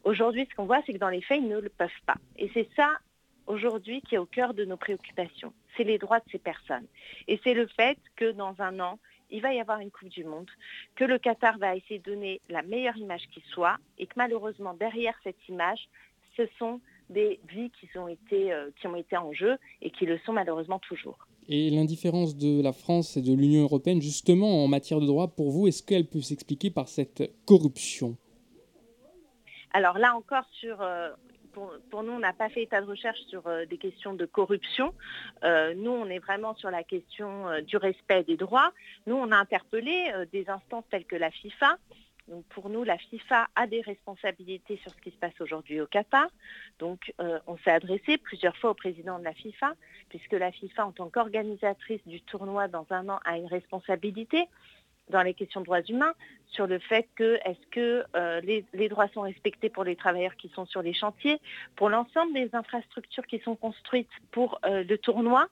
Aujourd'hui, 0.04 0.46
ce 0.50 0.54
qu'on 0.54 0.66
voit, 0.66 0.80
c'est 0.86 0.94
que 0.94 0.98
dans 0.98 1.08
les 1.08 1.20
faits, 1.20 1.40
ils 1.40 1.48
ne 1.48 1.58
le 1.58 1.68
peuvent 1.68 1.90
pas. 2.06 2.16
Et 2.36 2.50
c'est 2.54 2.68
ça, 2.74 2.96
aujourd'hui, 3.46 4.00
qui 4.02 4.14
est 4.14 4.18
au 4.18 4.26
cœur 4.26 4.54
de 4.54 4.64
nos 4.64 4.76
préoccupations. 4.76 5.52
C'est 5.76 5.84
les 5.84 5.98
droits 5.98 6.20
de 6.20 6.30
ces 6.32 6.38
personnes. 6.38 6.86
Et 7.28 7.38
c'est 7.44 7.54
le 7.54 7.66
fait 7.66 7.98
que 8.16 8.32
dans 8.32 8.54
un 8.60 8.80
an, 8.80 8.98
il 9.30 9.42
va 9.42 9.52
y 9.52 9.60
avoir 9.60 9.80
une 9.80 9.90
Coupe 9.90 10.08
du 10.08 10.24
Monde, 10.24 10.50
que 10.94 11.04
le 11.04 11.18
Qatar 11.18 11.58
va 11.58 11.76
essayer 11.76 11.98
de 11.98 12.10
donner 12.10 12.40
la 12.48 12.62
meilleure 12.62 12.96
image 12.96 13.22
qui 13.32 13.42
soit 13.52 13.76
et 13.98 14.06
que 14.06 14.14
malheureusement 14.16 14.74
derrière 14.74 15.14
cette 15.24 15.48
image, 15.48 15.88
ce 16.36 16.42
sont 16.58 16.80
des 17.10 17.40
vies 17.48 17.70
qui 17.70 17.86
ont 17.98 18.08
été, 18.08 18.52
euh, 18.52 18.70
qui 18.80 18.86
ont 18.86 18.96
été 18.96 19.16
en 19.16 19.32
jeu 19.32 19.56
et 19.80 19.90
qui 19.90 20.06
le 20.06 20.18
sont 20.18 20.32
malheureusement 20.32 20.78
toujours. 20.80 21.18
Et 21.48 21.70
l'indifférence 21.70 22.36
de 22.36 22.60
la 22.60 22.72
France 22.72 23.16
et 23.16 23.22
de 23.22 23.32
l'Union 23.32 23.62
européenne 23.62 24.02
justement 24.02 24.64
en 24.64 24.68
matière 24.68 25.00
de 25.00 25.06
droit, 25.06 25.28
pour 25.28 25.50
vous, 25.50 25.68
est-ce 25.68 25.82
qu'elle 25.82 26.06
peut 26.06 26.20
s'expliquer 26.20 26.70
par 26.70 26.88
cette 26.88 27.32
corruption? 27.46 28.16
Alors 29.72 29.98
là 29.98 30.16
encore, 30.16 30.44
sur, 30.52 30.80
euh, 30.80 31.10
pour, 31.90 32.02
nous, 32.02 32.12
on 32.12 32.18
n'a 32.18 32.32
pas 32.32 32.48
fait 32.48 32.64
état 32.64 32.80
de 32.80 32.86
recherche 32.86 33.18
sur 33.28 33.46
euh, 33.46 33.64
des 33.64 33.78
questions 33.78 34.14
de 34.14 34.26
corruption. 34.26 34.92
Euh, 35.42 35.74
nous, 35.74 35.90
on 35.90 36.06
est 36.06 36.18
vraiment 36.18 36.54
sur 36.54 36.70
la 36.70 36.82
question 36.82 37.48
euh, 37.48 37.60
du 37.62 37.76
respect 37.76 38.24
des 38.24 38.36
droits. 38.36 38.72
Nous, 39.06 39.14
on 39.14 39.32
a 39.32 39.36
interpellé 39.36 40.12
des 40.32 40.48
instances 40.50 40.84
telles 40.90 41.06
que 41.06 41.16
la 41.16 41.30
FIFA. 41.30 41.78
Pour 42.50 42.68
nous, 42.68 42.82
la 42.82 42.98
FIFA 42.98 43.46
a 43.54 43.66
des 43.66 43.80
responsabilités 43.80 44.78
sur 44.82 44.92
ce 44.92 45.00
qui 45.00 45.10
se 45.12 45.16
passe 45.16 45.40
aujourd'hui 45.40 45.80
au 45.80 45.86
Qatar. 45.86 46.26
Donc 46.80 47.12
on 47.46 47.56
s'est 47.58 47.70
adressé 47.70 48.18
plusieurs 48.18 48.56
fois 48.56 48.70
au 48.70 48.74
président 48.74 49.20
de 49.20 49.24
la 49.24 49.32
FIFA, 49.32 49.74
puisque 50.08 50.32
la 50.32 50.50
FIFA, 50.50 50.86
en 50.86 50.92
tant 50.92 51.08
qu'organisatrice 51.08 52.04
du 52.04 52.20
tournoi 52.22 52.66
dans 52.66 52.86
un 52.90 53.08
an, 53.08 53.20
a 53.24 53.36
une 53.36 53.46
responsabilité 53.46 54.48
dans 55.10 55.22
les 55.22 55.34
questions 55.34 55.60
de 55.60 55.66
droits 55.66 55.82
humains 55.82 56.14
sur 56.46 56.66
le 56.66 56.78
fait 56.78 57.08
que 57.14 57.38
est-ce 57.44 57.66
que 57.70 58.04
euh, 58.16 58.40
les, 58.40 58.88
droits 58.88 59.08
sont 59.08 59.22
respectés 59.22 59.68
pour 59.68 59.84
les 59.84 59.96
travailleurs 59.96 60.36
qui 60.36 60.48
sont 60.48 60.66
sur 60.66 60.82
les 60.82 60.94
chantiers, 60.94 61.40
pour 61.76 61.88
l'ensemble 61.88 62.32
des 62.34 62.50
infrastructures 62.52 63.26
qui 63.26 63.38
sont 63.40 63.56
construites 63.56 64.10
pour 64.30 64.58
euh, 64.64 64.84
le 64.84 64.98
tournoi. 64.98 65.48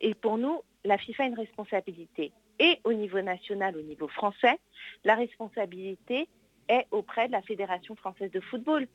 Et 0.00 0.14
pour 0.14 0.36
nous, 0.36 0.62
la 0.84 0.98
FIFA 0.98 1.24
a 1.24 1.26
une 1.26 1.38
responsabilité. 1.38 2.32
Et 2.58 2.80
au 2.84 2.92
niveau 2.92 3.20
national, 3.20 3.76
au 3.76 3.82
niveau 3.82 4.08
français, 4.08 4.58
la 5.04 5.14
responsabilité 5.14 6.28
est 6.68 6.86
auprès 6.90 7.28
de 7.28 7.32
la 7.32 7.42
Fédération 7.42 7.94
française 7.94 8.30
de 8.30 8.40
football, 8.40 8.86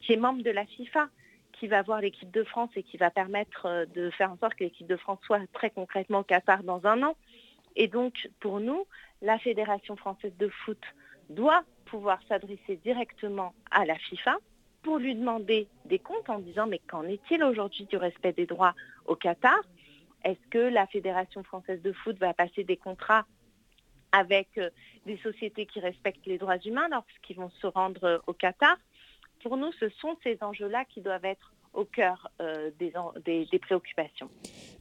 qui 0.00 0.12
est 0.12 0.16
membre 0.16 0.42
de 0.42 0.50
la 0.50 0.66
FIFA, 0.66 1.08
qui 1.52 1.68
va 1.68 1.82
voir 1.82 2.00
l'équipe 2.00 2.30
de 2.30 2.44
France 2.44 2.70
et 2.76 2.82
qui 2.82 2.96
va 2.96 3.10
permettre 3.10 3.66
euh, 3.66 3.86
de 3.94 4.10
faire 4.10 4.32
en 4.32 4.38
sorte 4.38 4.54
que 4.54 4.64
l'équipe 4.64 4.86
de 4.86 4.96
France 4.96 5.18
soit 5.24 5.40
très 5.52 5.70
concrètement 5.70 6.20
au 6.20 6.24
Qatar 6.24 6.62
dans 6.62 6.84
un 6.86 7.02
an. 7.02 7.16
Et 7.76 7.88
donc, 7.88 8.28
pour 8.40 8.60
nous, 8.60 8.86
la 9.20 9.38
Fédération 9.38 9.96
française 9.96 10.36
de 10.38 10.48
foot 10.48 10.80
doit 11.30 11.64
pouvoir 11.86 12.18
s'adresser 12.28 12.76
directement 12.76 13.54
à 13.70 13.84
la 13.84 13.96
FIFA 13.96 14.36
pour 14.82 14.98
lui 14.98 15.14
demander 15.14 15.68
des 15.84 15.98
comptes 15.98 16.28
en 16.28 16.38
disant 16.38 16.66
mais 16.66 16.80
qu'en 16.80 17.04
est-il 17.04 17.42
aujourd'hui 17.44 17.84
du 17.84 17.96
respect 17.96 18.32
des 18.32 18.46
droits 18.46 18.74
au 19.06 19.14
Qatar? 19.14 19.60
Est-ce 20.24 20.48
que 20.50 20.58
la 20.58 20.86
Fédération 20.86 21.42
française 21.42 21.82
de 21.82 21.92
foot 21.92 22.18
va 22.18 22.34
passer 22.34 22.64
des 22.64 22.76
contrats 22.76 23.26
avec 24.12 24.48
euh, 24.58 24.70
des 25.06 25.16
sociétés 25.18 25.66
qui 25.66 25.80
respectent 25.80 26.26
les 26.26 26.38
droits 26.38 26.58
humains 26.58 26.88
lorsqu'ils 26.90 27.36
vont 27.36 27.50
se 27.50 27.66
rendre 27.66 28.04
euh, 28.04 28.18
au 28.26 28.32
Qatar? 28.32 28.76
Pour 29.42 29.56
nous, 29.56 29.72
ce 29.72 29.88
sont 29.88 30.16
ces 30.22 30.38
enjeux-là 30.42 30.84
qui 30.84 31.00
doivent 31.00 31.24
être 31.24 31.52
au 31.74 31.84
cœur 31.84 32.30
euh, 32.40 32.70
des, 32.78 32.92
des, 33.50 33.58
préoccupations. 33.58 34.28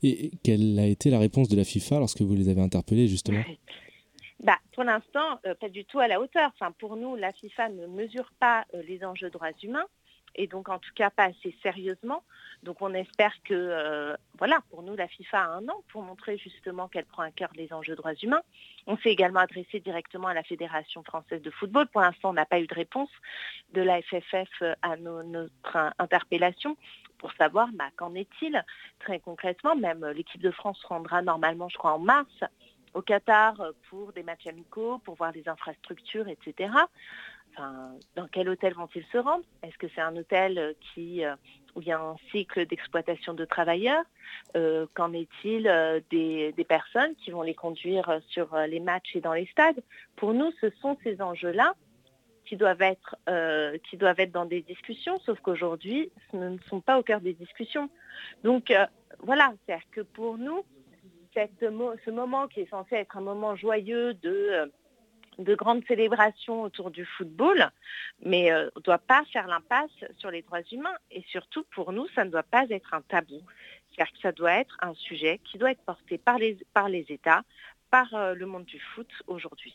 Et 0.04 0.32
quelle 0.44 0.78
a 0.80 0.86
été 0.86 1.10
la 1.10 1.20
réponse 1.20 1.48
de 1.48 1.56
la 1.56 1.64
FIFA 1.64 2.00
lorsque 2.00 2.22
vous 2.22 2.36
les 2.36 2.50
avez 2.50 2.62
interpellés 2.62 3.08
justement 3.08 3.44
bah, 4.44 4.58
Pour 4.74 4.84
l'instant, 4.84 5.40
euh, 5.46 5.56
pas 5.56 5.70
du 5.70 5.86
tout 5.86 6.00
à 6.00 6.08
la 6.08 6.20
hauteur. 6.20 6.52
Enfin, 6.54 6.72
pour 6.80 6.96
nous, 6.98 7.16
la 7.16 7.32
FIFA 7.32 7.70
ne 7.70 7.88
mesure 7.88 8.32
pas 8.40 8.66
euh, 8.74 8.82
les 8.88 9.04
enjeux 9.04 9.30
droits 9.30 9.52
humains 9.64 9.86
et 10.36 10.48
donc 10.48 10.70
en 10.70 10.80
tout 10.80 10.94
cas 10.96 11.10
pas 11.10 11.26
assez 11.26 11.56
sérieusement. 11.62 12.24
Donc 12.64 12.82
on 12.82 12.94
espère 12.94 13.34
que, 13.44 13.54
euh, 13.54 14.16
voilà, 14.38 14.62
pour 14.70 14.84
nous, 14.84 14.96
la 14.96 15.08
FIFA 15.08 15.40
a 15.40 15.48
un 15.48 15.68
an 15.68 15.84
pour 15.90 16.04
montrer 16.04 16.38
justement 16.38 16.88
qu'elle 16.88 17.06
prend 17.06 17.24
à 17.24 17.32
cœur 17.32 17.50
les 17.56 17.74
enjeux 17.74 17.96
droits 17.96 18.14
humains. 18.14 18.42
On 18.88 18.98
s'est 18.98 19.10
également 19.10 19.40
adressé 19.40 19.80
directement 19.80 20.28
à 20.28 20.34
la 20.34 20.44
Fédération 20.44 21.04
française 21.04 21.42
de 21.42 21.50
football. 21.50 21.88
Pour 21.88 22.02
l'instant, 22.02 22.30
on 22.30 22.34
n'a 22.34 22.46
pas 22.46 22.60
eu 22.60 22.68
de 22.68 22.76
réponse 22.76 23.10
de 23.74 23.82
la 23.82 24.02
FFF 24.02 24.64
à 24.82 24.96
notre 24.98 25.94
interpellation 25.98 26.78
pour 27.18 27.34
savoir 27.34 27.70
bah, 27.74 27.90
qu'en 27.96 28.14
est-il 28.16 28.64
très 29.00 29.20
concrètement. 29.20 29.76
Même 29.76 30.06
l'équipe 30.16 30.42
de 30.42 30.52
France 30.52 30.84
rendra 30.84 31.22
normalement, 31.22 31.70
je 31.70 31.78
crois, 31.78 31.94
en 31.94 32.00
mars 32.00 32.44
au 32.94 33.02
Qatar 33.02 33.56
pour 33.90 34.12
des 34.14 34.24
matchs 34.24 34.48
amicaux, 34.48 35.00
pour 35.00 35.16
voir 35.16 35.32
les 35.32 35.48
infrastructures, 35.48 36.28
etc. 36.28 36.74
Dans 38.16 38.28
quel 38.32 38.50
hôtel 38.50 38.74
vont-ils 38.74 39.06
se 39.12 39.18
rendre? 39.18 39.44
Est-ce 39.64 39.78
que 39.78 39.88
c'est 39.94 40.02
un 40.02 40.16
hôtel 40.16 40.76
qui, 40.94 41.24
euh, 41.24 41.36
où 41.76 41.82
il 41.82 41.88
y 41.88 41.92
a 41.92 42.00
un 42.00 42.16
cycle 42.32 42.66
d'exploitation 42.66 43.34
de 43.34 43.46
travailleurs? 43.46 44.04
Euh, 44.56 44.86
Qu'en 44.94 45.14
est-il 45.14 45.68
euh, 45.68 46.00
des, 46.10 46.54
personnes 46.68 47.16
qui 47.16 47.32
vont 47.32 47.42
les 47.42 47.54
conduire 47.54 48.20
sur 48.30 48.56
les 48.56 48.80
matchs 48.80 49.16
et 49.16 49.22
dans 49.22 49.34
les 49.34 49.46
stades? 49.48 49.82
Pour 50.16 50.34
nous, 50.34 50.52
ce 50.62 50.70
sont 50.82 50.98
ces 51.04 51.22
enjeux-là 51.22 51.76
qui 52.46 52.58
doivent 52.58 52.82
être 52.82 53.16
qui 53.90 53.98
doivent 53.98 54.20
être 54.20 54.32
dans 54.32 54.46
des 54.46 54.62
discussions, 54.62 55.20
sauf 55.20 55.40
qu'aujourd'hui, 55.40 56.12
ce 56.32 56.38
ne 56.38 56.58
sont 56.70 56.82
pas 56.82 57.00
au 57.00 57.04
cœur 57.04 57.22
des 57.22 57.34
discussions. 57.34 57.90
Donc 58.44 58.74
voilà, 59.20 59.54
c'est-à-dire 59.66 59.86
que 59.92 60.02
pour 60.02 60.38
nous, 60.38 60.64
ce 61.34 62.12
moment 62.12 62.48
qui 62.48 62.62
est 62.62 62.70
censé 62.70 62.96
être 62.96 63.18
un 63.18 63.22
moment 63.22 63.56
joyeux 63.56 64.14
de, 64.16 64.30
euh, 64.30 64.68
de 65.38 65.56
grandes 65.56 65.84
célébrations 65.88 66.64
autour 66.64 66.92
du 66.92 67.06
football, 67.06 67.70
mais 68.24 68.52
euh, 68.52 68.70
on 68.76 68.80
ne 68.80 68.84
doit 68.84 68.98
pas 68.98 69.24
faire 69.32 69.48
l'impasse 69.48 69.90
sur 70.18 70.32
les 70.32 70.42
droits 70.42 70.62
humains. 70.72 70.96
Et 71.10 71.24
surtout, 71.30 71.64
pour 71.74 71.92
nous, 71.94 72.08
ça 72.16 72.26
ne 72.26 72.30
doit 72.30 72.44
pas 72.44 72.66
être 72.70 72.94
un 72.94 73.02
tabou. 73.02 73.42
C'est-à-dire 73.90 74.14
que 74.14 74.20
ça 74.22 74.32
doit 74.32 74.54
être 74.54 74.78
un 74.82 74.94
sujet 74.94 75.40
qui 75.44 75.58
doit 75.58 75.72
être 75.72 75.84
porté 75.84 76.18
par 76.18 76.38
les, 76.38 76.58
par 76.74 76.90
les 76.90 77.06
États, 77.10 77.44
par 77.90 78.14
euh, 78.14 78.34
le 78.34 78.46
monde 78.46 78.66
du 78.66 78.80
foot 78.80 79.08
aujourd'hui. 79.28 79.74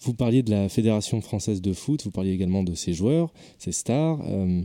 Vous 0.00 0.14
parliez 0.14 0.42
de 0.42 0.50
la 0.50 0.68
Fédération 0.68 1.20
française 1.20 1.60
de 1.62 1.72
foot, 1.72 2.04
vous 2.04 2.10
parliez 2.10 2.32
également 2.32 2.62
de 2.62 2.74
ses 2.74 2.92
joueurs, 2.92 3.32
ses 3.58 3.72
stars. 3.72 4.20
Euh, 4.28 4.62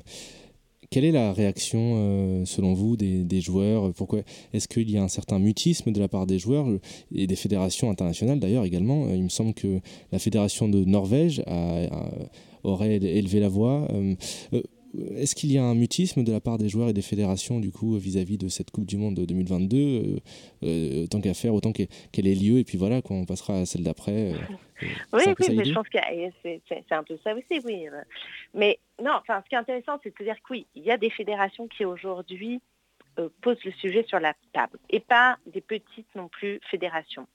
quelle 0.94 1.06
est 1.06 1.12
la 1.12 1.34
réaction, 1.34 1.96
euh, 1.96 2.46
selon 2.46 2.76
vous, 2.76 2.96
des, 2.96 3.42
joueurs? 3.42 3.92
Pourquoi 3.94 4.20
Est-ce 4.54 4.68
qu'il 4.68 4.92
y 4.92 4.98
a 4.98 5.02
un 5.02 5.08
certain 5.08 5.40
mutisme 5.40 5.92
de 5.92 6.00
la 6.00 6.08
part 6.08 6.28
des 6.28 6.38
joueurs? 6.38 6.68
Et 7.16 7.26
des 7.26 7.36
fédérations 7.36 7.90
internationales 7.90 8.40
d'ailleurs 8.40 8.64
également. 8.64 9.08
Il 9.12 9.24
me 9.24 9.30
semble 9.30 9.56
que 9.56 9.80
la 10.12 10.20
fédération 10.20 10.70
de 10.70 10.86
Norvège 10.86 11.44
aurait 12.64 12.98
élevé 12.98 13.40
la 13.40 13.50
voix. 13.50 13.88
Est-ce 15.16 15.36
qu'il 15.36 15.52
y 15.52 15.58
a 15.58 15.64
un 15.64 15.76
mutisme 15.76 16.24
de 16.24 16.32
la 16.32 16.40
part 16.40 16.58
des 16.58 16.70
joueurs 16.70 16.90
et 16.90 16.94
des 16.94 17.02
fédérations 17.02 17.60
du 17.60 17.72
coup 17.72 17.98
vis-à-vis 17.98 18.38
de 18.38 18.48
cette 18.48 18.72
Coupe 18.72 18.86
du 18.86 18.98
Monde 18.98 19.16
de 19.16 19.26
2022 19.26 19.78
euh, 19.78 20.20
euh, 20.64 21.08
Tant 21.08 21.22
qu'à 21.22 21.34
faire, 21.34 21.54
autant 21.54 21.72
qu'elle 21.72 22.28
ait 22.28 22.36
lieu 22.36 22.60
et 22.60 22.64
puis 22.64 22.78
voilà, 22.78 23.02
quand 23.02 23.16
on 23.16 23.26
passera 23.26 23.60
à 23.60 23.66
celle 23.66 23.84
d'après. 23.84 24.34
Euh, 24.34 24.38
oui, 25.14 25.24
oui, 25.40 25.56
mais 25.56 25.66
je 25.66 25.74
pense 25.74 25.90
que 25.90 25.98
c'est 26.42 26.92
un 26.92 27.04
peu 27.04 27.18
ça 27.24 27.34
aussi, 27.34 27.62
oui. 27.66 27.86
Mais 28.54 28.80
non, 29.02 29.14
enfin, 29.14 29.42
ce 29.44 29.50
qui 29.50 29.56
est 29.56 29.60
intéressant, 29.60 30.00
c'est 30.04 30.18
de 30.18 30.24
dire 30.24 30.36
que 30.36 30.54
oui, 30.54 30.68
il 30.76 30.84
y 30.84 30.92
a 30.92 30.98
des 30.98 31.10
fédérations 31.10 31.68
qui 31.68 31.86
aujourd'hui 31.86 32.62
posent 33.42 33.64
le 33.64 33.72
sujet 33.74 34.04
sur 34.08 34.20
la 34.20 34.34
table 34.54 34.80
et 34.90 35.00
pas 35.00 35.38
des 35.46 35.62
petites 35.62 36.14
non 36.16 36.28
plus 36.28 36.60
fédérations. 36.70 37.28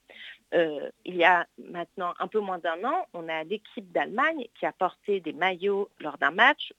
Euh, 0.55 0.91
il 1.05 1.17
y 1.17 1.25
a 1.25 1.47
maintenant 1.59 2.15
un 2.19 2.27
peu 2.27 2.41
moins 2.41 2.59
d'un 2.59 2.83
an, 2.85 3.07
on 3.13 3.29
a 3.29 3.45
l'équipe 3.45 3.93
d'Allemagne 3.93 4.47
qui 4.59 4.65
a 4.65 4.73
porté 4.73 5.21
des 5.21 5.35
maillots 5.35 5.91
lors 6.01 6.17
d'un 6.17 6.31
match 6.31 6.73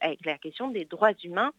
avec 0.00 0.24
la 0.26 0.38
question 0.38 0.68
des 0.68 0.84
droits 0.84 1.12
humains 1.22 1.52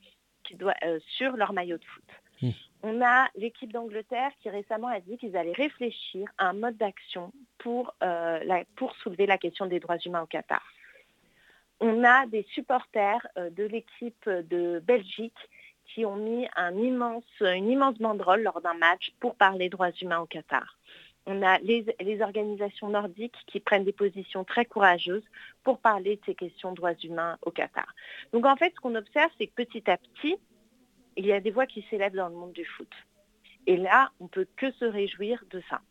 qui 0.43 0.55
doit, 0.55 0.75
euh, 0.83 0.99
sur 1.15 1.37
leur 1.37 1.53
maillot 1.53 1.77
de 1.77 1.85
foot. 1.85 2.03
Mmh. 2.41 2.49
On 2.83 3.01
a 3.01 3.29
l'équipe 3.35 3.71
d'Angleterre 3.71 4.31
qui 4.41 4.49
récemment 4.49 4.89
a 4.89 4.99
dit 4.99 5.17
qu'ils 5.17 5.37
allaient 5.37 5.53
réfléchir 5.53 6.27
à 6.37 6.49
un 6.49 6.53
mode 6.53 6.75
d'action 6.75 7.31
pour, 7.59 7.95
euh, 8.03 8.63
pour 8.75 8.93
soulever 8.97 9.25
la 9.25 9.37
question 9.37 9.65
des 9.65 9.79
droits 9.79 9.99
humains 9.99 10.23
au 10.23 10.27
Qatar. 10.27 10.63
On 11.79 12.03
a 12.03 12.27
des 12.27 12.45
supporters 12.53 13.25
de 13.37 13.63
l'équipe 13.63 14.29
de 14.29 14.79
Belgique 14.79 15.37
qui 15.85 16.05
ont 16.05 16.15
mis 16.15 16.47
un 16.55 16.75
immense, 16.77 17.25
une 17.39 17.69
immense 17.69 17.97
banderole 17.97 18.43
lors 18.43 18.61
d'un 18.61 18.73
match 18.73 19.13
pour 19.19 19.35
parler 19.35 19.69
droits 19.69 19.91
humains 20.01 20.19
au 20.19 20.25
Qatar 20.25 20.77
on 21.25 21.41
a 21.41 21.57
les, 21.59 21.85
organisations 22.21 22.89
nordiques 22.89 23.37
qui 23.47 23.59
prennent 23.59 23.85
des 23.85 23.93
positions 23.93 24.43
très 24.43 24.65
courageuses 24.65 25.23
pour 25.63 25.79
parler 25.79 26.17
de 26.17 26.21
ces 26.25 26.35
questions 26.35 26.71
de 26.71 26.75
droits 26.75 26.93
humains 27.03 27.37
au 27.43 27.51
Qatar. 27.51 27.87
Donc 28.33 28.45
en 28.45 28.55
fait, 28.55 28.73
ce 28.75 28.79
qu'on 28.81 28.95
observe, 28.95 29.31
c'est 29.37 29.47
que 29.47 29.63
petit 29.63 29.89
à 29.89 29.97
petit, 29.97 30.35
il 31.15 31.25
y 31.25 31.31
a 31.31 31.39
des 31.39 31.51
voix 31.51 31.65
qui 31.65 31.85
s'élèvent 31.89 32.15
dans 32.15 32.27
le 32.27 32.35
monde 32.35 32.53
du 32.53 32.65
foot. 32.65 32.91
Et 33.67 33.77
là, 33.77 34.11
on 34.19 34.25
ne 34.25 34.29
peut 34.29 34.47
que 34.57 34.71
se 34.71 34.85
réjouir 34.85 35.43
de 35.49 35.61
ça. 35.69 35.81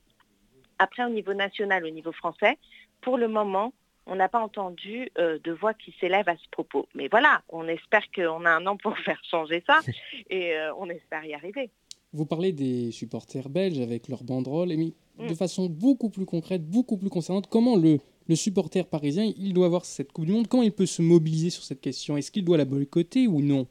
Après, 0.78 1.04
au 1.04 1.08
niveau 1.08 1.32
national, 1.32 1.84
au 1.84 1.90
niveau 1.90 2.12
français, 2.12 2.58
pour 3.00 3.16
le 3.16 3.28
moment, 3.28 3.72
on 4.06 4.16
n'a 4.16 4.28
pas 4.28 4.40
entendu 4.40 5.10
euh, 5.18 5.38
de 5.42 5.52
voix 5.52 5.74
qui 5.74 5.94
s'élèvent 6.00 6.28
à 6.28 6.36
ce 6.36 6.48
propos. 6.50 6.88
Mais 6.94 7.08
voilà, 7.08 7.42
on 7.48 7.68
espère 7.68 8.02
qu'on 8.14 8.44
a 8.44 8.50
un 8.50 8.66
an 8.66 8.76
pour 8.76 8.98
faire 9.06 9.20
changer 9.30 9.62
ça 9.66 9.80
et 10.30 10.56
euh, 10.56 10.74
on 10.76 10.88
espère 10.88 11.24
y 11.24 11.34
arriver. 11.34 11.70
Vous 12.12 12.26
parlez 12.26 12.52
des 12.52 12.90
supporters 12.90 13.48
belges 13.48 13.80
avec 13.80 14.08
leur 14.08 14.24
banderole, 14.24 14.68
mais 14.68 14.92
mm. 15.18 15.28
de 15.28 15.34
façon 15.34 15.66
beaucoup 15.66 16.10
plus 16.10 16.26
concrète, 16.26 16.64
beaucoup 16.64 16.96
plus 16.96 17.08
concernante, 17.08 17.46
comment 17.48 17.76
le, 17.76 17.98
le 18.28 18.36
supporter 18.36 18.86
parisien, 18.86 19.32
il 19.36 19.54
doit 19.54 19.68
voir 19.68 19.84
cette 19.84 20.12
Coupe 20.12 20.26
du 20.26 20.32
Monde, 20.32 20.48
comment 20.48 20.62
il 20.62 20.72
peut 20.72 20.86
se 20.86 21.02
mobiliser 21.02 21.50
sur 21.50 21.62
cette 21.62 21.80
question? 21.80 22.16
Est-ce 22.16 22.30
qu'il 22.30 22.44
doit 22.44 22.58
la 22.58 22.64
boycotter 22.64 23.26
ou 23.26 23.40
non? 23.40 23.66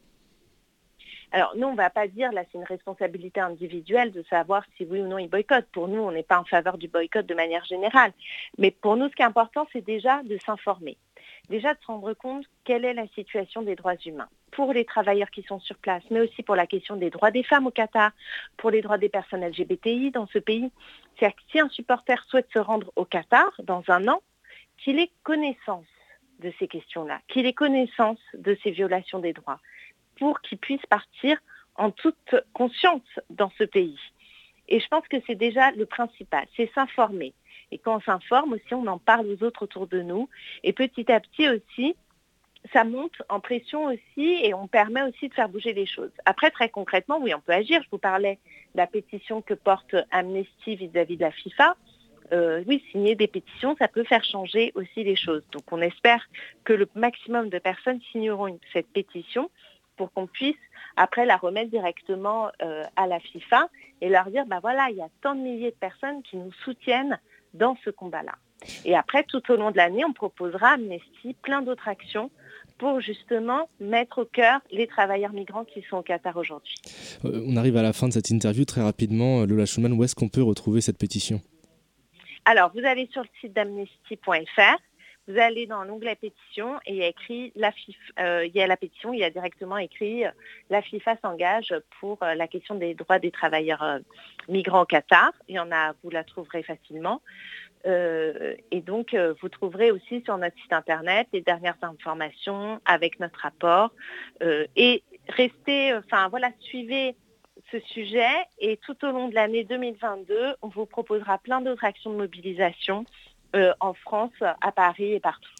Alors 1.33 1.53
nous, 1.55 1.67
on 1.67 1.71
ne 1.71 1.77
va 1.77 1.89
pas 1.89 2.07
dire, 2.07 2.31
là 2.33 2.43
c'est 2.51 2.57
une 2.57 2.65
responsabilité 2.65 3.39
individuelle 3.39 4.11
de 4.11 4.21
savoir 4.29 4.65
si 4.75 4.83
oui 4.83 4.99
ou 4.99 5.07
non 5.07 5.17
il 5.17 5.29
boycotte. 5.29 5.65
Pour 5.71 5.87
nous, 5.87 6.01
on 6.01 6.11
n'est 6.11 6.23
pas 6.23 6.39
en 6.39 6.43
faveur 6.43 6.77
du 6.77 6.89
boycott 6.89 7.25
de 7.25 7.33
manière 7.33 7.63
générale. 7.63 8.11
Mais 8.57 8.71
pour 8.71 8.97
nous, 8.97 9.07
ce 9.07 9.15
qui 9.15 9.21
est 9.21 9.25
important, 9.25 9.65
c'est 9.71 9.85
déjà 9.85 10.23
de 10.23 10.37
s'informer 10.45 10.97
déjà 11.51 11.73
de 11.73 11.79
se 11.81 11.87
rendre 11.87 12.13
compte 12.13 12.45
quelle 12.63 12.85
est 12.85 12.93
la 12.93 13.07
situation 13.09 13.61
des 13.61 13.75
droits 13.75 13.95
humains 14.05 14.29
pour 14.51 14.73
les 14.73 14.85
travailleurs 14.85 15.31
qui 15.31 15.43
sont 15.43 15.59
sur 15.59 15.77
place, 15.77 16.03
mais 16.11 16.19
aussi 16.19 16.43
pour 16.43 16.55
la 16.55 16.67
question 16.67 16.95
des 16.95 17.09
droits 17.09 17.31
des 17.31 17.43
femmes 17.43 17.67
au 17.67 17.71
Qatar, 17.71 18.11
pour 18.57 18.69
les 18.69 18.81
droits 18.81 18.97
des 18.97 19.09
personnes 19.09 19.45
LGBTI 19.45 20.11
dans 20.11 20.27
ce 20.27 20.39
pays. 20.39 20.71
C'est-à-dire 21.15 21.35
que 21.35 21.41
si 21.51 21.59
un 21.59 21.69
supporter 21.69 22.23
souhaite 22.27 22.49
se 22.53 22.59
rendre 22.59 22.91
au 22.95 23.05
Qatar 23.05 23.49
dans 23.63 23.83
un 23.87 24.07
an, 24.07 24.21
qu'il 24.77 24.99
ait 24.99 25.11
connaissance 25.23 25.85
de 26.39 26.51
ces 26.59 26.67
questions-là, 26.67 27.21
qu'il 27.27 27.45
ait 27.45 27.53
connaissance 27.53 28.19
de 28.33 28.57
ces 28.63 28.71
violations 28.71 29.19
des 29.19 29.33
droits, 29.33 29.59
pour 30.17 30.41
qu'il 30.41 30.57
puisse 30.57 30.85
partir 30.87 31.37
en 31.75 31.91
toute 31.91 32.35
conscience 32.53 33.01
dans 33.29 33.51
ce 33.57 33.63
pays. 33.63 33.99
Et 34.67 34.79
je 34.79 34.87
pense 34.87 35.07
que 35.07 35.17
c'est 35.27 35.35
déjà 35.35 35.71
le 35.71 35.85
principal, 35.85 36.45
c'est 36.55 36.71
s'informer. 36.73 37.33
Et 37.71 37.77
quand 37.77 37.97
on 37.97 38.01
s'informe 38.01 38.53
aussi, 38.53 38.73
on 38.73 38.85
en 38.87 38.97
parle 38.97 39.27
aux 39.27 39.43
autres 39.43 39.63
autour 39.63 39.87
de 39.87 40.01
nous. 40.01 40.29
Et 40.63 40.73
petit 40.73 41.09
à 41.11 41.19
petit 41.19 41.47
aussi, 41.49 41.95
ça 42.73 42.83
monte 42.83 43.21
en 43.29 43.39
pression 43.39 43.85
aussi 43.85 44.39
et 44.43 44.53
on 44.53 44.67
permet 44.67 45.01
aussi 45.03 45.29
de 45.29 45.33
faire 45.33 45.49
bouger 45.49 45.73
les 45.73 45.85
choses. 45.85 46.11
Après, 46.25 46.51
très 46.51 46.69
concrètement, 46.69 47.19
oui, 47.19 47.33
on 47.33 47.39
peut 47.39 47.53
agir. 47.53 47.81
Je 47.83 47.89
vous 47.89 47.97
parlais 47.97 48.39
de 48.73 48.77
la 48.77 48.87
pétition 48.87 49.41
que 49.41 49.53
porte 49.53 49.95
Amnesty 50.11 50.75
vis-à-vis 50.75 51.17
de 51.17 51.21
la 51.21 51.31
FIFA. 51.31 51.75
Euh, 52.33 52.63
oui, 52.67 52.83
signer 52.91 53.15
des 53.15 53.27
pétitions, 53.27 53.75
ça 53.77 53.87
peut 53.87 54.05
faire 54.05 54.23
changer 54.23 54.71
aussi 54.75 55.03
les 55.03 55.17
choses. 55.17 55.43
Donc 55.51 55.63
on 55.71 55.81
espère 55.81 56.25
que 56.63 56.71
le 56.71 56.87
maximum 56.95 57.49
de 57.49 57.59
personnes 57.59 57.99
signeront 58.11 58.57
cette 58.71 58.87
pétition 58.87 59.49
pour 59.97 60.13
qu'on 60.13 60.27
puisse 60.27 60.55
après 60.95 61.25
la 61.25 61.35
remettre 61.35 61.71
directement 61.71 62.49
euh, 62.61 62.85
à 62.95 63.07
la 63.07 63.19
FIFA 63.19 63.67
et 63.99 64.09
leur 64.09 64.29
dire, 64.29 64.45
ben 64.45 64.59
voilà, 64.59 64.87
il 64.89 64.97
y 64.97 65.01
a 65.01 65.09
tant 65.21 65.35
de 65.35 65.41
milliers 65.41 65.71
de 65.71 65.75
personnes 65.75 66.23
qui 66.23 66.37
nous 66.37 66.53
soutiennent 66.63 67.19
dans 67.53 67.75
ce 67.83 67.89
combat-là. 67.89 68.35
Et 68.85 68.95
après, 68.95 69.23
tout 69.23 69.41
au 69.51 69.55
long 69.55 69.71
de 69.71 69.77
l'année, 69.77 70.05
on 70.05 70.13
proposera 70.13 70.69
à 70.69 70.73
Amnesty 70.73 71.35
plein 71.41 71.61
d'autres 71.61 71.87
actions 71.87 72.31
pour 72.77 72.99
justement 72.99 73.69
mettre 73.79 74.19
au 74.19 74.25
cœur 74.25 74.59
les 74.71 74.87
travailleurs 74.87 75.33
migrants 75.33 75.65
qui 75.65 75.83
sont 75.83 75.97
au 75.97 76.01
Qatar 76.01 76.35
aujourd'hui. 76.37 76.75
Euh, 77.25 77.43
on 77.45 77.55
arrive 77.55 77.77
à 77.77 77.83
la 77.83 77.93
fin 77.93 78.07
de 78.07 78.13
cette 78.13 78.29
interview 78.29 78.65
très 78.65 78.81
rapidement. 78.81 79.45
Lola 79.45 79.65
Schulman, 79.65 79.93
où 79.93 80.03
est-ce 80.03 80.15
qu'on 80.15 80.29
peut 80.29 80.41
retrouver 80.41 80.81
cette 80.81 80.97
pétition? 80.97 81.41
Alors, 82.45 82.71
vous 82.73 82.83
allez 82.83 83.07
sur 83.11 83.21
le 83.21 83.29
site 83.39 83.53
d'amnesty.fr 83.53 84.81
vous 85.27 85.37
allez 85.37 85.67
dans 85.67 85.83
l'onglet 85.83 86.15
pétition 86.15 86.79
et 86.85 86.93
il 86.93 86.97
y 86.97 87.03
a 87.03 87.07
écrit 87.07 87.51
la 87.55 87.71
FIFA, 87.71 87.99
euh, 88.19 88.45
il 88.45 88.55
y 88.55 88.61
a 88.61 88.67
la 88.67 88.75
pétition, 88.75 89.13
il 89.13 89.19
y 89.19 89.23
a 89.23 89.29
directement 89.29 89.77
écrit 89.77 90.25
euh, 90.25 90.31
la 90.69 90.81
FIFA 90.81 91.15
s'engage 91.21 91.73
pour 91.99 92.21
euh, 92.23 92.33
la 92.33 92.47
question 92.47 92.75
des 92.75 92.95
droits 92.95 93.19
des 93.19 93.31
travailleurs 93.31 93.99
migrants 94.49 94.81
au 94.81 94.85
Qatar. 94.85 95.31
Il 95.47 95.55
y 95.55 95.59
en 95.59 95.71
a, 95.71 95.93
vous 96.03 96.09
la 96.09 96.23
trouverez 96.23 96.63
facilement. 96.63 97.21
Et 97.85 98.81
donc, 98.81 99.15
vous 99.41 99.49
trouverez 99.49 99.91
aussi 99.91 100.21
sur 100.23 100.37
notre 100.37 100.55
site 100.61 100.73
internet 100.73 101.27
les 101.33 101.41
dernières 101.41 101.77
informations 101.81 102.79
avec 102.85 103.19
notre 103.19 103.39
rapport. 103.39 103.91
et 104.75 105.03
restez, 105.27 105.93
enfin 105.95 106.27
voilà, 106.29 106.51
suivez 106.59 107.15
ce 107.71 107.79
sujet 107.79 108.27
et 108.59 108.77
tout 108.77 108.95
au 109.03 109.11
long 109.11 109.29
de 109.29 109.35
l'année 109.35 109.63
2022, 109.63 110.55
on 110.61 110.67
vous 110.67 110.85
proposera 110.85 111.37
plein 111.37 111.61
d'autres 111.61 111.85
actions 111.85 112.11
de 112.11 112.17
mobilisation 112.17 113.05
euh, 113.55 113.73
en 113.79 113.93
France, 113.93 114.31
à 114.41 114.71
Paris 114.71 115.13
et 115.13 115.19
partout. 115.19 115.51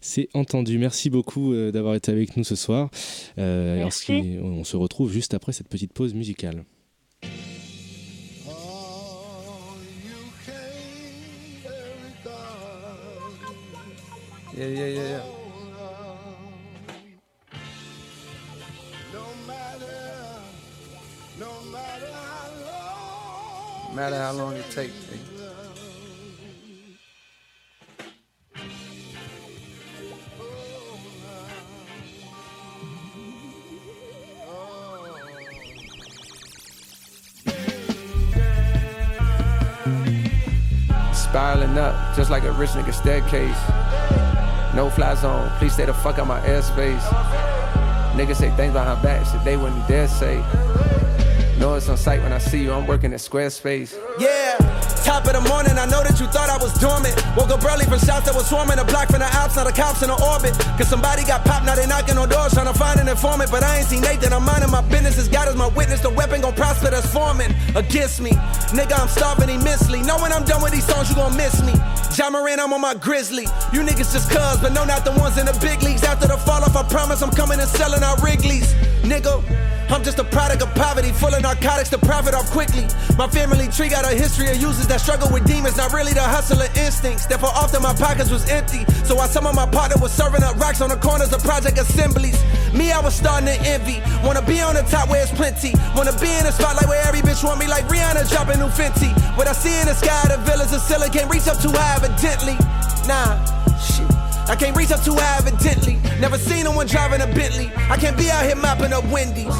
C'est 0.00 0.28
entendu. 0.34 0.78
Merci 0.78 1.10
beaucoup 1.10 1.52
euh, 1.52 1.72
d'avoir 1.72 1.94
été 1.94 2.12
avec 2.12 2.36
nous 2.36 2.44
ce 2.44 2.54
soir. 2.56 2.88
Euh, 3.38 3.88
on 4.42 4.64
se 4.64 4.76
retrouve 4.76 5.12
juste 5.12 5.34
après 5.34 5.52
cette 5.52 5.68
petite 5.68 5.92
pause 5.92 6.14
musicale. 6.14 6.64
Yeah, 14.62 14.68
yeah, 14.68 14.86
yeah, 14.86 15.08
yeah. 15.08 15.22
No 23.90 23.92
matter 23.92 24.16
how 24.16 24.30
long 24.30 24.54
it 24.54 24.70
takes. 24.70 24.94
spiraling 41.14 41.78
up, 41.78 42.14
just 42.14 42.30
like 42.30 42.44
a 42.44 42.52
rich 42.52 42.70
nigga 42.70 42.94
staircase. 42.94 44.31
No 44.74 44.88
fly 44.88 45.14
zone, 45.14 45.50
please 45.58 45.74
stay 45.74 45.84
the 45.84 45.92
fuck 45.92 46.18
out 46.18 46.26
my 46.26 46.40
airspace. 46.40 47.02
Niggas 48.16 48.36
say 48.36 48.50
things 48.56 48.72
behind 48.72 49.02
back, 49.02 49.26
shit 49.26 49.44
they 49.44 49.56
wouldn't 49.56 49.86
dare 49.86 50.08
say. 50.08 50.42
Know 51.58 51.74
it's 51.74 51.88
on 51.88 51.96
sight 51.96 52.22
when 52.22 52.32
I 52.32 52.38
see 52.38 52.62
you, 52.62 52.72
I'm 52.72 52.86
working 52.86 53.12
at 53.12 53.20
Squarespace. 53.20 53.94
Yeah, 54.18 54.56
top 55.04 55.26
of 55.26 55.34
the 55.34 55.40
morning, 55.48 55.76
I 55.76 55.84
know 55.84 56.02
that 56.02 56.18
you 56.18 56.26
thought 56.26 56.48
I 56.48 56.56
was 56.56 56.72
dormant. 56.80 57.14
Woke 57.36 57.50
up 57.50 57.62
early 57.64 57.84
from 57.84 58.00
shots 58.00 58.24
that 58.26 58.34
was 58.34 58.48
swarming 58.48 58.78
a 58.78 58.84
block 58.84 59.08
from 59.08 59.20
the 59.20 59.28
Alps, 59.36 59.56
now 59.56 59.64
the 59.64 59.72
cops 59.72 60.02
in 60.02 60.08
the 60.08 60.16
orbit. 60.24 60.56
Cause 60.80 60.88
somebody 60.88 61.22
got 61.24 61.44
popped, 61.44 61.66
now 61.66 61.74
they 61.74 61.86
knocking 61.86 62.16
on 62.16 62.28
doors 62.28 62.54
trying 62.54 62.72
to 62.72 62.74
find 62.74 62.98
an 62.98 63.08
informant. 63.08 63.50
But 63.50 63.62
I 63.62 63.78
ain't 63.78 63.86
seen 63.86 64.00
Nathan, 64.00 64.32
I'm 64.32 64.44
minding 64.44 64.70
my 64.70 64.80
business. 64.88 65.18
As 65.18 65.28
God 65.28 65.48
is 65.48 65.54
my 65.54 65.68
witness, 65.68 66.00
the 66.00 66.10
weapon 66.10 66.40
gon' 66.40 66.54
prosper 66.54 66.88
that's 66.88 67.06
forming 67.12 67.52
against 67.76 68.20
me. 68.20 68.32
Nigga, 68.72 68.98
I'm 68.98 69.08
starving 69.08 69.50
immensely. 69.50 70.02
Know 70.02 70.16
when 70.16 70.32
I'm 70.32 70.44
done 70.44 70.62
with 70.62 70.72
these 70.72 70.86
songs, 70.86 71.10
you 71.10 71.16
gon' 71.16 71.36
miss 71.36 71.60
me. 71.62 71.76
John 72.14 72.32
Moran, 72.32 72.60
I'm 72.60 72.72
on 72.74 72.80
my 72.82 72.94
grizzly. 72.94 73.44
You 73.72 73.80
niggas 73.80 74.12
just 74.12 74.30
cuz, 74.30 74.60
but 74.60 74.72
no, 74.74 74.84
not 74.84 75.04
the 75.04 75.12
ones 75.12 75.38
in 75.38 75.46
the 75.46 75.56
big 75.64 75.82
leagues. 75.82 76.04
After 76.04 76.28
the 76.28 76.36
fall 76.36 76.62
off, 76.62 76.76
I 76.76 76.82
promise 76.82 77.22
I'm 77.22 77.30
coming 77.30 77.58
and 77.58 77.68
selling 77.68 78.02
out 78.02 78.20
Wrigley's. 78.20 78.74
Nigga, 79.00 79.40
I'm 79.88 80.04
just 80.04 80.18
a 80.18 80.24
product 80.24 80.62
of 80.62 80.74
poverty, 80.74 81.10
full 81.12 81.34
of 81.34 81.40
narcotics 81.40 81.88
to 81.90 81.98
profit 81.98 82.34
off 82.34 82.50
quickly. 82.50 82.86
My 83.16 83.28
family 83.28 83.68
tree 83.68 83.88
got 83.88 84.04
a 84.04 84.14
history 84.14 84.48
of 84.50 84.56
users 84.60 84.86
that 84.88 85.00
struggle 85.00 85.32
with 85.32 85.46
demons, 85.46 85.78
not 85.78 85.92
really 85.92 86.12
the 86.12 86.20
hustler 86.20 86.68
instincts. 86.76 87.24
Therefore, 87.24 87.50
often 87.56 87.80
my 87.80 87.94
pockets 87.94 88.30
was 88.30 88.48
empty. 88.50 88.84
So 89.04 89.14
while 89.16 89.28
some 89.28 89.46
of 89.46 89.54
my 89.54 89.66
partner 89.66 89.96
was 90.00 90.12
serving 90.12 90.42
up 90.42 90.56
rocks 90.56 90.82
on 90.82 90.90
the 90.90 90.96
corners 90.96 91.32
of 91.32 91.42
project 91.42 91.78
assemblies, 91.78 92.36
me, 92.72 92.92
I 92.92 93.00
was 93.00 93.14
starting 93.14 93.46
to 93.46 93.56
envy. 93.68 94.02
Wanna 94.24 94.42
be 94.42 94.60
on 94.60 94.74
the 94.74 94.82
top 94.82 95.08
where 95.08 95.22
it's 95.22 95.32
plenty. 95.32 95.72
Wanna 95.94 96.12
be 96.18 96.30
in 96.32 96.46
a 96.46 96.52
spotlight 96.52 96.88
where 96.88 97.02
every 97.06 97.20
bitch 97.20 97.44
want 97.44 97.60
me 97.60 97.66
like 97.68 97.84
Rihanna 97.88 98.28
dropping 98.30 98.58
new 98.58 98.68
Fenty. 98.68 99.12
What 99.36 99.46
I 99.46 99.52
see 99.52 99.78
in 99.80 99.86
the 99.86 99.94
sky, 99.94 100.28
the 100.28 100.38
villas 100.42 100.72
of 100.72 100.80
silicon 100.80 101.12
can't 101.12 101.30
reach 101.30 101.46
up 101.46 101.60
too 101.60 101.72
high, 101.72 101.96
evidently. 101.96 102.56
Nah, 103.06 103.36
shit. 103.78 104.10
I 104.48 104.56
can't 104.56 104.76
reach 104.76 104.90
up 104.90 105.02
too 105.04 105.14
high, 105.14 105.38
evidently. 105.38 105.98
Never 106.20 106.38
seen 106.38 106.64
no 106.64 106.72
one 106.72 106.86
driving 106.86 107.20
a 107.20 107.26
Bentley. 107.26 107.70
I 107.90 107.96
can't 107.96 108.16
be 108.16 108.30
out 108.30 108.44
here 108.44 108.56
mopping 108.56 108.92
up 108.92 109.04
Wendy's. 109.06 109.56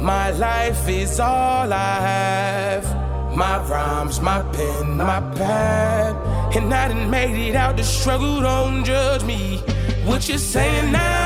My 0.00 0.30
life 0.30 0.88
is 0.88 1.20
all 1.20 1.72
I 1.72 2.00
have. 2.00 3.36
My 3.36 3.58
rhymes, 3.64 4.20
my 4.20 4.42
pen, 4.52 4.96
my 4.96 5.20
pad. 5.34 6.14
And 6.56 6.72
I 6.72 6.88
done 6.88 7.10
made 7.10 7.48
it 7.48 7.56
out 7.56 7.76
the 7.76 7.84
struggle, 7.84 8.40
don't 8.40 8.84
judge 8.84 9.24
me. 9.24 9.58
What 10.04 10.28
you're 10.28 10.38
saying 10.38 10.92
now 10.92 11.23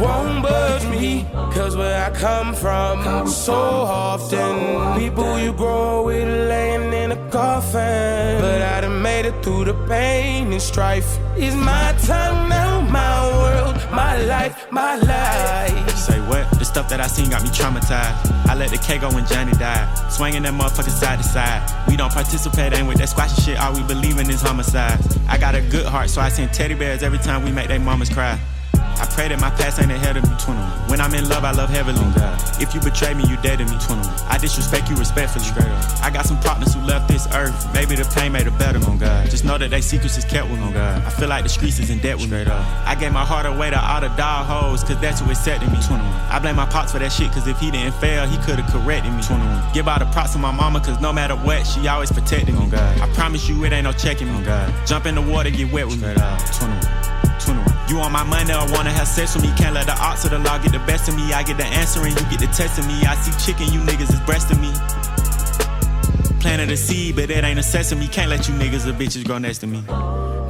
won't 0.00 0.42
budge 0.42 0.86
me. 0.86 1.26
Cause 1.52 1.76
where 1.76 2.04
I 2.04 2.10
come 2.10 2.54
from, 2.54 3.26
so 3.28 3.54
often, 3.54 4.98
people 4.98 5.38
you 5.38 5.52
grow 5.52 6.04
with 6.04 6.28
laying 6.48 6.92
in 6.92 7.12
a 7.12 7.30
coffin. 7.30 8.40
But 8.40 8.62
I 8.62 8.80
done 8.82 9.00
made 9.00 9.26
it 9.26 9.42
through 9.42 9.64
the 9.64 9.74
pain 9.88 10.52
and 10.52 10.60
strife. 10.60 11.18
Is 11.36 11.54
my 11.54 11.94
time 12.04 12.48
now, 12.48 12.80
my 12.82 13.26
world, 13.38 13.76
my 13.92 14.16
life, 14.24 14.66
my 14.70 14.96
life. 14.96 15.96
Say 15.96 16.20
what? 16.28 16.50
The 16.58 16.64
stuff 16.64 16.88
that 16.90 17.00
I 17.00 17.06
seen 17.06 17.30
got 17.30 17.42
me 17.42 17.48
traumatized. 17.48 18.48
I 18.48 18.54
let 18.54 18.70
the 18.70 18.78
K 18.78 18.98
go 18.98 19.08
when 19.10 19.26
Johnny 19.26 19.52
died. 19.52 19.86
Swinging 20.12 20.42
that 20.42 20.54
motherfucker 20.54 20.90
side 20.90 21.18
to 21.18 21.24
side. 21.24 21.88
We 21.88 21.96
don't 21.96 22.12
participate, 22.12 22.74
ain't 22.74 22.88
with 22.88 22.98
that 22.98 23.08
squashy 23.08 23.40
shit. 23.42 23.58
All 23.58 23.72
we 23.72 23.82
believe 23.82 24.18
in 24.18 24.28
is 24.30 24.42
homicide. 24.42 25.00
I 25.28 25.38
got 25.38 25.54
a 25.54 25.62
good 25.62 25.86
heart, 25.86 26.10
so 26.10 26.20
I 26.20 26.28
send 26.28 26.52
teddy 26.52 26.74
bears 26.74 27.02
every 27.02 27.18
time 27.18 27.44
we 27.44 27.50
make 27.50 27.68
they 27.68 27.78
mamas 27.78 28.10
cry. 28.10 28.38
I 28.98 29.06
pray 29.06 29.28
that 29.28 29.40
my 29.40 29.50
past 29.50 29.80
ain't 29.80 29.92
ahead 29.92 30.16
of 30.16 30.24
me. 30.24 30.34
21. 30.40 30.56
When 30.88 31.00
I'm 31.00 31.12
in 31.14 31.28
love, 31.28 31.44
I 31.44 31.52
love 31.52 31.68
heavily. 31.68 31.98
Oh 32.00 32.56
if 32.60 32.74
you 32.74 32.80
betray 32.80 33.12
me, 33.12 33.24
you 33.28 33.36
dead 33.42 33.58
to 33.58 33.64
me. 33.64 33.76
21. 33.78 34.00
I 34.28 34.38
disrespect 34.38 34.88
you 34.88 34.96
respectfully. 34.96 35.44
Straight 35.44 35.68
up. 35.68 36.00
I 36.02 36.10
got 36.10 36.24
some 36.24 36.40
partners 36.40 36.72
who 36.72 36.80
left 36.80 37.08
this 37.08 37.26
earth. 37.34 37.54
Maybe 37.74 37.94
the 37.96 38.04
pain 38.16 38.32
made 38.32 38.46
it 38.46 38.56
better. 38.58 38.78
On 38.78 38.96
oh, 38.96 38.96
God. 38.96 39.28
Just 39.30 39.44
know 39.44 39.58
that 39.58 39.70
they 39.70 39.80
secrets 39.80 40.16
is 40.16 40.24
kept 40.24 40.50
with 40.50 40.60
me. 40.60 40.66
Oh, 40.68 40.72
God. 40.72 41.02
I 41.02 41.10
feel 41.10 41.28
like 41.28 41.42
the 41.42 41.48
streets 41.48 41.78
is 41.78 41.90
in 41.90 41.98
debt 41.98 42.16
with 42.16 42.26
Straight 42.26 42.46
me. 42.46 42.52
Up. 42.52 42.64
I 42.86 42.94
gave 42.94 43.12
my 43.12 43.24
heart 43.24 43.46
away 43.46 43.70
to 43.70 43.80
all 43.80 44.00
the 44.00 44.08
dog 44.16 44.46
hoes, 44.46 44.82
cause 44.82 44.98
that's 45.00 45.20
who 45.20 45.30
accepted 45.30 45.70
me. 45.70 45.78
21. 45.86 46.00
I 46.30 46.38
blame 46.38 46.56
my 46.56 46.66
pops 46.66 46.92
for 46.92 46.98
that 46.98 47.12
shit, 47.12 47.30
cause 47.32 47.46
if 47.46 47.58
he 47.58 47.70
didn't 47.70 47.94
fail, 47.94 48.26
he 48.26 48.38
could've 48.38 48.66
corrected 48.66 49.12
me. 49.12 49.22
21. 49.22 49.72
Give 49.74 49.86
all 49.88 49.98
the 49.98 50.06
props 50.06 50.32
to 50.32 50.38
my 50.38 50.52
mama, 50.52 50.80
cause 50.80 51.00
no 51.00 51.12
matter 51.12 51.36
what, 51.36 51.66
she 51.66 51.86
always 51.88 52.10
protected 52.10 52.54
me. 52.54 52.60
On 52.60 52.70
God. 52.70 53.00
I 53.00 53.12
promise 53.14 53.48
you, 53.48 53.62
it 53.64 53.72
ain't 53.72 53.84
no 53.84 53.92
checking 53.92 54.28
me. 54.28 54.34
On 54.34 54.44
God. 54.44 54.72
Jump 54.86 55.06
in 55.06 55.14
the 55.14 55.22
water, 55.22 55.50
get 55.50 55.70
wet 55.72 55.86
with 55.86 55.98
Straight 55.98 56.16
me. 56.16 56.22
Up. 56.22 56.40
21. 56.58 57.05
21. 57.86 57.88
You 57.88 58.00
on 58.00 58.12
my 58.12 58.24
money 58.24 58.52
or 58.52 58.72
wanna 58.72 58.90
have 58.90 59.08
sex 59.08 59.34
with 59.34 59.44
me? 59.44 59.52
Can't 59.56 59.74
let 59.74 59.86
the 59.86 59.96
odds 59.98 60.24
of 60.24 60.30
the 60.30 60.38
law 60.38 60.58
get 60.58 60.72
the 60.72 60.78
best 60.80 61.08
of 61.08 61.16
me. 61.16 61.32
I 61.32 61.42
get 61.42 61.56
the 61.56 61.64
answer 61.64 62.00
and 62.04 62.10
you 62.10 62.26
get 62.30 62.40
the 62.40 62.46
test 62.46 62.78
of 62.78 62.86
me. 62.86 63.04
I 63.04 63.14
see 63.16 63.32
chicken, 63.44 63.72
you 63.72 63.80
niggas 63.80 64.12
is 64.12 64.20
breasting 64.20 64.60
me. 64.60 64.72
Planted 66.40 66.70
a 66.70 66.76
seed, 66.76 67.16
but 67.16 67.30
it 67.30 67.44
ain't 67.44 67.58
a 67.58 67.62
sesame. 67.62 68.08
Can't 68.08 68.30
let 68.30 68.48
you 68.48 68.54
niggas 68.54 68.86
or 68.86 68.92
bitches 68.92 69.24
grow 69.24 69.38
next 69.38 69.58
to 69.58 69.66
me. 69.66 69.82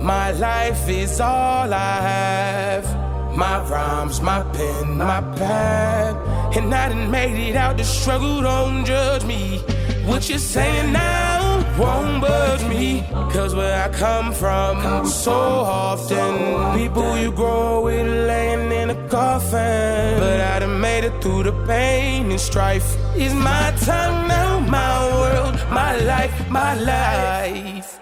My 0.03 0.33
life 0.33 0.89
is 0.89 1.21
all 1.21 1.73
I 1.73 2.01
have. 2.01 3.37
My 3.37 3.63
rhymes, 3.69 4.21
my 4.21 4.43
pen, 4.53 4.97
my 4.97 5.21
pad. 5.37 6.17
And 6.57 6.75
I 6.75 6.89
done 6.89 7.11
made 7.11 7.49
it 7.49 7.57
out 7.57 7.77
the 7.77 7.85
struggle, 7.85 8.41
don't 8.43 8.85
judge 8.85 9.25
me. 9.25 9.59
What 10.07 10.29
you 10.29 10.39
saying 10.39 10.93
now? 10.93 11.36
Won't 11.79 12.21
budge 12.21 12.65
me. 12.65 13.05
Cause 13.33 13.55
where 13.55 13.83
I 13.83 13.89
come 13.91 14.33
from, 14.33 15.07
so 15.07 15.33
often, 15.33 16.79
people 16.79 17.17
you 17.19 17.33
grow 17.33 17.83
with 17.85 18.07
laying 18.07 18.73
in 18.73 18.91
a 18.91 19.09
coffin. 19.09 20.19
But 20.19 20.41
I 20.41 20.59
done 20.61 20.81
made 20.81 21.05
it 21.05 21.23
through 21.23 21.45
the 21.45 21.53
pain 21.67 22.31
and 22.31 22.41
strife. 22.41 22.97
Is 23.17 23.35
my 23.35 23.73
time 23.81 24.29
now, 24.29 24.61
my 24.61 25.07
world, 25.21 25.55
my 25.71 25.97
life, 25.99 26.51
my 26.51 26.75
life? 26.75 28.01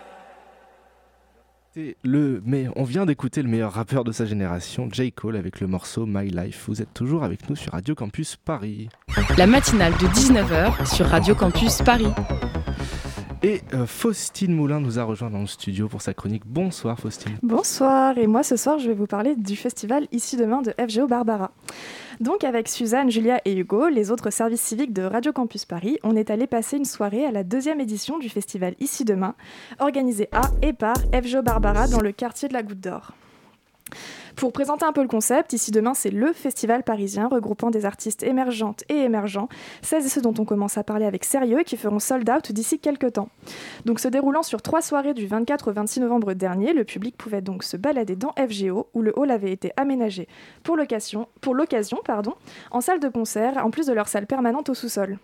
Le, 2.05 2.41
mais 2.45 2.69
on 2.77 2.85
vient 2.85 3.05
d'écouter 3.05 3.43
le 3.43 3.49
meilleur 3.49 3.73
rappeur 3.73 4.05
de 4.05 4.13
sa 4.13 4.27
génération, 4.27 4.89
J. 4.93 5.11
Cole, 5.11 5.37
avec 5.37 5.61
le 5.61 5.67
morceau 5.67 6.07
My 6.07 6.29
Life. 6.29 6.67
Vous 6.69 6.81
êtes 6.81 6.95
toujours 6.95 7.25
avec 7.25 7.51
nous 7.51 7.57
sur 7.57 7.73
Radio 7.73 7.97
Campus 7.97 8.37
Paris. 8.37 8.89
La 9.37 9.49
matinale 9.49 9.93
de 9.95 10.07
19h 10.07 10.95
sur 10.95 11.07
Radio 11.07 11.35
Campus 11.35 11.83
Paris. 11.83 12.13
Et 13.45 13.61
euh, 13.75 13.85
Faustine 13.85 14.55
Moulin 14.55 14.81
nous 14.81 14.99
a 14.99 15.05
rejoint 15.05 15.29
dans 15.29 15.43
le 15.43 15.47
studio 15.47 15.87
pour 15.87 16.01
sa 16.01 16.15
chronique. 16.15 16.45
Bonsoir 16.47 16.99
Faustine. 16.99 17.37
Bonsoir, 17.43 18.17
et 18.17 18.27
moi 18.27 18.43
ce 18.43 18.57
soir 18.57 18.79
je 18.79 18.89
vais 18.89 18.95
vous 18.95 19.07
parler 19.07 19.37
du 19.37 19.55
festival 19.55 20.07
Ici 20.13 20.39
Demain 20.39 20.63
de 20.63 20.73
FGO 20.81 21.07
Barbara. 21.07 21.51
Donc 22.21 22.43
avec 22.43 22.69
Suzanne, 22.69 23.11
Julia 23.11 23.43
et 23.45 23.55
Hugo, 23.55 23.91
les 23.91 24.11
autres 24.11 24.31
services 24.31 24.63
civiques 24.63 24.95
de 24.95 25.03
Radio 25.03 25.31
Campus 25.35 25.67
Paris, 25.67 25.99
on 26.05 26.17
est 26.17 26.31
allé 26.31 26.47
passer 26.47 26.79
une 26.79 26.87
soirée 26.87 27.27
à 27.27 27.33
la 27.33 27.45
deuxième 27.45 27.83
édition 27.83 28.19
du 28.19 28.31
festival 28.31 28.77
Ici 28.81 29.05
Demain, 29.05 29.35
organisé 29.79 30.31
à 30.33 30.51
et 30.63 30.73
par 30.73 30.97
FGO 31.13 31.43
Barbara 31.43 31.87
dans 31.87 32.01
le 32.01 32.13
quartier 32.13 32.49
de 32.49 32.55
la 32.55 32.63
Goutte 32.63 32.81
d'Or. 32.81 33.13
Pour 34.37 34.53
présenter 34.53 34.85
un 34.85 34.93
peu 34.93 35.03
le 35.03 35.09
concept, 35.09 35.53
ici 35.53 35.71
demain, 35.71 35.95
c'est 35.95 36.11
le 36.11 36.33
festival 36.33 36.83
parisien 36.83 37.29
regroupant 37.29 37.71
des 37.71 37.85
artistes 37.85 38.23
émergentes 38.23 38.83
et 38.89 38.97
émergents, 38.97 39.49
celles 39.83 40.05
et 40.05 40.09
ceux 40.09 40.21
dont 40.21 40.35
on 40.39 40.45
commence 40.45 40.77
à 40.77 40.83
parler 40.83 41.07
avec 41.07 41.25
sérieux 41.25 41.63
qui 41.65 41.77
feront 41.77 42.01
sold 42.01 42.29
out 42.29 42.51
d'ici 42.51 42.79
quelques 42.79 43.13
temps. 43.13 43.29
Donc 43.85 44.01
se 44.01 44.09
déroulant 44.09 44.43
sur 44.43 44.63
trois 44.63 44.83
soirées 44.83 45.15
du 45.15 45.27
24 45.27 45.71
au 45.71 45.73
26 45.73 46.01
novembre 46.01 46.33
dernier, 46.33 46.73
le 46.73 46.85
public 46.85 47.17
pouvait 47.17 47.43
donc 47.43 47.63
se 47.63 47.77
balader 47.77 48.17
dans 48.17 48.33
FGO 48.33 48.89
où 48.95 49.03
le 49.03 49.17
hall 49.19 49.31
avait 49.31 49.53
été 49.53 49.73
aménagé 49.77 50.29
pour 50.63 50.77
l'occasion, 50.77 51.29
en 52.71 52.81
salle 52.81 53.01
de 53.01 53.09
concert 53.09 53.65
en 53.65 53.71
plus 53.71 53.87
de 53.87 53.93
leur 53.93 54.09
salle 54.09 54.27
permanente 54.27 54.69
au 54.69 54.75
sous-sol. 54.75 55.19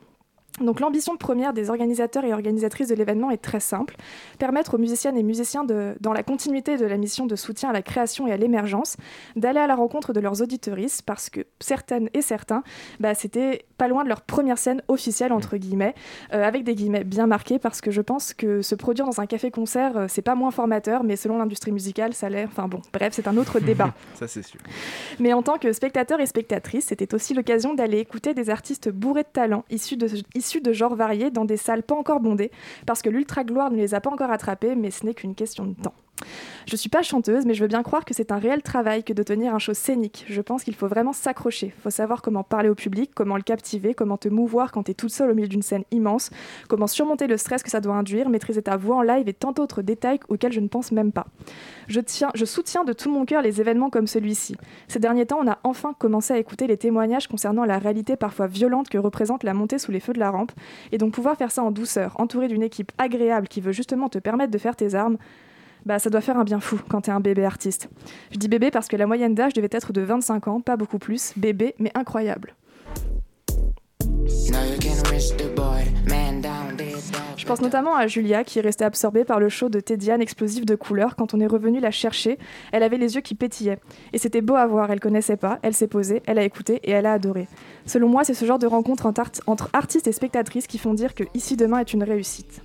Donc 0.58 0.80
l'ambition 0.80 1.16
première 1.16 1.52
des 1.52 1.70
organisateurs 1.70 2.24
et 2.24 2.32
organisatrices 2.32 2.88
de 2.88 2.94
l'événement 2.94 3.30
est 3.30 3.40
très 3.40 3.60
simple, 3.60 3.96
permettre 4.38 4.74
aux 4.74 4.78
musiciennes 4.78 5.16
et 5.16 5.22
musiciens, 5.22 5.64
de, 5.64 5.94
dans 6.00 6.12
la 6.12 6.22
continuité 6.22 6.76
de 6.76 6.84
la 6.84 6.96
mission 6.96 7.26
de 7.26 7.36
soutien 7.36 7.70
à 7.70 7.72
la 7.72 7.82
création 7.82 8.26
et 8.26 8.32
à 8.32 8.36
l'émergence, 8.36 8.96
d'aller 9.36 9.60
à 9.60 9.66
la 9.66 9.74
rencontre 9.74 10.12
de 10.12 10.20
leurs 10.20 10.42
auditoristes, 10.42 11.02
parce 11.02 11.30
que 11.30 11.40
certaines 11.60 12.10
et 12.12 12.20
certains, 12.20 12.62
bah, 12.98 13.14
c'était 13.14 13.64
pas 13.78 13.88
loin 13.88 14.04
de 14.04 14.08
leur 14.08 14.20
première 14.20 14.58
scène 14.58 14.82
officielle, 14.88 15.32
entre 15.32 15.56
guillemets, 15.56 15.94
euh, 16.34 16.44
avec 16.44 16.64
des 16.64 16.74
guillemets 16.74 17.04
bien 17.04 17.26
marqués, 17.26 17.58
parce 17.58 17.80
que 17.80 17.90
je 17.90 18.02
pense 18.02 18.34
que 18.34 18.60
se 18.60 18.74
produire 18.74 19.06
dans 19.06 19.20
un 19.20 19.26
café-concert, 19.26 19.96
euh, 19.96 20.06
c'est 20.08 20.20
pas 20.20 20.34
moins 20.34 20.50
formateur, 20.50 21.04
mais 21.04 21.16
selon 21.16 21.38
l'industrie 21.38 21.72
musicale, 21.72 22.12
ça 22.12 22.28
l'est. 22.28 22.44
Enfin 22.44 22.68
bon, 22.68 22.82
bref, 22.92 23.14
c'est 23.14 23.28
un 23.28 23.36
autre 23.38 23.60
débat. 23.60 23.94
ça 24.14 24.28
c'est 24.28 24.42
sûr. 24.42 24.60
Mais 25.18 25.32
en 25.32 25.42
tant 25.42 25.56
que 25.56 25.72
spectateur 25.72 26.20
et 26.20 26.26
spectatrice, 26.26 26.86
c'était 26.86 27.14
aussi 27.14 27.32
l'occasion 27.32 27.72
d'aller 27.72 27.98
écouter 27.98 28.34
des 28.34 28.50
artistes 28.50 28.90
bourrés 28.90 29.22
de 29.22 29.28
talent, 29.32 29.64
issus 29.70 29.96
de 29.96 30.08
issus 30.40 30.60
de 30.60 30.72
genres 30.72 30.96
variés 30.96 31.30
dans 31.30 31.44
des 31.44 31.56
salles 31.56 31.82
pas 31.82 31.94
encore 31.94 32.20
bondées, 32.20 32.50
parce 32.86 33.02
que 33.02 33.08
l'ultra-gloire 33.10 33.70
ne 33.70 33.76
les 33.76 33.94
a 33.94 34.00
pas 34.00 34.10
encore 34.10 34.30
attrapés, 34.30 34.74
mais 34.74 34.90
ce 34.90 35.06
n'est 35.06 35.14
qu'une 35.14 35.34
question 35.34 35.66
de 35.66 35.74
temps. 35.74 35.94
Je 36.66 36.76
suis 36.76 36.88
pas 36.88 37.02
chanteuse, 37.02 37.46
mais 37.46 37.54
je 37.54 37.62
veux 37.62 37.68
bien 37.68 37.82
croire 37.82 38.04
que 38.04 38.14
c'est 38.14 38.30
un 38.32 38.38
réel 38.38 38.62
travail 38.62 39.02
que 39.02 39.12
de 39.12 39.22
tenir 39.22 39.54
un 39.54 39.58
show 39.58 39.74
scénique. 39.74 40.24
Je 40.28 40.40
pense 40.40 40.62
qu'il 40.62 40.74
faut 40.74 40.86
vraiment 40.86 41.12
s'accrocher. 41.12 41.72
Il 41.76 41.82
faut 41.82 41.90
savoir 41.90 42.22
comment 42.22 42.44
parler 42.44 42.68
au 42.68 42.74
public, 42.74 43.10
comment 43.14 43.36
le 43.36 43.42
captiver, 43.42 43.94
comment 43.94 44.16
te 44.16 44.28
mouvoir 44.28 44.70
quand 44.70 44.84
tu 44.84 44.90
es 44.92 44.94
toute 44.94 45.10
seule 45.10 45.30
au 45.30 45.34
milieu 45.34 45.48
d'une 45.48 45.62
scène 45.62 45.84
immense, 45.90 46.30
comment 46.68 46.86
surmonter 46.86 47.26
le 47.26 47.36
stress 47.36 47.62
que 47.62 47.70
ça 47.70 47.80
doit 47.80 47.94
induire, 47.94 48.28
maîtriser 48.28 48.62
ta 48.62 48.76
voix 48.76 48.96
en 48.96 49.02
live 49.02 49.28
et 49.28 49.32
tant 49.32 49.52
d'autres 49.52 49.82
détails 49.82 50.20
auxquels 50.28 50.52
je 50.52 50.60
ne 50.60 50.68
pense 50.68 50.92
même 50.92 51.12
pas. 51.12 51.26
Je, 51.88 52.00
je 52.34 52.44
soutiens 52.44 52.84
de 52.84 52.92
tout 52.92 53.10
mon 53.10 53.24
cœur 53.24 53.42
les 53.42 53.60
événements 53.60 53.90
comme 53.90 54.06
celui-ci. 54.06 54.56
Ces 54.86 55.00
derniers 55.00 55.26
temps, 55.26 55.40
on 55.42 55.50
a 55.50 55.58
enfin 55.64 55.94
commencé 55.98 56.34
à 56.34 56.38
écouter 56.38 56.66
les 56.66 56.76
témoignages 56.76 57.26
concernant 57.26 57.64
la 57.64 57.78
réalité 57.78 58.16
parfois 58.16 58.46
violente 58.46 58.88
que 58.88 58.98
représente 58.98 59.42
la 59.42 59.54
montée 59.54 59.78
sous 59.78 59.90
les 59.90 60.00
feux 60.00 60.12
de 60.12 60.20
la 60.20 60.30
rampe, 60.30 60.52
et 60.92 60.98
donc 60.98 61.14
pouvoir 61.14 61.36
faire 61.36 61.50
ça 61.50 61.62
en 61.62 61.70
douceur, 61.70 62.14
entouré 62.20 62.48
d'une 62.48 62.62
équipe 62.62 62.92
agréable 62.98 63.48
qui 63.48 63.60
veut 63.60 63.72
justement 63.72 64.08
te 64.08 64.18
permettre 64.18 64.52
de 64.52 64.58
faire 64.58 64.76
tes 64.76 64.94
armes, 64.94 65.16
bah, 65.86 65.98
ça 65.98 66.10
doit 66.10 66.20
faire 66.20 66.38
un 66.38 66.44
bien 66.44 66.60
fou 66.60 66.80
quand 66.88 67.02
t'es 67.02 67.10
un 67.10 67.20
bébé 67.20 67.44
artiste. 67.44 67.88
Je 68.30 68.38
dis 68.38 68.48
bébé 68.48 68.70
parce 68.70 68.88
que 68.88 68.96
la 68.96 69.06
moyenne 69.06 69.34
d'âge 69.34 69.52
devait 69.52 69.68
être 69.70 69.92
de 69.92 70.02
25 70.02 70.48
ans, 70.48 70.60
pas 70.60 70.76
beaucoup 70.76 70.98
plus. 70.98 71.32
Bébé, 71.36 71.74
mais 71.78 71.90
incroyable. 71.94 72.54
Je 77.36 77.46
pense 77.46 77.60
notamment 77.60 77.96
à 77.96 78.06
Julia 78.06 78.44
qui 78.44 78.58
est 78.58 78.62
restée 78.62 78.84
absorbée 78.84 79.24
par 79.24 79.40
le 79.40 79.48
show 79.48 79.68
de 79.68 79.80
Tediane 79.80 80.20
explosif 80.20 80.64
de 80.66 80.74
couleurs. 80.74 81.16
Quand 81.16 81.34
on 81.34 81.40
est 81.40 81.46
revenu 81.46 81.80
la 81.80 81.90
chercher, 81.90 82.38
elle 82.72 82.82
avait 82.82 82.98
les 82.98 83.14
yeux 83.14 83.20
qui 83.20 83.34
pétillaient. 83.34 83.78
Et 84.12 84.18
c'était 84.18 84.40
beau 84.40 84.54
à 84.54 84.66
voir, 84.66 84.90
elle 84.90 85.00
connaissait 85.00 85.36
pas, 85.36 85.58
elle 85.62 85.74
s'est 85.74 85.86
posée, 85.86 86.22
elle 86.26 86.38
a 86.38 86.44
écouté 86.44 86.80
et 86.84 86.90
elle 86.90 87.06
a 87.06 87.12
adoré. 87.12 87.48
Selon 87.86 88.08
moi, 88.08 88.24
c'est 88.24 88.34
ce 88.34 88.44
genre 88.44 88.58
de 88.58 88.66
rencontre 88.66 89.10
entre 89.46 89.70
artistes 89.72 90.06
et 90.06 90.12
spectatrices 90.12 90.66
qui 90.66 90.78
font 90.78 90.94
dire 90.94 91.14
que 91.14 91.24
Ici 91.34 91.56
Demain 91.56 91.78
est 91.78 91.92
une 91.92 92.04
réussite. 92.04 92.62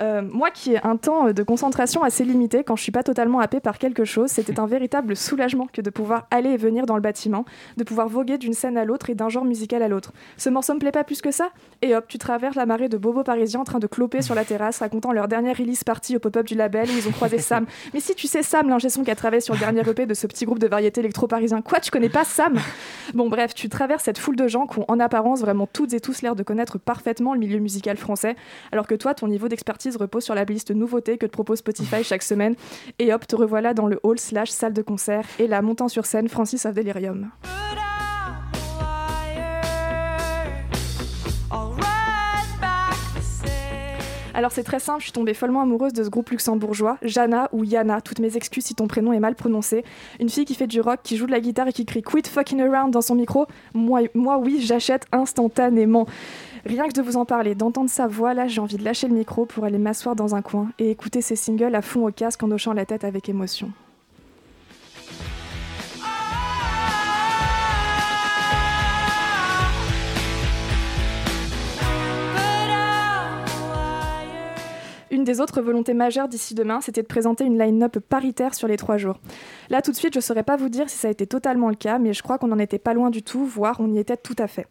Euh, 0.00 0.22
moi 0.22 0.50
qui 0.50 0.74
ai 0.74 0.86
un 0.86 0.96
temps 0.96 1.32
de 1.32 1.42
concentration 1.42 2.02
assez 2.02 2.24
limité 2.24 2.64
quand 2.64 2.76
je 2.76 2.82
suis 2.82 2.92
pas 2.92 3.02
totalement 3.02 3.40
happée 3.40 3.60
par 3.60 3.78
quelque 3.78 4.04
chose, 4.04 4.30
c'était 4.30 4.60
un 4.60 4.66
véritable 4.66 5.16
soulagement 5.16 5.68
que 5.72 5.80
de 5.80 5.90
pouvoir 5.90 6.26
aller 6.30 6.50
et 6.50 6.56
venir 6.56 6.86
dans 6.86 6.96
le 6.96 7.00
bâtiment, 7.00 7.44
de 7.76 7.84
pouvoir 7.84 8.08
voguer 8.08 8.38
d'une 8.38 8.52
scène 8.52 8.76
à 8.76 8.84
l'autre 8.84 9.10
et 9.10 9.14
d'un 9.14 9.28
genre 9.28 9.44
musical 9.44 9.82
à 9.82 9.88
l'autre. 9.88 10.12
Ce 10.36 10.50
morceau 10.50 10.74
me 10.74 10.78
plaît 10.78 10.92
pas 10.92 11.04
plus 11.04 11.22
que 11.22 11.30
ça 11.30 11.48
Et 11.82 11.94
hop, 11.94 12.06
tu 12.08 12.18
traverses 12.18 12.56
la 12.56 12.66
marée 12.66 12.88
de 12.88 12.96
bobos 12.96 13.22
parisiens 13.22 13.60
en 13.60 13.64
train 13.64 13.78
de 13.78 13.86
cloper 13.86 14.22
sur 14.22 14.34
la 14.34 14.44
terrasse 14.46 14.78
racontant 14.78 15.12
leur 15.12 15.28
dernière 15.28 15.56
release 15.56 15.84
party 15.84 16.16
au 16.16 16.18
pop-up 16.18 16.46
du 16.46 16.54
label 16.54 16.88
où 16.88 16.92
ils 16.96 17.08
ont 17.08 17.12
croisé 17.12 17.38
Sam. 17.38 17.66
Mais 17.94 18.00
si 18.00 18.14
tu 18.14 18.26
sais 18.26 18.42
Sam, 18.42 18.68
l'ingé 18.68 18.88
son 18.88 19.04
qui 19.04 19.10
a 19.10 19.16
travaillé 19.16 19.40
sur 19.40 19.54
le 19.54 19.60
dernier 19.60 19.80
EP 19.88 20.06
de 20.06 20.14
ce 20.14 20.26
petit 20.26 20.44
groupe 20.44 20.58
de 20.58 20.66
variété 20.66 21.00
électro-parisien, 21.00 21.62
quoi, 21.62 21.80
tu 21.80 21.90
connais 21.90 22.08
pas 22.08 22.24
Sam? 22.24 22.58
Bon 23.14 23.28
bref, 23.28 23.54
tu 23.54 23.68
traverses 23.68 24.04
cette 24.04 24.18
foule 24.18 24.36
de 24.36 24.48
gens 24.48 24.66
qui 24.66 24.78
ont 24.78 24.84
en 24.88 25.00
apparence 25.00 25.40
vraiment 25.40 25.66
toutes 25.66 25.92
et 25.92 26.00
tous 26.00 26.22
l'air 26.22 26.34
de 26.34 26.42
connaître 26.42 26.78
parfaitement 26.78 27.34
le 27.34 27.40
milieu 27.40 27.58
musical 27.58 27.96
français, 27.96 28.36
alors 28.72 28.86
que 28.86 28.94
toi, 28.94 29.14
ton 29.14 29.28
niveau 29.28 29.48
d'expertise 29.48 29.96
repose 29.96 30.24
sur 30.24 30.34
la 30.34 30.44
liste 30.44 30.70
nouveautés 30.70 31.18
que 31.18 31.26
te 31.26 31.30
propose 31.30 31.58
Spotify 31.58 32.02
chaque 32.02 32.22
semaine. 32.22 32.54
Et 32.98 33.12
hop, 33.12 33.26
te 33.26 33.36
revoilà 33.36 33.74
dans 33.74 33.86
le 33.86 34.00
hall 34.02 34.18
slash 34.18 34.50
salle 34.50 34.72
de 34.72 34.82
concert 34.82 35.24
et 35.38 35.46
la 35.46 35.62
montant 35.62 35.88
sur 35.88 36.06
scène 36.06 36.28
Francis 36.28 36.66
of 36.66 36.74
Delirium. 36.74 37.30
Alors 44.36 44.52
c'est 44.52 44.64
très 44.64 44.80
simple, 44.80 45.00
je 45.00 45.04
suis 45.04 45.12
tombée 45.12 45.32
follement 45.32 45.62
amoureuse 45.62 45.94
de 45.94 46.04
ce 46.04 46.10
groupe 46.10 46.28
luxembourgeois, 46.28 46.98
Jana 47.00 47.48
ou 47.52 47.64
Yana, 47.64 48.02
toutes 48.02 48.18
mes 48.18 48.36
excuses 48.36 48.66
si 48.66 48.74
ton 48.74 48.86
prénom 48.86 49.14
est 49.14 49.18
mal 49.18 49.34
prononcé. 49.34 49.82
Une 50.20 50.28
fille 50.28 50.44
qui 50.44 50.54
fait 50.54 50.66
du 50.66 50.82
rock, 50.82 51.00
qui 51.02 51.16
joue 51.16 51.24
de 51.24 51.30
la 51.30 51.40
guitare 51.40 51.68
et 51.68 51.72
qui 51.72 51.86
crie 51.86 52.02
Quit 52.02 52.24
fucking 52.28 52.60
around 52.60 52.92
dans 52.92 53.00
son 53.00 53.14
micro. 53.14 53.46
Moi, 53.72 54.02
moi 54.12 54.36
oui, 54.36 54.60
j'achète 54.60 55.06
instantanément. 55.10 56.06
Rien 56.66 56.86
que 56.86 56.92
de 56.92 57.00
vous 57.00 57.16
en 57.16 57.24
parler, 57.24 57.54
d'entendre 57.54 57.88
sa 57.88 58.08
voix, 58.08 58.34
là 58.34 58.46
j'ai 58.46 58.60
envie 58.60 58.76
de 58.76 58.84
lâcher 58.84 59.08
le 59.08 59.14
micro 59.14 59.46
pour 59.46 59.64
aller 59.64 59.78
m'asseoir 59.78 60.14
dans 60.14 60.34
un 60.34 60.42
coin 60.42 60.68
et 60.78 60.90
écouter 60.90 61.22
ses 61.22 61.36
singles 61.36 61.74
à 61.74 61.80
fond 61.80 62.06
au 62.06 62.12
casque 62.12 62.42
en 62.42 62.50
hochant 62.50 62.74
la 62.74 62.84
tête 62.84 63.04
avec 63.04 63.30
émotion. 63.30 63.72
Une 75.12 75.22
des 75.22 75.40
autres 75.40 75.62
volontés 75.62 75.94
majeures 75.94 76.26
d'ici 76.26 76.54
demain, 76.54 76.80
c'était 76.80 77.02
de 77.02 77.06
présenter 77.06 77.44
une 77.44 77.56
line-up 77.56 78.00
paritaire 78.00 78.54
sur 78.54 78.66
les 78.66 78.76
trois 78.76 78.96
jours. 78.96 79.20
Là, 79.70 79.80
tout 79.80 79.92
de 79.92 79.96
suite, 79.96 80.12
je 80.12 80.18
ne 80.18 80.22
saurais 80.22 80.42
pas 80.42 80.56
vous 80.56 80.68
dire 80.68 80.90
si 80.90 80.96
ça 80.96 81.06
a 81.06 81.10
été 81.12 81.28
totalement 81.28 81.68
le 81.68 81.76
cas, 81.76 82.00
mais 82.00 82.12
je 82.12 82.24
crois 82.24 82.38
qu'on 82.38 82.48
n'en 82.48 82.58
était 82.58 82.80
pas 82.80 82.92
loin 82.92 83.10
du 83.10 83.22
tout, 83.22 83.44
voire 83.44 83.76
on 83.78 83.92
y 83.92 83.98
était 83.98 84.16
tout 84.16 84.34
à 84.38 84.48
fait. 84.48 84.66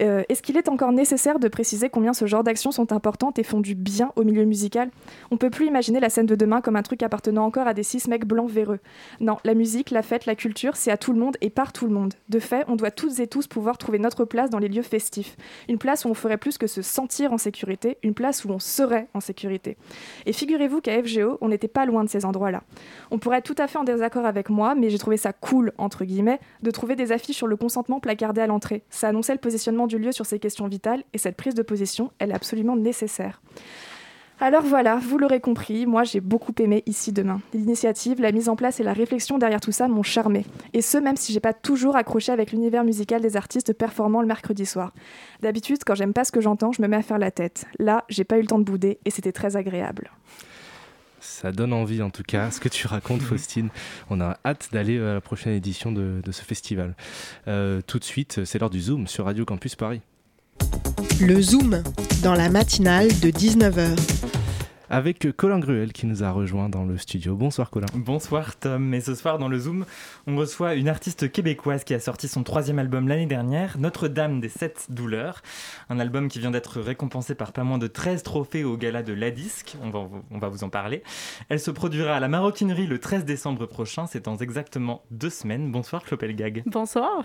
Euh, 0.00 0.22
est-ce 0.30 0.40
qu'il 0.40 0.56
est 0.56 0.70
encore 0.70 0.92
nécessaire 0.92 1.38
de 1.38 1.48
préciser 1.48 1.90
combien 1.90 2.14
ce 2.14 2.24
genre 2.26 2.42
d'actions 2.42 2.70
sont 2.70 2.90
importantes 2.90 3.38
et 3.38 3.42
font 3.42 3.60
du 3.60 3.74
bien 3.74 4.12
au 4.16 4.24
milieu 4.24 4.46
musical? 4.46 4.90
On 5.30 5.36
peut 5.36 5.50
plus 5.50 5.66
imaginer 5.66 6.00
la 6.00 6.08
scène 6.08 6.26
de 6.26 6.36
demain 6.36 6.62
comme 6.62 6.76
un 6.76 6.82
truc 6.82 7.02
appartenant 7.02 7.44
encore 7.44 7.66
à 7.66 7.74
des 7.74 7.82
six 7.82 8.08
mecs 8.08 8.24
blancs 8.24 8.50
véreux. 8.50 8.78
Non, 9.20 9.36
la 9.44 9.52
musique, 9.52 9.90
la 9.90 10.02
fête, 10.02 10.24
la 10.24 10.36
culture, 10.36 10.76
c'est 10.76 10.90
à 10.90 10.96
tout 10.96 11.12
le 11.12 11.18
monde 11.18 11.36
et 11.42 11.50
par 11.50 11.74
tout 11.74 11.86
le 11.86 11.92
monde. 11.92 12.14
De 12.30 12.38
fait, 12.38 12.64
on 12.68 12.76
doit 12.76 12.90
toutes 12.90 13.20
et 13.20 13.26
tous 13.26 13.46
pouvoir 13.46 13.76
trouver 13.76 13.98
notre 13.98 14.24
place 14.24 14.48
dans 14.48 14.58
les 14.58 14.68
lieux 14.68 14.80
festifs. 14.80 15.36
Une 15.68 15.78
place 15.78 16.06
où 16.06 16.08
on 16.08 16.14
ferait 16.14 16.38
plus 16.38 16.56
que 16.56 16.66
se 16.66 16.80
sentir 16.80 17.34
en 17.34 17.38
sécurité, 17.38 17.98
une 18.02 18.14
place 18.14 18.46
où 18.46 18.50
on 18.50 18.58
serait 18.58 19.08
en 19.12 19.20
sécurité. 19.20 19.65
Et 20.26 20.32
figurez-vous 20.32 20.80
qu'à 20.80 21.02
FGO, 21.02 21.38
on 21.40 21.48
n'était 21.48 21.68
pas 21.68 21.86
loin 21.86 22.04
de 22.04 22.08
ces 22.08 22.24
endroits-là. 22.24 22.62
On 23.10 23.18
pourrait 23.18 23.38
être 23.38 23.44
tout 23.44 23.60
à 23.60 23.66
fait 23.66 23.78
en 23.78 23.84
désaccord 23.84 24.26
avec 24.26 24.50
moi, 24.50 24.74
mais 24.74 24.90
j'ai 24.90 24.98
trouvé 24.98 25.16
ça 25.16 25.32
cool, 25.32 25.72
entre 25.78 26.04
guillemets, 26.04 26.40
de 26.62 26.70
trouver 26.70 26.96
des 26.96 27.12
affiches 27.12 27.36
sur 27.36 27.46
le 27.46 27.56
consentement 27.56 28.00
placardé 28.00 28.40
à 28.40 28.46
l'entrée. 28.46 28.84
Ça 28.90 29.08
annonçait 29.08 29.32
le 29.32 29.40
positionnement 29.40 29.86
du 29.86 29.98
lieu 29.98 30.12
sur 30.12 30.26
ces 30.26 30.38
questions 30.38 30.68
vitales, 30.68 31.02
et 31.12 31.18
cette 31.18 31.36
prise 31.36 31.54
de 31.54 31.62
position, 31.62 32.12
elle 32.18 32.30
est 32.30 32.34
absolument 32.34 32.76
nécessaire. 32.76 33.40
Alors 34.38 34.62
voilà, 34.62 34.96
vous 34.96 35.16
l'aurez 35.16 35.40
compris, 35.40 35.86
moi 35.86 36.04
j'ai 36.04 36.20
beaucoup 36.20 36.52
aimé 36.58 36.82
Ici 36.84 37.10
Demain. 37.10 37.40
L'initiative, 37.54 38.20
la 38.20 38.32
mise 38.32 38.50
en 38.50 38.56
place 38.56 38.80
et 38.80 38.82
la 38.82 38.92
réflexion 38.92 39.38
derrière 39.38 39.62
tout 39.62 39.72
ça 39.72 39.88
m'ont 39.88 40.02
charmé. 40.02 40.44
Et 40.74 40.82
ce, 40.82 40.98
même 40.98 41.16
si 41.16 41.32
j'ai 41.32 41.40
pas 41.40 41.54
toujours 41.54 41.96
accroché 41.96 42.32
avec 42.32 42.52
l'univers 42.52 42.84
musical 42.84 43.22
des 43.22 43.38
artistes 43.38 43.72
performants 43.72 44.20
le 44.20 44.26
mercredi 44.26 44.66
soir. 44.66 44.92
D'habitude, 45.40 45.78
quand 45.86 45.94
j'aime 45.94 46.12
pas 46.12 46.24
ce 46.24 46.32
que 46.32 46.42
j'entends, 46.42 46.70
je 46.70 46.82
me 46.82 46.86
mets 46.86 46.96
à 46.96 47.02
faire 47.02 47.18
la 47.18 47.30
tête. 47.30 47.64
Là, 47.78 48.04
j'ai 48.10 48.24
pas 48.24 48.36
eu 48.36 48.42
le 48.42 48.46
temps 48.46 48.58
de 48.58 48.64
bouder 48.64 48.98
et 49.06 49.10
c'était 49.10 49.32
très 49.32 49.56
agréable. 49.56 50.10
Ça 51.20 51.50
donne 51.50 51.72
envie 51.72 52.02
en 52.02 52.10
tout 52.10 52.22
cas, 52.22 52.50
ce 52.50 52.60
que 52.60 52.68
tu 52.68 52.86
racontes 52.86 53.22
Faustine. 53.22 53.70
On 54.10 54.20
a 54.20 54.38
hâte 54.44 54.68
d'aller 54.70 54.98
à 54.98 55.14
la 55.14 55.20
prochaine 55.22 55.54
édition 55.54 55.92
de, 55.92 56.20
ce 56.30 56.42
festival. 56.42 56.94
Euh, 57.48 57.80
tout 57.86 57.98
de 57.98 58.04
suite, 58.04 58.44
c'est 58.44 58.58
l'heure 58.58 58.68
du 58.68 58.82
Zoom 58.82 59.06
sur 59.06 59.24
Radio 59.24 59.46
Campus 59.46 59.76
Paris. 59.76 60.02
Le 61.20 61.40
Zoom, 61.40 61.82
dans 62.22 62.34
la 62.34 62.48
matinale 62.48 63.08
de 63.20 63.30
19h 63.30 63.96
avec 64.90 65.26
Colin 65.36 65.58
Gruel 65.58 65.92
qui 65.92 66.06
nous 66.06 66.22
a 66.22 66.30
rejoint 66.30 66.68
dans 66.68 66.84
le 66.84 66.96
studio. 66.96 67.34
Bonsoir 67.34 67.70
Colin. 67.70 67.86
Bonsoir 67.94 68.56
Tom. 68.56 68.94
Et 68.94 69.00
ce 69.00 69.14
soir 69.14 69.38
dans 69.38 69.48
le 69.48 69.58
Zoom, 69.58 69.84
on 70.26 70.36
reçoit 70.36 70.74
une 70.74 70.88
artiste 70.88 71.30
québécoise 71.30 71.84
qui 71.84 71.94
a 71.94 72.00
sorti 72.00 72.28
son 72.28 72.42
troisième 72.42 72.78
album 72.78 73.08
l'année 73.08 73.26
dernière, 73.26 73.78
Notre-Dame 73.78 74.40
des 74.40 74.48
Sept 74.48 74.86
Douleurs. 74.90 75.42
Un 75.90 75.98
album 75.98 76.28
qui 76.28 76.38
vient 76.38 76.50
d'être 76.50 76.80
récompensé 76.80 77.34
par 77.34 77.52
pas 77.52 77.64
moins 77.64 77.78
de 77.78 77.86
13 77.86 78.22
trophées 78.22 78.64
au 78.64 78.76
gala 78.76 79.02
de 79.02 79.12
La 79.12 79.30
Disque. 79.30 79.76
On 79.82 79.90
va, 79.90 80.08
on 80.30 80.38
va 80.38 80.48
vous 80.48 80.62
en 80.62 80.68
parler. 80.68 81.02
Elle 81.48 81.60
se 81.60 81.70
produira 81.70 82.16
à 82.16 82.20
la 82.20 82.28
Maroquinerie 82.28 82.86
le 82.86 82.98
13 82.98 83.24
décembre 83.24 83.66
prochain. 83.66 84.06
C'est 84.06 84.24
dans 84.24 84.36
exactement 84.36 85.02
deux 85.10 85.30
semaines. 85.30 85.70
Bonsoir 85.72 86.04
Clopel-Gag. 86.04 86.62
Bonsoir. 86.66 87.24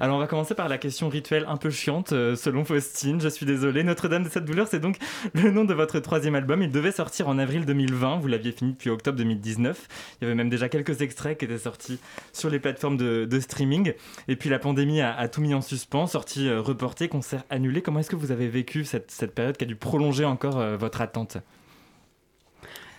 Alors 0.00 0.16
on 0.16 0.20
va 0.20 0.26
commencer 0.26 0.54
par 0.54 0.68
la 0.68 0.78
question 0.78 1.08
rituelle 1.08 1.44
un 1.48 1.56
peu 1.56 1.70
chiante 1.70 2.12
euh, 2.12 2.34
selon 2.34 2.64
Faustine. 2.64 3.20
Je 3.20 3.28
suis 3.28 3.46
désolé. 3.46 3.82
Notre-Dame 3.84 4.24
des 4.24 4.30
Sept 4.30 4.44
Douleurs, 4.44 4.68
c'est 4.68 4.80
donc 4.80 4.96
le 5.34 5.50
nom 5.50 5.64
de 5.64 5.74
votre 5.74 5.98
troisième 5.98 6.34
album. 6.34 6.62
Il 6.62 6.70
devait 6.70 6.93
sortir 6.94 7.28
en 7.28 7.38
avril 7.38 7.66
2020. 7.66 8.18
Vous 8.18 8.28
l'aviez 8.28 8.52
fini 8.52 8.72
depuis 8.72 8.90
octobre 8.90 9.18
2019. 9.18 9.88
Il 10.20 10.24
y 10.24 10.26
avait 10.26 10.34
même 10.34 10.48
déjà 10.48 10.68
quelques 10.68 11.02
extraits 11.02 11.38
qui 11.38 11.44
étaient 11.44 11.58
sortis 11.58 11.98
sur 12.32 12.50
les 12.50 12.58
plateformes 12.58 12.96
de, 12.96 13.40
streaming. 13.40 13.92
Et 14.28 14.36
puis 14.36 14.48
la 14.48 14.58
pandémie 14.58 15.00
a, 15.00 15.28
tout 15.28 15.40
mis 15.40 15.54
en 15.54 15.60
suspens, 15.60 16.06
sortie 16.06 16.48
euh, 16.48 16.60
reportée, 16.60 17.08
concert 17.08 17.44
annulé. 17.50 17.82
Comment 17.82 18.00
est-ce 18.00 18.10
que 18.10 18.16
vous 18.16 18.30
avez 18.30 18.48
vécu 18.48 18.84
cette, 18.84 19.10
cette 19.10 19.34
période 19.34 19.56
qui 19.56 19.64
a 19.64 19.66
dû 19.66 19.76
prolonger 19.76 20.24
encore 20.24 20.58
euh, 20.58 20.76
votre 20.76 21.00
attente? 21.00 21.38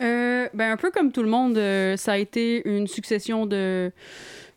Euh, 0.02 0.48
ben, 0.54 0.72
Un 0.72 0.78
peu 0.78 0.91
comme 0.91 1.12
tout 1.12 1.24
le 1.24 1.30
monde, 1.30 1.56
ça 1.98 2.14
a 2.14 2.18
été 2.18 2.68
une 2.68 2.88
succession 2.88 3.46
de 3.46 3.91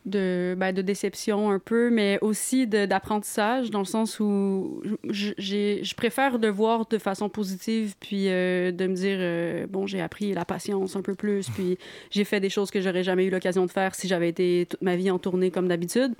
de, 0.05 0.55
ben, 0.57 0.73
de 0.73 0.81
déception 0.81 1.51
un 1.51 1.59
peu, 1.59 1.89
mais 1.89 2.17
aussi 2.21 2.67
d'apprentissage, 2.67 3.69
dans 3.69 3.79
le 3.79 3.85
sens 3.85 4.19
où 4.19 4.81
je 5.09 5.95
préfère 5.95 6.37
le 6.37 6.49
voir 6.49 6.85
de 6.87 6.97
façon 6.97 7.29
positive, 7.29 7.95
puis 7.99 8.29
euh, 8.29 8.71
de 8.71 8.87
me 8.87 8.95
dire, 8.95 9.17
euh, 9.19 9.67
bon, 9.67 9.87
j'ai 9.87 10.01
appris 10.01 10.33
la 10.33 10.45
patience 10.45 10.95
un 10.95 11.01
peu 11.01 11.15
plus, 11.15 11.49
puis 11.49 11.77
j'ai 12.11 12.23
fait 12.23 12.39
des 12.39 12.49
choses 12.49 12.71
que 12.71 12.81
j'aurais 12.81 13.03
jamais 13.03 13.25
eu 13.25 13.29
l'occasion 13.29 13.65
de 13.65 13.71
faire 13.71 13.95
si 13.95 14.07
j'avais 14.07 14.29
été 14.29 14.67
toute 14.69 14.81
ma 14.81 14.95
vie 14.95 15.11
en 15.11 15.19
tournée 15.19 15.51
comme 15.51 15.67
d'habitude. 15.67 16.13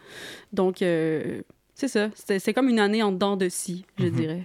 Donc, 0.53 0.82
euh, 0.82 1.41
c'est 1.74 1.88
ça. 1.88 2.09
C'est 2.15 2.53
comme 2.53 2.70
une 2.70 2.80
année 2.80 3.03
en 3.03 3.11
dedans 3.11 3.38
de 3.38 3.49
si, 3.49 3.86
je 3.97 4.05
mhm. 4.05 4.11
dirais. 4.11 4.43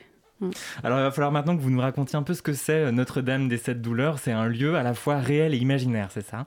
Alors 0.82 0.98
il 0.98 1.02
va 1.02 1.10
falloir 1.10 1.32
maintenant 1.32 1.56
que 1.56 1.62
vous 1.62 1.70
nous 1.70 1.80
racontiez 1.80 2.18
un 2.18 2.22
peu 2.22 2.34
ce 2.34 2.42
que 2.42 2.52
c'est 2.52 2.92
Notre-Dame 2.92 3.48
des 3.48 3.58
Sept 3.58 3.80
Douleurs. 3.80 4.18
C'est 4.18 4.32
un 4.32 4.46
lieu 4.46 4.76
à 4.76 4.82
la 4.82 4.94
fois 4.94 5.18
réel 5.18 5.54
et 5.54 5.58
imaginaire, 5.58 6.08
c'est 6.10 6.24
ça? 6.24 6.46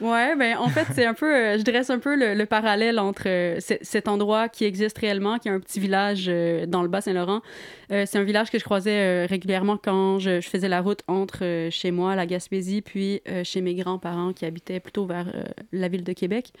Ouais, 0.00 0.36
ben 0.36 0.58
en 0.58 0.68
fait, 0.68 0.86
c'est 0.92 1.06
un 1.06 1.14
peu, 1.14 1.34
euh, 1.34 1.58
je 1.58 1.62
dresse 1.62 1.88
un 1.88 1.98
peu 1.98 2.16
le, 2.16 2.44
parallèle 2.44 2.98
entre 2.98 3.22
euh, 3.26 3.58
cet 3.60 4.08
endroit 4.08 4.48
qui 4.48 4.64
existe 4.64 4.98
réellement, 4.98 5.38
qui 5.38 5.48
est 5.48 5.50
un 5.50 5.60
petit 5.60 5.80
village 5.80 6.26
euh, 6.28 6.66
dans 6.66 6.82
le 6.82 6.88
Bas-Saint-Laurent. 6.88 7.40
c'est 7.88 8.16
un 8.16 8.24
village 8.24 8.50
que 8.50 8.58
je 8.58 8.64
croisais 8.64 9.26
régulièrement 9.26 9.78
quand 9.82 10.18
je, 10.18 10.40
faisais 10.40 10.68
la 10.68 10.80
route 10.80 11.02
entre 11.08 11.68
chez 11.70 11.90
moi, 11.92 12.14
la 12.14 12.26
Gaspésie, 12.26 12.82
puis 12.82 13.22
chez 13.44 13.60
mes 13.60 13.74
grands-parents 13.74 14.32
qui 14.32 14.44
habitaient 14.44 14.80
plutôt 14.80 15.06
vers 15.06 15.26
la 15.72 15.88
ville 15.88 16.02
de 16.02 16.12
Québec. 16.12 16.52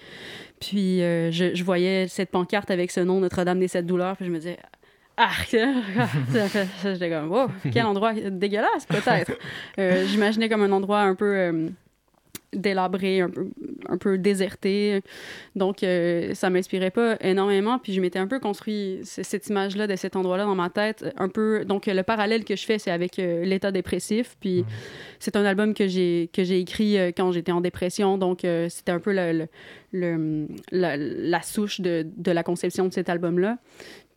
Puis 0.60 1.00
je, 1.00 1.50
je, 1.54 1.64
voyais 1.64 2.06
cette 2.06 2.30
pancarte 2.30 2.70
avec 2.70 2.92
ce 2.92 3.00
nom 3.00 3.18
Notre-Dame 3.18 3.58
des 3.58 3.66
Sept 3.68 3.86
Douleurs, 3.86 4.16
puis 4.16 4.26
je 4.26 4.30
me 4.30 4.38
disais, 4.38 4.58
ah, 5.16 5.30
j'étais 6.82 7.10
comme, 7.10 7.30
wow, 7.30 7.48
quel 7.72 7.86
endroit 7.86 8.12
dégueulasse, 8.14 8.86
peut-être. 8.86 9.32
J'imaginais 10.06 10.48
comme 10.48 10.62
un 10.62 10.72
endroit 10.72 11.00
un 11.00 11.14
peu 11.14 11.70
délabré, 12.56 13.20
un 13.20 13.30
peu, 13.30 13.48
un 13.88 13.98
peu 13.98 14.18
déserté. 14.18 15.00
Donc, 15.54 15.82
euh, 15.82 16.34
ça 16.34 16.50
m'inspirait 16.50 16.90
pas 16.90 17.16
énormément. 17.20 17.78
Puis, 17.78 17.92
je 17.92 18.00
m'étais 18.00 18.18
un 18.18 18.26
peu 18.26 18.40
construit 18.40 19.00
cette 19.02 19.48
image-là 19.48 19.86
de 19.86 19.96
cet 19.96 20.16
endroit-là 20.16 20.44
dans 20.44 20.54
ma 20.54 20.70
tête. 20.70 21.04
Un 21.16 21.28
peu. 21.28 21.64
Donc, 21.64 21.86
le 21.86 22.02
parallèle 22.02 22.44
que 22.44 22.56
je 22.56 22.64
fais, 22.64 22.78
c'est 22.78 22.90
avec 22.90 23.18
euh, 23.18 23.44
l'état 23.44 23.70
dépressif. 23.70 24.36
Puis, 24.40 24.64
c'est 25.18 25.36
un 25.36 25.44
album 25.44 25.74
que 25.74 25.86
j'ai 25.86 26.28
écrit 26.34 26.98
euh, 26.98 27.10
quand 27.16 27.32
j'étais 27.32 27.52
en 27.52 27.60
dépression. 27.60 28.18
Donc, 28.18 28.46
c'était 28.68 28.92
un 28.92 29.00
peu 29.00 29.12
le, 29.12 29.46
le, 29.92 30.48
la, 30.70 30.96
la, 30.96 31.42
souche 31.42 31.80
de, 31.80 32.06
de, 32.16 32.32
la 32.32 32.42
conception 32.42 32.86
de 32.88 32.92
cet 32.92 33.08
album-là. 33.08 33.58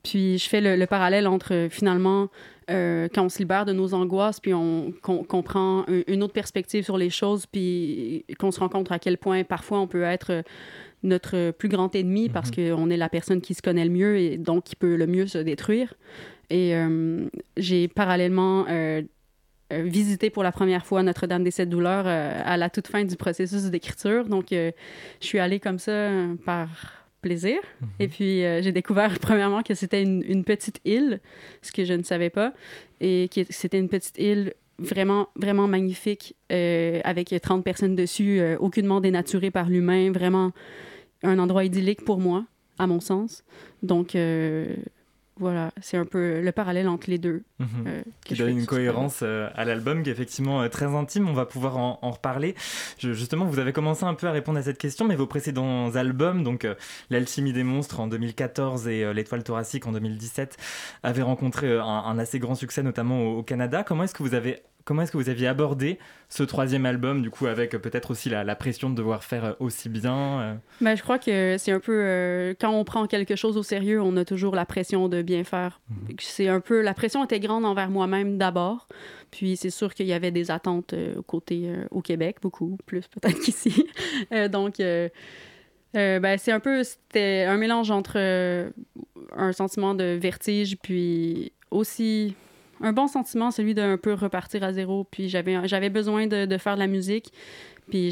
Puis 0.04 0.38
je 0.38 0.48
fais 0.48 0.62
le, 0.62 0.86
parallèle 0.86 1.28
entre 1.28 1.68
finalement 1.70 2.30
quand 2.68 3.24
on 3.24 3.30
se 3.30 3.40
libère 3.40 3.66
de 3.66 3.74
nos 3.74 3.96
angoisses, 3.96 4.40
puis 4.40 4.54
on, 4.54 4.94
qu'on, 5.02 5.42
prend 5.42 5.86
une 6.08 6.22
autre 6.22 6.34
perspective 6.34 6.84
sur 6.84 7.00
les 7.00 7.10
choses, 7.10 7.48
puis 7.48 8.26
qu'on 8.38 8.52
se 8.52 8.60
rend 8.60 8.70
compte 8.70 8.92
à 8.92 9.00
quel 9.00 9.18
point 9.18 9.44
parfois 9.44 9.80
on 9.80 9.88
peut 9.88 10.04
être 10.04 10.44
notre 11.02 11.50
plus 11.50 11.68
grand 11.68 11.96
ennemi 11.96 12.30
parce 12.30 12.52
mhm. 12.56 12.76
qu'on 12.76 12.90
est 12.92 12.98
la 12.98 13.10
personne 13.10 13.42
qui 13.42 13.56
se 13.56 13.64
connaît 13.64 13.86
le 13.86 13.92
mieux 13.92 14.18
et 14.18 14.38
donc 14.38 14.66
qui 14.66 14.76
peut 14.76 14.96
le 14.96 15.08
mieux 15.08 15.26
se 15.26 15.40
détruire. 15.40 15.96
Et 16.52 16.76
j'ai 17.58 17.88
parallèlement 17.88 18.66
euh, 19.72 19.84
visité 19.84 20.32
pour 20.32 20.42
la 20.42 20.52
première 20.52 20.84
fois 20.84 21.04
Notre-Dame 21.04 21.44
des 21.44 21.52
Sept 21.52 21.70
Douleurs 21.70 22.06
euh, 22.08 22.42
à 22.44 22.58
la 22.58 22.72
toute 22.72 22.88
fin 22.88 23.04
du 23.04 23.16
processus 23.16 23.66
d'écriture. 23.66 24.26
Donc, 24.26 24.52
euh, 24.52 24.72
je 25.22 25.28
suis 25.28 25.38
allée 25.38 25.60
comme 25.60 25.78
ça 25.78 26.10
par 26.44 26.70
plaisir. 27.22 27.60
Mhm. 27.82 27.88
Et 28.00 28.08
puis, 28.08 28.42
j'ai 28.64 28.72
découvert 28.72 29.20
premièrement 29.22 29.64
que 29.64 29.74
c'était 29.74 30.04
une, 30.04 30.44
petite 30.44 30.80
île, 30.86 31.20
ce 31.62 31.72
que 31.72 31.86
je 31.86 31.94
ne 31.94 32.04
savais 32.04 32.30
pas, 32.30 32.54
et 33.02 33.30
que 33.34 33.42
c'était 33.50 33.80
une 33.80 33.90
petite 33.90 34.18
île 34.18 34.54
vraiment, 34.78 35.30
vraiment 35.36 35.68
magnifique, 35.68 36.36
avec 36.50 37.34
30 37.42 37.64
personnes 37.64 37.96
dessus, 37.96 38.42
aucunement 38.60 39.02
dénaturée 39.02 39.52
par 39.52 39.70
l'humain, 39.70 40.12
vraiment 40.12 40.52
un 41.24 41.38
endroit 41.40 41.66
idyllique 41.66 42.06
pour 42.06 42.20
moi, 42.20 42.46
à 42.78 42.88
mon 42.88 43.00
sens. 43.00 43.44
Donc, 43.84 44.16
voilà, 45.40 45.72
c'est 45.82 45.98
un 45.98 46.06
peu 46.06 46.42
le 46.42 46.52
parallèle 46.52 46.88
entre 46.88 47.10
les 47.10 47.18
deux. 47.18 47.44
Mhm. 47.60 47.68
Euh, 47.88 48.02
qui 48.26 48.36
donne 48.36 48.58
une 48.58 48.66
cohérence 48.66 49.22
euh, 49.24 49.50
à 49.56 49.66
l'album 49.66 50.04
qui 50.04 50.10
est 50.10 50.14
effectivement 50.14 50.62
euh, 50.62 50.68
très 50.68 50.86
intime. 50.86 51.30
On 51.30 51.34
va 51.34 51.46
pouvoir 51.46 51.78
en, 51.78 52.12
reparler. 52.12 52.56
justement, 52.98 53.46
vous 53.46 53.60
avez 53.60 53.72
commencé 53.72 54.04
un 54.04 54.14
peu 54.14 54.28
à 54.28 54.32
répondre 54.32 54.60
à 54.60 54.64
cette 54.64 54.78
question, 54.78 55.08
mais 55.08 55.16
vos 55.16 55.28
précédents 55.28 55.96
albums, 55.96 56.44
donc 56.44 56.68
L'Alchimie 57.10 57.54
des 57.54 57.64
monstres 57.64 58.00
en 58.00 58.08
2014 58.08 58.88
et 58.88 59.14
L'Étoile 59.14 59.44
thoracique 59.44 59.88
en 59.88 59.92
2017, 59.92 60.58
avaient 61.04 61.22
rencontré 61.22 61.78
un, 61.78 62.18
assez 62.20 62.40
grand 62.40 62.56
succès, 62.56 62.84
notamment 62.84 63.24
au 63.24 63.44
Canada. 63.44 63.84
Comment 63.84 64.04
est-ce 64.04 64.14
que 64.14 64.24
vous 64.24 64.34
avez 64.34 64.64
Comment 64.90 65.04
est-ce 65.04 65.12
que 65.12 65.18
vous 65.18 65.30
aviez 65.30 65.46
abordé 65.46 66.00
ce 66.30 66.42
troisième 66.42 66.88
album, 66.88 67.22
du 67.22 67.30
coup, 67.30 67.46
avec 67.46 67.78
peut-être 67.78 68.10
aussi 68.10 68.28
la, 68.28 68.56
pression 68.56 68.90
de 68.90 68.96
devoir 68.96 69.24
faire 69.24 69.46
euh, 69.46 69.54
aussi 69.60 69.88
bien 69.88 70.42
euh? 70.42 70.56
ben, 70.82 70.98
Je 70.98 71.04
crois 71.04 71.20
que 71.20 71.58
c'est 71.60 71.72
un 71.72 71.80
peu. 71.80 72.02
Euh, 72.04 72.56
quand 72.60 72.72
on 72.72 72.84
prend 72.84 73.06
quelque 73.06 73.36
chose 73.36 73.56
au 73.56 73.62
sérieux, 73.62 74.02
on 74.02 74.18
a 74.18 74.26
toujours 74.26 74.56
la 74.56 74.66
pression 74.66 75.08
de 75.08 75.22
bien 75.22 75.44
faire. 75.44 75.80
Mhm. 75.92 76.16
C'est 76.18 76.48
un 76.48 76.60
peu. 76.60 76.82
La 76.82 76.96
pression 76.96 77.24
était 77.24 77.40
grande 77.40 77.66
envers 77.66 77.92
moi-même 77.92 78.40
d'abord. 78.40 78.88
Puis 79.30 79.58
c'est 79.58 79.70
sûr 79.70 79.94
qu'il 79.94 80.08
y 80.08 80.14
avait 80.14 80.32
des 80.32 80.50
attentes 80.50 80.96
au 81.16 81.22
côté 81.22 81.72
au 81.92 82.02
Québec, 82.02 82.38
beaucoup 82.42 82.80
plus 82.88 83.08
peut-être 83.08 83.40
qu'ici. 83.44 83.86
donc. 84.50 84.78
ben, 85.94 86.38
c'est 86.40 86.52
un 86.52 86.60
peu, 86.60 86.84
c'était 86.84 87.46
un 87.48 87.58
mélange 87.58 87.92
entre 87.92 88.18
un 88.18 89.52
sentiment 89.52 89.94
de 89.94 90.18
vertige, 90.20 90.78
puis 90.82 91.52
aussi 91.70 92.34
un 92.82 92.94
bon 92.94 93.08
sentiment, 93.08 93.52
celui 93.52 93.74
d'un 93.74 93.98
peu 93.98 94.14
repartir 94.14 94.64
à 94.64 94.74
zéro. 94.74 95.06
Puis 95.10 95.30
j'avais, 95.30 95.68
j'avais 95.68 95.90
besoin 95.90 96.28
de, 96.28 96.46
de, 96.46 96.58
faire 96.58 96.76
de 96.76 96.80
la 96.80 96.88
musique. 96.88 97.32
Puis 97.90 98.12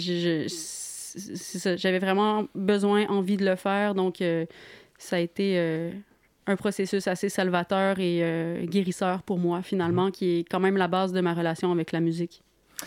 j'avais 1.76 2.00
vraiment 2.00 2.48
besoin, 2.56 3.08
envie 3.08 3.38
de 3.38 3.46
le 3.46 3.56
faire. 3.56 3.96
Donc, 3.96 4.22
euh, 4.22 4.46
ça 4.98 5.18
a 5.18 5.20
été 5.20 5.54
euh, 5.58 5.92
un 6.48 6.56
processus 6.56 7.08
assez 7.08 7.30
salvateur 7.30 8.00
et 8.00 8.20
euh, 8.22 8.66
guérisseur 8.66 9.24
pour 9.24 9.38
moi, 9.38 9.62
finalement, 9.62 10.12
qui 10.12 10.40
est 10.40 10.44
quand 10.44 10.60
même 10.60 10.78
la 10.78 10.88
base 10.88 11.14
de 11.14 11.22
ma 11.22 11.34
relation 11.34 11.72
avec 11.72 11.92
la 11.92 12.00
musique 12.00 12.42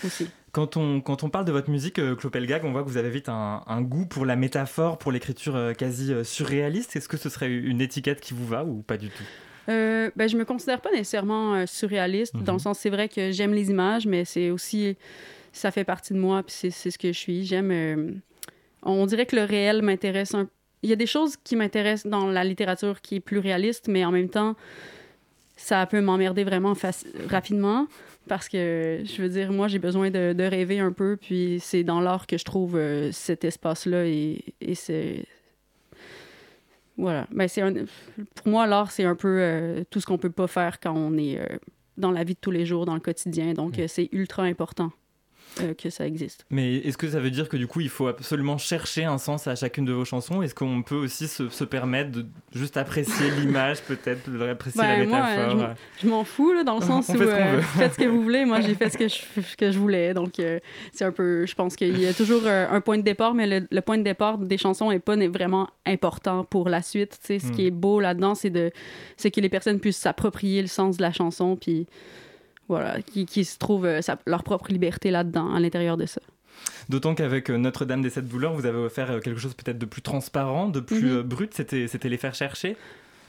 aussi. 0.05 0.29
Quand 0.53 0.77
on, 0.77 1.01
quand 1.01 1.23
on 1.23 1.31
parle 1.31 1.45
de 1.45 1.53
votre 1.53 1.71
musique, 1.71 2.01
Clopelgag, 2.17 2.65
on 2.65 2.73
voit 2.73 2.83
que 2.83 2.89
vous 2.89 2.97
avez 2.97 3.11
vite 3.11 3.29
un, 3.29 3.63
un 3.69 3.83
goût 3.83 4.07
pour 4.07 4.27
la 4.27 4.35
métaphore, 4.35 4.99
pour 4.99 5.13
l'écriture 5.13 5.73
quasi 5.79 6.13
surréaliste. 6.25 6.97
Est-ce 6.97 7.09
que 7.09 7.17
ce 7.17 7.29
serait 7.29 7.53
une 7.53 7.81
étiquette 7.81 8.21
qui 8.21 8.35
vous 8.35 8.47
va 8.47 8.65
ou 8.65 8.83
pas 8.83 8.97
du 8.97 9.11
tout? 9.11 9.23
Euh, 9.71 10.11
ben, 10.17 10.29
je 10.29 10.37
me 10.37 10.45
considère 10.45 10.81
pas 10.81 10.91
nécessairement 10.91 11.55
euh, 11.55 11.67
surréaliste, 11.67 12.35
dans 12.35 12.53
le 12.53 12.59
mhm. 12.59 12.59
sens, 12.59 12.79
c'est 12.79 12.91
vrai 12.91 13.09
que 13.09 13.31
j'aime 13.31 13.55
les 13.55 13.71
images, 13.71 14.07
mais 14.07 14.25
c'est 14.25 14.51
aussi, 14.51 14.97
ça 15.53 15.71
fait 15.71 15.85
partie 15.85 16.13
de 16.13 16.19
moi, 16.19 16.43
puis 16.43 16.71
c'est 16.71 16.91
ce 16.91 16.99
que 16.99 17.13
je 17.13 17.19
suis. 17.19 17.45
J'aime, 17.45 17.71
euh, 17.71 18.13
on 18.83 19.07
dirait 19.07 19.27
que 19.27 19.37
le 19.37 19.45
réel 19.45 19.83
m'intéresse 19.83 20.35
un 20.35 20.49
Il 20.83 20.91
y 20.91 20.93
a 20.93 20.97
des 20.97 21.07
choses 21.07 21.37
qui 21.37 21.57
m'intéressent 21.57 22.11
dans 22.11 22.27
la 22.27 22.45
littérature 22.45 23.01
qui 23.01 23.17
est 23.17 23.21
plus 23.21 23.39
réaliste, 23.39 23.89
mais 23.89 24.05
en 24.05 24.11
même 24.11 24.29
temps, 24.29 24.57
ça 25.57 25.87
peut 25.87 26.01
m'emmerder 26.01 26.43
vraiment 26.43 26.75
rapidement 27.29 27.87
parce 28.29 28.49
que, 28.49 29.03
je 29.05 29.23
veux 29.23 29.29
dire, 29.29 29.53
moi, 29.53 29.69
j'ai 29.69 29.79
besoin 29.79 30.11
de, 30.11 30.43
rêver 30.43 30.79
un 30.79 30.93
peu, 30.93 31.17
puis 31.17 31.59
c'est 31.61 31.85
dans 31.85 32.01
l'art 32.01 32.27
que 32.27 32.39
je 32.39 32.45
trouve 32.45 32.77
euh, 32.77 33.11
cet 33.13 33.45
espace-là 33.45 34.07
et, 34.07 34.45
et 34.61 34.75
c'est 34.75 35.25
voilà. 37.01 37.27
Ben, 37.33 37.49
c'est 37.49 37.63
Pour 38.35 38.49
moi, 38.49 38.67
l'art, 38.67 38.93
c'est 38.93 39.05
un 39.05 39.17
peu 39.17 39.39
euh, 39.41 39.85
tout 39.91 40.01
ce 40.01 40.07
qu'on 40.07 40.19
peut 40.19 40.31
pas 40.31 40.47
faire 40.47 40.81
quand 40.81 40.95
on 40.95 41.17
est 41.17 41.39
euh, 41.39 41.59
dans 41.97 42.11
la 42.11 42.25
vie 42.25 42.35
de 42.35 42.41
tous 42.41 42.51
les 42.51 42.67
jours, 42.67 42.85
dans 42.85 42.95
le 42.95 43.01
quotidien. 43.01 43.55
Donc, 43.55 43.79
mm. 43.79 43.81
euh, 43.81 43.89
c'est 43.89 44.09
ultra 44.13 44.43
important. 44.43 44.93
Euh, 45.61 45.75
que 45.75 45.91
ça 45.91 46.07
existe. 46.07 46.47
Mais 46.51 46.77
est-ce 46.77 46.97
que 46.97 47.09
ça 47.09 47.21
veut 47.21 47.31
dire 47.31 47.49
que 47.49 47.57
du 47.57 47.67
coup, 47.67 47.81
il 47.81 47.89
faut 47.89 48.07
absolument 48.07 48.57
chercher 48.57 49.05
un 49.05 49.19
sens 49.19 49.47
à 49.47 49.57
chacune 49.57 49.85
de 49.85 49.93
vos 49.93 50.05
chansons? 50.05 50.43
Est-ce 50.43 50.55
qu'on 50.55 50.83
peut 50.83 50.97
aussi 50.97 51.29
se, 51.29 51.65
permettre 51.65 52.11
de 52.11 52.27
juste 52.55 52.77
apprécier 52.77 53.31
l'image, 53.39 53.83
peut-être, 53.83 54.31
apprécier 54.49 54.83
la 54.83 54.97
métaphore 54.99 55.57
moi, 55.57 55.75
Je, 56.01 56.09
m'en 56.09 56.25
fous, 56.25 56.53
là, 56.53 56.65
dans 56.65 56.79
le 56.79 56.85
sens 56.85 57.09
où 57.09 57.13
fait 57.13 57.25
euh, 57.25 57.61
faites 57.63 57.95
ce 57.95 57.99
que 57.99 58.05
vous 58.05 58.23
voulez. 58.23 58.45
Moi, 58.45 58.61
j'ai 58.61 58.75
fait 58.75 58.91
ce 58.91 58.99
que 58.99 59.09
je, 59.09 59.57
que 59.57 59.71
je 59.73 59.79
voulais. 59.79 60.15
Donc, 60.15 60.39
euh, 60.39 60.61
c'est 60.93 61.05
un 61.05 61.13
peu. 61.13 61.47
Je 61.47 61.55
pense 61.55 61.77
qu'il 61.77 62.01
y 62.01 62.07
a 62.07 62.15
toujours 62.15 62.47
un 62.47 62.81
point 62.81 62.99
de 62.99 63.03
départ, 63.03 63.35
mais 63.35 63.47
le, 63.47 63.81
point 63.81 63.99
de 63.99 64.05
départ 64.05 64.39
des 64.39 64.59
chansons 64.59 64.91
n'est 64.91 64.99
pas 64.99 65.17
vraiment 65.17 65.69
important 65.87 66.45
pour 66.45 66.69
la 66.69 66.83
suite. 66.83 67.19
Ce 67.27 67.35
hmm. 67.35 67.51
qui 67.51 67.67
est 67.67 67.71
beau 67.71 68.01
là-dedans, 68.01 68.35
c'est 68.35 68.51
de 68.51 68.71
c'est 69.17 69.31
que 69.31 69.41
les 69.41 69.49
personnes 69.49 69.81
puissent 69.81 69.99
s'approprier 69.99 70.63
le 70.63 70.69
sens 70.69 70.97
de 70.97 71.03
la 71.03 71.13
chanson. 71.13 71.57
Puis 71.57 71.87
voilà, 72.71 73.03
qui, 73.03 73.45
se 73.45 73.59
trouvent 73.59 73.85
euh, 73.85 74.01
leur 74.27 74.45
propre 74.45 74.71
liberté 74.71 75.11
là-dedans, 75.11 75.53
à 75.53 75.59
l'intérieur 75.59 75.97
de 75.97 76.07
ça. 76.07 76.21
D'autant 76.89 77.15
qu'avec 77.15 77.51
euh, 77.51 77.59
Notre-Dame 77.59 78.01
des 78.01 78.11
Sept 78.11 78.29
Douleurs, 78.29 78.55
vous 78.55 78.65
avez 78.65 78.79
offert 78.79 79.11
euh, 79.11 79.21
quelque 79.21 79.41
chose 79.41 79.55
peut-être 79.55 79.79
de 79.79 79.87
plus 79.87 80.03
transparent, 80.03 80.69
de 80.69 80.79
plus 80.79 81.03
mhm. 81.03 81.23
brut. 81.23 81.53
C'était, 81.53 82.09
les 82.09 82.17
faire 82.17 82.35
chercher? 82.35 82.77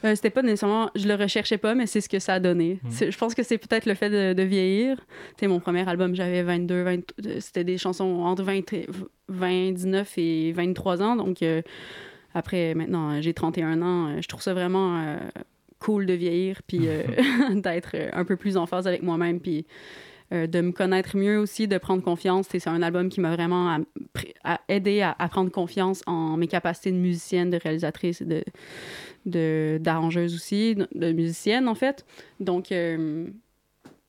c'était 0.04 0.32
pas 0.32 0.42
nécessairement, 0.42 0.90
je 0.96 1.08
le 1.08 1.14
recherchais 1.14 1.60
pas, 1.60 1.76
mais 1.76 1.86
c'est 1.86 2.02
ce 2.02 2.10
que 2.10 2.18
ça 2.18 2.34
a 2.36 2.40
donné. 2.40 2.80
Mhm. 2.84 3.12
Je 3.12 3.18
pense 3.18 3.36
que 3.36 3.44
c'est 3.44 3.60
peut-être 3.60 3.86
le 3.86 3.94
fait 3.94 4.10
de, 4.34 4.44
vieillir. 4.44 4.98
Tu 5.38 5.48
mon 5.48 5.60
premier 5.60 5.88
album, 5.88 6.16
j'avais 6.16 6.42
22, 6.42 6.84
20, 6.84 7.00
c'était 7.40 7.64
des 7.64 7.78
chansons 7.78 8.22
entre 8.24 8.42
20, 8.44 8.62
29 9.28 10.18
et 10.18 10.54
23 10.54 11.04
ans. 11.04 11.16
Donc, 11.16 11.44
après, 12.34 12.74
maintenant, 12.74 13.22
j'ai 13.22 13.36
31 13.36 13.82
ans. 13.84 14.22
Je 14.22 14.28
trouve 14.28 14.42
ça 14.42 14.56
vraiment 14.56 15.18
cool 15.82 16.06
de 16.06 16.14
vieillir, 16.14 16.62
puis 16.66 16.88
euh, 16.88 17.04
d'être 17.56 17.96
un 18.14 18.24
peu 18.24 18.38
plus 18.38 18.56
en 18.56 18.66
phase 18.66 18.88
avec 18.88 19.04
moi-même, 19.04 19.40
puis 19.40 19.66
euh, 20.32 20.48
de 20.48 20.62
me 20.62 20.72
connaître 20.72 21.18
mieux 21.18 21.38
aussi, 21.38 21.68
de 21.68 21.78
prendre 21.78 22.02
confiance. 22.02 22.48
C'est 22.50 22.66
un 22.68 22.82
album 22.82 23.10
qui 23.10 23.20
m'a 23.20 23.36
vraiment 23.36 23.78
aidé 24.70 25.02
à, 25.02 25.28
prendre 25.28 25.52
confiance 25.52 26.04
en 26.06 26.38
mes 26.38 26.48
capacités 26.48 26.92
de 26.92 26.98
musicienne, 26.98 27.50
de 27.50 27.58
réalisatrice, 27.58 28.22
de 28.22 28.44
d'arrangeuse 29.26 30.34
aussi, 30.34 30.76
de, 30.76 31.12
musicienne 31.12 31.68
en 31.68 31.76
fait. 31.76 32.06
Donc 32.40 32.72
euh, 32.72 33.28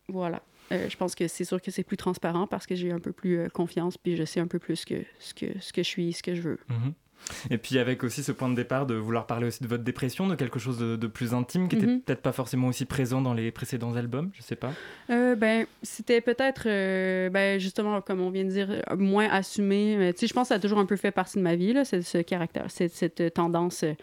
voilà. 0.09 0.43
je 0.71 0.97
pense 0.97 1.15
que 1.15 1.29
c'est 1.29 1.45
sûr 1.45 1.61
que 1.61 1.71
c'est 1.71 1.83
plus 1.83 1.99
transparent 1.99 2.47
parce 2.47 2.67
que 2.67 2.75
j'ai 2.75 2.93
un 2.93 2.99
peu 2.99 3.13
plus 3.13 3.51
confiance 3.51 3.99
puis 3.99 4.17
je 4.17 4.25
sais 4.25 4.41
un 4.41 4.47
peu 4.47 4.59
plus 4.59 4.87
que, 4.87 5.03
ce, 5.19 5.35
que, 5.35 5.47
ce 5.61 5.71
que 5.73 5.83
je 5.83 5.89
suis, 5.89 6.13
ce 6.15 6.23
que 6.23 6.35
je 6.35 6.41
veux. 6.41 6.59
Mm-hmm. 6.71 6.93
Et 7.51 7.59
puis 7.59 7.79
avec 7.79 8.05
aussi 8.05 8.23
ce 8.23 8.33
point 8.33 8.49
de 8.49 8.55
départ 8.55 8.87
de 8.87 8.95
vouloir 8.95 9.27
parler 9.27 9.47
aussi 9.47 9.63
de 9.63 9.69
votre 9.69 9.85
dépression, 9.85 10.27
de 10.27 10.35
quelque 10.35 10.59
chose 10.59 10.79
de, 10.79 11.07
plus 11.07 11.35
intime 11.35 11.69
qui 11.69 11.77
était 11.77 11.87
mhm. 11.87 12.01
peut-être 12.01 12.23
pas 12.23 12.33
forcément 12.33 12.69
aussi 12.69 12.85
présent 12.85 13.21
dans 13.21 13.35
les 13.35 13.51
précédents 13.51 13.97
albums, 13.97 14.31
je 14.35 14.43
sais 14.43 14.57
pas. 14.57 14.73
Euh, 15.11 15.35
ben 15.35 15.67
c'était 15.83 16.21
peut-être, 16.21 16.65
euh, 16.67 17.29
ben 17.29 17.61
justement 17.61 18.01
comme 18.01 18.21
on 18.21 18.31
vient 18.31 18.45
de 18.45 18.51
dire, 18.51 18.83
moins 18.97 19.29
assumé. 19.29 20.13
Tu 20.15 20.21
sais, 20.21 20.27
je 20.27 20.33
pense 20.33 20.45
que 20.45 20.49
ça 20.49 20.55
a 20.57 20.59
toujours 20.59 20.79
un 20.79 20.87
peu 20.87 20.97
fait 20.97 21.11
partie 21.11 21.39
de 21.39 21.43
ma 21.43 21.57
vie 21.57 21.73
là, 21.73 21.85
ce 21.85 22.23
caractère, 22.23 22.67
cette, 22.69 22.93
cette 22.93 23.35
tendance. 23.35 23.83
Euh, 23.83 23.95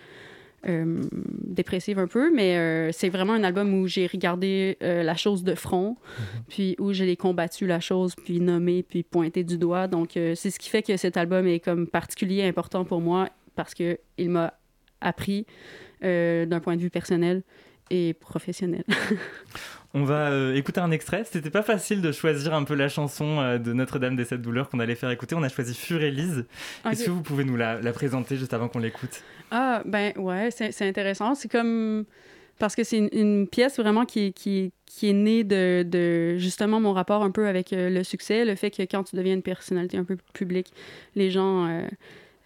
dépressive 0.64 2.00
un 2.00 2.08
peu, 2.08 2.34
mais 2.34 2.92
c'est 2.92 3.10
vraiment 3.10 3.34
un 3.34 3.44
album 3.44 3.74
où 3.74 3.88
j'ai 3.88 4.08
regardé 4.08 4.78
la 4.82 5.16
chose 5.16 5.44
de 5.44 5.56
front, 5.56 5.92
mhm. 5.92 6.44
puis 6.48 6.76
où 6.80 6.94
j'ai 6.94 7.16
combattu 7.16 7.66
la 7.66 7.80
chose, 7.80 8.16
puis 8.16 8.40
nommé, 8.40 8.84
puis 8.84 9.04
pointé 9.04 9.44
du 9.44 9.58
doigt. 9.58 9.88
Donc, 9.88 10.12
c'est 10.14 10.50
ce 10.50 10.60
qui 10.60 10.70
fait 10.70 10.84
que 10.84 10.98
cet 10.98 11.18
album 11.18 11.48
est 11.48 11.60
comme 11.60 11.88
particulier 11.88 12.44
important 12.44 12.86
pour 12.86 13.02
moi 13.02 13.30
parce 13.56 13.74
qu'il 13.74 13.98
m'a 14.20 14.54
appris 15.02 15.46
d'un 16.02 16.60
point 16.62 16.76
de 16.76 16.82
vue 16.82 16.90
personnel 16.90 17.44
et 17.90 18.14
professionnel. 18.14 18.84
On 19.96 20.04
va 20.04 20.30
euh, 20.30 20.54
écouter 20.54 20.80
un 20.82 20.92
extrait. 20.92 21.24
C'était 21.26 21.50
pas 21.50 21.64
facile 21.64 22.02
de 22.02 22.12
choisir 22.12 22.54
un 22.54 22.64
peu 22.64 22.76
la 22.76 22.90
chanson 22.90 23.40
euh, 23.40 23.58
de 23.58 23.74
Notre-Dame 23.74 24.16
des 24.16 24.26
Sept 24.26 24.42
Douleurs 24.42 24.70
qu'on 24.70 24.80
allait 24.80 24.96
faire 24.96 25.10
écouter. 25.10 25.34
On 25.34 25.42
a 25.42 25.50
choisi 25.50 25.74
Furélise. 25.74 26.46
Est-ce 26.90 27.06
que 27.06 27.10
vous 27.10 27.24
pouvez 27.24 27.44
nous 27.44 27.56
la, 27.56 27.78
présenter 27.92 28.38
juste 28.38 28.54
avant 28.54 28.68
qu'on 28.68 28.80
l'écoute? 28.80 29.24
Ah, 29.50 29.82
ben 29.86 30.14
ouais, 30.18 30.50
c'est 30.52 30.88
intéressant. 30.88 31.34
C'est 31.34 31.50
comme. 31.50 32.06
Parce 32.60 32.76
que 32.76 32.84
c'est 32.84 32.98
une, 32.98 33.48
pièce 33.48 33.78
vraiment 33.78 34.06
qui, 34.06 34.34
qui, 34.34 34.74
qui 34.86 35.10
est 35.10 35.14
née 35.14 35.46
de, 35.46 35.84
de, 35.84 36.36
justement 36.38 36.82
mon 36.82 36.92
rapport 36.92 37.24
un 37.24 37.32
peu 37.32 37.48
avec 37.48 37.72
euh, 37.72 37.90
le 37.90 38.04
succès, 38.04 38.44
le 38.44 38.56
fait 38.56 38.70
que 38.70 38.82
quand 38.82 39.06
tu 39.06 39.16
deviens 39.16 39.34
une 39.34 39.42
personnalité 39.42 39.96
un 39.96 40.04
peu 40.04 40.18
publique, 40.34 40.74
les 41.16 41.32
gens 41.32 41.70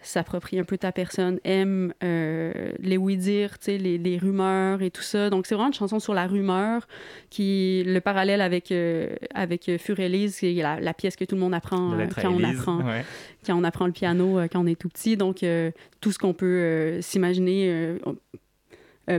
s'approprie 0.08 0.58
un 0.58 0.64
peu 0.64 0.78
ta 0.78 0.92
personne, 0.92 1.38
aime 1.44 1.92
les 2.00 2.96
oui-dire, 2.96 3.56
les, 3.66 3.98
les 3.98 4.18
rumeurs 4.18 4.82
et 4.82 4.90
tout 4.90 5.02
ça. 5.02 5.30
Donc, 5.30 5.46
c'est 5.46 5.54
vraiment 5.54 5.68
une 5.68 5.74
chanson 5.74 5.98
sur 6.00 6.14
la 6.14 6.26
rumeur, 6.26 6.86
qui 7.30 7.82
le 7.86 8.00
parallèle 8.00 8.40
avec, 8.40 8.72
avec 9.34 9.70
Furélise, 9.78 10.38
qui 10.38 10.58
est 10.58 10.62
la, 10.62 10.94
pièce 10.94 11.16
que 11.16 11.24
tout 11.24 11.34
le 11.34 11.40
monde 11.40 11.54
apprend 11.54 11.96
quand 12.20 12.32
on 12.32 12.44
apprend, 12.44 12.80
quand 13.46 13.58
on 13.58 13.64
apprend 13.64 13.86
le 13.86 13.92
piano 13.92 14.40
quand 14.52 14.60
on 14.60 14.66
est 14.66 14.78
tout 14.78 14.88
petit. 14.88 15.16
Donc, 15.16 15.44
tout 16.00 16.12
ce 16.12 16.18
qu'on 16.18 16.34
peut 16.34 16.98
s'imaginer 17.00 17.96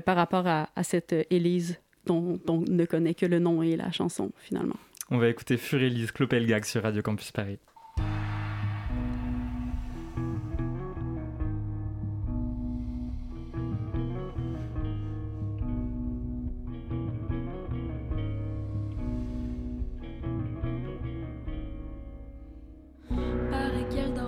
par 0.06 0.16
rapport 0.16 0.48
à, 0.48 0.70
à 0.76 0.84
cette 0.84 1.16
Élise 1.30 1.80
dont, 2.06 2.40
on 2.48 2.62
ne 2.62 2.86
connaît 2.86 3.14
que 3.14 3.26
le 3.26 3.40
nom 3.40 3.62
et 3.62 3.76
la 3.76 3.92
chanson 3.92 4.32
finalement. 4.38 4.78
On 5.10 5.18
va 5.18 5.30
écouter 5.30 5.58
Furélise 5.58 6.12
Clopelgag 6.12 6.66
sur 6.66 6.84
Radio 6.84 7.02
Campus 7.02 7.32
Paris. 7.32 7.60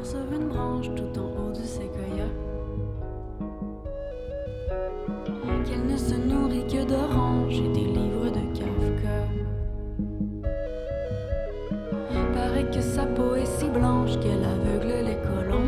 Sur 0.10 0.32
une 0.32 0.48
branche 0.48 0.90
tout 0.96 1.20
en 1.20 1.26
haut 1.26 1.52
du 1.52 1.66
séquoia. 1.66 2.28
Qu'elle 5.66 5.86
ne 5.86 5.98
se 5.98 6.16
nourrit 6.16 6.66
que 6.66 6.86
d'oranges 6.86 7.60
et 7.60 7.68
des 7.74 7.88
livres 7.98 8.30
de 8.38 8.44
Kafka. 8.58 9.18
Paraît 12.34 12.72
que 12.72 12.80
sa 12.80 13.06
peau 13.06 13.36
est 13.36 13.46
si 13.60 13.68
blanche 13.68 14.18
qu'elle 14.22 14.46
aveugle 14.46 14.94
les 15.08 15.18
colombes. 15.28 15.68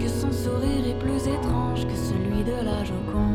Que 0.00 0.08
son 0.08 0.32
sourire 0.32 0.86
est 0.88 0.98
plus 0.98 1.28
étrange 1.28 1.86
que 1.86 1.94
celui 1.94 2.44
de 2.44 2.64
la 2.64 2.82
Joconde. 2.84 3.33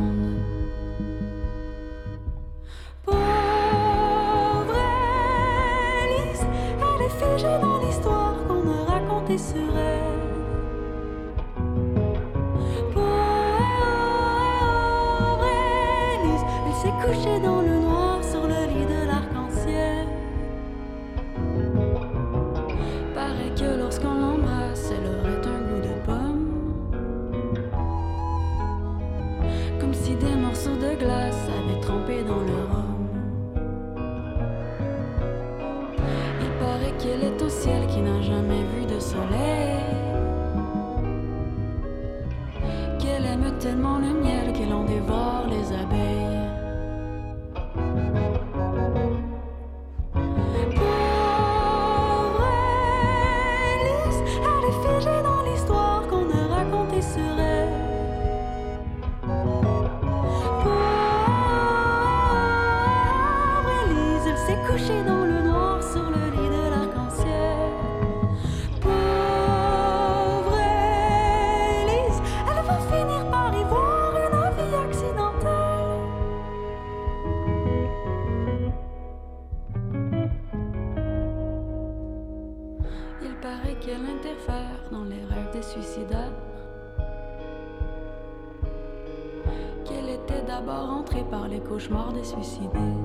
suicider. 92.30 92.99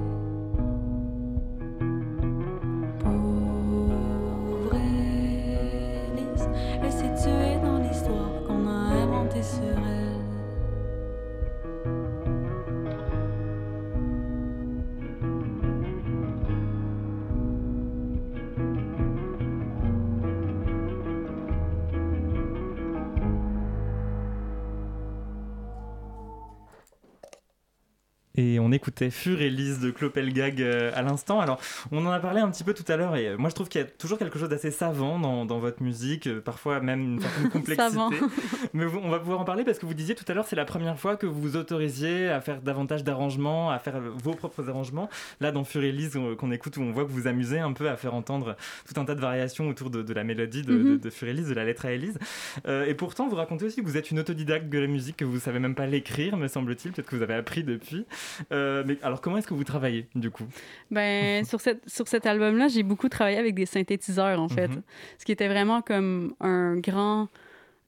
Et 28.37 28.59
on 28.59 28.73
écoutait 28.73 29.11
Fur 29.11 29.41
et 29.41 29.49
Lise 29.49 29.79
de 29.79 29.93
Clopelgag 29.93 30.61
euh, 30.61 30.91
à 30.95 31.03
l'instant. 31.03 31.41
Alors, 31.41 31.61
on 31.93 32.05
en 32.05 32.11
a 32.11 32.19
parlé 32.19 32.41
un 32.41 32.51
petit 32.51 32.65
peu 32.65 32.75
tout 32.75 32.85
à 32.89 32.97
l'heure, 32.97 33.15
et 33.15 33.29
euh, 33.29 33.37
moi 33.37 33.49
je 33.49 33.55
trouve 33.55 33.69
qu'il 33.69 33.81
y 33.81 33.85
a 33.85 33.87
toujours 33.87 34.19
quelque 34.19 34.41
chose 34.41 34.49
d'assez 34.49 34.73
savant 34.73 35.21
dans, 35.21 35.45
dans, 35.45 35.61
votre 35.61 35.85
musique, 35.85 36.27
euh, 36.27 36.41
parfois 36.41 36.81
même 36.81 37.01
une 37.01 37.21
certaine 37.21 37.49
complexité. 37.51 37.97
Mais 38.75 38.87
on 38.87 39.09
va 39.09 39.21
pouvoir 39.21 39.39
en 39.39 39.45
parler 39.45 39.63
parce 39.63 39.79
que 39.79 39.87
vous 39.87 39.95
disiez 39.95 40.17
tout 40.17 40.25
à 40.27 40.35
l'heure, 40.35 40.47
c'est 40.49 40.57
la 40.57 40.65
première 40.65 40.99
fois 40.99 41.17
que 41.17 41.27
vous 41.27 41.41
vous 41.41 41.57
autorisiez 41.57 42.29
à 42.29 42.41
faire 42.41 42.61
davantage 42.61 43.05
d'arrangements, 43.05 43.71
à 43.71 43.79
faire 43.79 44.01
vos 44.01 44.33
propres 44.33 44.69
arrangements. 44.69 45.09
Là, 45.41 45.53
dans 45.53 45.63
Fur 45.63 45.85
et 45.85 45.93
Lise, 45.93 46.19
qu'on 46.37 46.51
écoute, 46.51 46.77
où 46.77 46.83
on 46.83 46.91
voit 46.91 47.05
que 47.05 47.13
vous 47.13 47.29
amusez 47.29 47.61
un 47.61 47.73
peu 47.73 47.89
à 47.89 47.97
faire 47.97 48.15
entendre 48.15 48.57
tout 48.93 49.01
un 49.01 49.05
tas 49.05 49.15
de 49.15 49.21
variations 49.21 49.69
autour 49.69 49.91
de, 49.91 50.03
de 50.03 50.13
la 50.13 50.25
mélodie 50.25 50.63
de, 50.63 50.75
mm 50.75 50.99
de, 50.99 51.11
Fur 51.11 51.29
et 51.29 51.35
Lise, 51.35 51.51
de 51.51 51.55
la 51.55 51.65
lettre 51.65 51.87
à 51.87 51.93
Élise. 51.93 52.19
et 52.67 52.95
pourtant, 52.95 53.29
vous 53.29 53.37
racontez 53.37 53.65
aussi 53.67 53.81
que 53.81 53.87
vous 53.87 53.97
êtes 53.97 54.11
une 54.11 54.19
autodidacte 54.19 54.69
de 54.69 54.79
la 54.79 54.89
musique, 54.89 55.19
que 55.19 55.25
vous 55.25 55.39
savez 55.39 55.61
même 55.61 55.77
pas 55.77 55.87
l'écrire, 55.87 56.37
me 56.37 56.49
semble-t-il. 56.49 56.93
Peut-être 56.93 57.09
que 57.09 57.15
vous 57.15 57.23
avez 57.23 57.35
appris 57.35 57.63
depuis. 57.63 58.07
Euh, 58.53 58.83
mais 58.87 58.99
alors, 59.03 59.21
comment 59.21 59.37
est-ce 59.39 59.47
que 59.47 59.55
vous 59.55 59.65
travaillez, 59.65 60.07
du 60.15 60.31
coup? 60.31 60.45
Ben, 60.91 61.45
sur, 61.47 61.61
cette, 61.61 61.89
sur 61.89 62.09
cet 62.09 62.27
album-là, 62.27 62.69
j'ai 62.69 62.83
beaucoup 62.83 63.09
travaillé 63.09 63.39
avec 63.39 63.55
des 63.55 63.67
synthétiseurs, 63.67 64.41
en 64.41 64.49
fait. 64.49 64.69
Mhm. 64.69 64.83
Ce 65.19 65.25
qui 65.25 65.33
était 65.33 65.49
vraiment 65.49 65.83
comme 65.83 66.35
un 66.41 66.77
grand... 66.77 67.29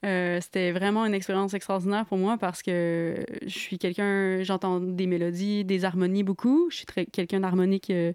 Euh, 0.04 0.38
c'était 0.40 0.72
vraiment 0.72 1.06
une 1.06 1.14
expérience 1.14 1.54
extraordinaire 1.54 2.04
pour 2.04 2.18
moi 2.18 2.36
parce 2.38 2.62
que 2.62 3.16
je 3.42 3.58
suis 3.58 3.78
quelqu'un, 3.78 4.42
j'entends 4.42 4.78
des 4.78 5.06
mélodies, 5.06 5.64
des 5.64 5.84
harmonies 5.84 6.22
beaucoup. 6.22 6.68
Je 6.70 6.76
suis 6.76 6.86
très, 6.86 7.06
quelqu'un 7.06 7.40
d'harmonique. 7.40 7.90
Euh, 7.90 8.12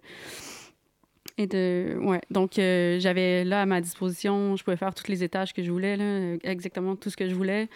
et 1.42 1.48
de, 1.48 1.98
ouais. 2.02 2.22
Donc, 2.30 2.54
j'avais 2.56 3.44
là 3.44 3.62
à 3.62 3.66
ma 3.66 3.82
disposition, 3.82 4.56
je 4.56 4.64
pouvais 4.64 4.78
faire 4.78 4.94
tous 4.94 5.08
les 5.08 5.24
étages 5.24 5.54
que 5.54 5.64
je 5.64 5.72
voulais, 5.72 5.98
là, 5.98 6.38
exactement 6.44 6.96
tout 6.96 7.10
ce 7.10 7.18
que 7.18 7.28
je 7.28 7.36
voulais, 7.36 7.70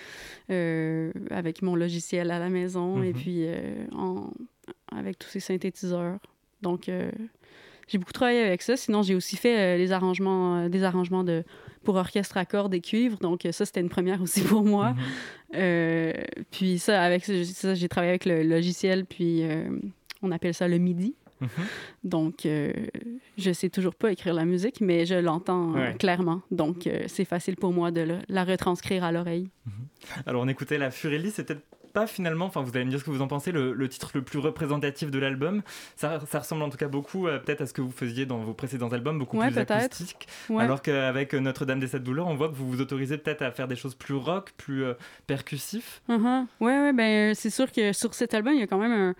avec 1.29 1.61
mon 1.61 1.75
logiciel 1.75 2.31
à 2.31 2.39
la 2.39 2.49
maison 2.49 3.03
et 3.03 3.13
mhm. 3.13 3.13
puis 3.13 3.45
en, 3.91 4.31
avec 4.91 5.19
tous 5.19 5.29
ces 5.29 5.39
synthétiseurs. 5.39 6.19
Donc, 6.61 6.89
euh, 6.89 7.11
j'ai 7.87 7.97
beaucoup 7.97 8.13
travaillé 8.13 8.41
avec 8.41 8.61
ça. 8.61 8.75
Sinon, 8.75 9.03
j'ai 9.03 9.15
aussi 9.15 9.37
fait 9.37 9.57
euh, 9.57 9.77
les 9.77 9.91
arrangements, 9.91 10.57
euh, 10.57 10.69
des 10.69 10.83
arrangements 10.83 11.23
de, 11.23 11.43
pour 11.83 11.95
orchestre 11.95 12.37
à 12.37 12.45
cordes 12.45 12.73
et 12.73 12.81
cuivre. 12.81 13.17
Donc, 13.19 13.47
ça, 13.51 13.65
c'était 13.65 13.81
une 13.81 13.89
première 13.89 14.21
aussi 14.21 14.41
pour 14.41 14.63
moi. 14.63 14.95
Mhm. 15.53 16.13
puis 16.51 16.79
ça, 16.79 17.01
avec 17.01 17.25
ça, 17.25 17.73
j'ai 17.75 17.87
travaillé 17.87 18.11
avec 18.11 18.25
le 18.25 18.43
logiciel, 18.43 19.05
puis 19.05 19.43
on 20.21 20.31
appelle 20.31 20.53
ça 20.53 20.67
le 20.67 20.77
MIDI. 20.77 21.15
Mhm. 21.41 21.49
Donc, 22.03 22.47
je 23.37 23.51
sais 23.53 23.69
toujours 23.69 23.95
pas 23.95 24.11
écrire 24.11 24.33
la 24.33 24.45
musique, 24.45 24.81
mais 24.81 25.05
je 25.05 25.15
l'entends 25.15 25.73
clairement. 25.99 26.41
Donc, 26.51 26.89
c'est 27.07 27.25
facile 27.25 27.55
pour 27.55 27.73
moi 27.73 27.91
de 27.91 28.19
la 28.27 28.43
retranscrire 28.43 29.03
à 29.03 29.11
l'oreille. 29.11 29.49
Mhm. 29.65 29.73
Alors, 30.25 30.43
on 30.43 30.47
écoutait 30.47 30.77
La 30.77 30.91
Furélie, 30.91 31.31
c'était 31.31 31.57
pas 31.95 32.07
finalement, 32.07 32.45
enfin 32.45 32.61
vous 32.61 32.71
allez 32.75 32.83
me 32.83 32.89
dire 32.89 32.99
ce 32.99 33.05
que 33.05 33.09
vous 33.09 33.21
en 33.21 33.27
pensez, 33.27 33.53
le, 33.53 33.87
titre 33.87 34.11
le 34.13 34.21
plus 34.21 34.37
représentatif 34.37 35.09
de 35.09 35.17
l'album. 35.17 35.61
Ça, 35.95 36.19
ça, 36.27 36.39
ressemble 36.39 36.61
en 36.61 36.69
tout 36.69 36.77
cas 36.77 36.89
beaucoup 36.89 37.25
euh, 37.25 37.39
peut-être 37.39 37.61
à 37.61 37.67
ce 37.67 37.73
que 37.73 37.81
vous 37.81 37.91
faisiez 37.91 38.25
dans 38.25 38.39
vos 38.39 38.53
précédents 38.53 38.89
albums, 38.89 39.17
beaucoup 39.17 39.39
plus 39.39 39.57
acoustique. 39.57 40.27
Alors 40.59 40.81
qu'avec 40.81 41.33
Notre-Dame 41.33 41.79
des 41.79 41.87
Sept 41.87 42.03
Douleurs, 42.03 42.27
on 42.27 42.35
voit 42.35 42.49
que 42.49 42.53
vous 42.53 42.69
vous 42.69 42.81
autorisez 42.81 43.17
peut-être 43.17 43.41
à 43.41 43.51
faire 43.51 43.69
des 43.69 43.77
choses 43.77 43.95
plus 43.95 44.13
rock, 44.13 44.51
plus 44.57 44.83
euh, 44.83 44.93
percussif. 45.25 46.01
Uh-huh. 46.09 46.45
Ouais, 46.59 46.77
ouais, 46.81 46.93
ben 46.93 47.33
c'est 47.33 47.49
sûr 47.49 47.71
que 47.71 47.93
sur 47.93 48.13
cet 48.13 48.33
album, 48.33 48.53
il 48.53 48.59
y 48.59 48.63
a 48.63 48.67
quand 48.67 48.77
même 48.77 48.91
un, 48.91 49.15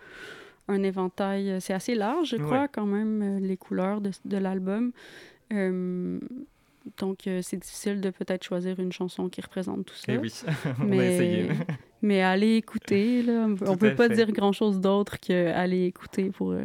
un 0.67 0.81
éventail, 0.83 1.57
c'est 1.61 1.73
assez 1.73 1.95
large, 1.95 2.29
je 2.29 2.37
crois, 2.37 2.67
quand 2.67 2.85
même, 2.85 3.21
euh, 3.21 3.39
les 3.39 3.57
couleurs 3.57 4.01
de, 4.01 4.11
de 4.25 4.37
l'album. 4.37 4.91
donc, 6.97 7.27
c'est 7.41 7.57
difficile 7.57 8.01
de 8.01 8.09
peut-être 8.11 8.43
choisir 8.43 8.79
une 8.79 8.91
chanson 8.91 9.27
qui 9.29 9.41
représente 9.41 9.85
tout 9.85 9.95
ça. 9.95 10.13
Eh 10.13 10.17
oui, 10.17 10.31
on 10.79 10.83
mais, 10.85 10.97
va 10.97 11.05
essayer. 11.05 11.49
mais 12.01 12.21
allez 12.21 12.55
écouter, 12.57 13.23
là. 13.23 13.47
On 13.47 13.55
Tout 13.55 13.77
peut 13.77 13.95
pas 13.95 14.07
fait. 14.09 14.15
dire 14.15 14.31
grand-chose 14.31 14.79
d'autre 14.79 15.19
qu'aller 15.19 15.85
écouter 15.85 16.29
pour, 16.29 16.51
euh, 16.51 16.63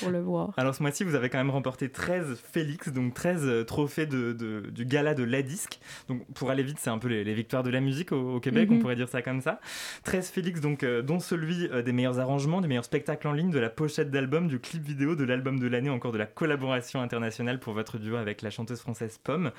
pour 0.00 0.10
le 0.10 0.20
voir. 0.20 0.52
Alors 0.56 0.74
ce 0.74 0.82
mois-ci, 0.82 1.04
vous 1.04 1.14
avez 1.14 1.28
quand 1.30 1.38
même 1.38 1.50
remporté 1.50 1.88
13 1.90 2.38
Félix, 2.52 2.88
donc 2.88 3.14
13 3.14 3.42
euh, 3.44 3.64
trophées 3.64 4.06
de, 4.06 4.32
de- 4.32 4.70
du 4.70 4.84
gala 4.84 5.14
de 5.14 5.24
la 5.24 5.42
disque. 5.42 5.80
Donc 6.08 6.24
pour 6.34 6.50
aller 6.50 6.62
vite, 6.62 6.78
c'est 6.80 6.90
un 6.90 6.98
peu 6.98 7.08
les, 7.08 7.24
les 7.24 7.34
victoires 7.34 7.62
de 7.62 7.70
la 7.70 7.80
musique 7.80 8.12
au, 8.12 8.36
au 8.36 8.40
Québec, 8.40 8.68
Mhm. 8.70 8.76
on 8.76 8.80
pourrait 8.80 8.96
dire 8.96 9.08
ça 9.08 9.22
comme 9.22 9.40
ça. 9.40 9.60
13 10.04 10.28
Félix, 10.30 10.60
donc, 10.60 10.82
euh, 10.82 11.02
dont 11.02 11.20
celui 11.20 11.68
euh, 11.68 11.82
des 11.82 11.92
meilleurs 11.92 12.18
arrangements, 12.20 12.60
des 12.60 12.68
meilleurs 12.68 12.84
spectacles 12.84 13.26
en 13.28 13.32
ligne, 13.32 13.50
de 13.50 13.58
la 13.58 13.70
pochette 13.70 14.10
d'album, 14.10 14.48
du 14.48 14.58
clip 14.60 14.82
vidéo, 14.82 15.14
de 15.16 15.24
l'album 15.24 15.58
de 15.58 15.66
l'année, 15.66 15.90
encore 15.90 16.12
de 16.12 16.18
la 16.18 16.26
collaboration 16.26 17.00
internationale 17.00 17.58
pour 17.60 17.72
votre 17.74 17.98
duo 17.98 18.16
avec 18.16 18.42
la 18.42 18.50
chanteuse 18.50 18.80
française 18.80 19.18
Pomme. 19.22 19.50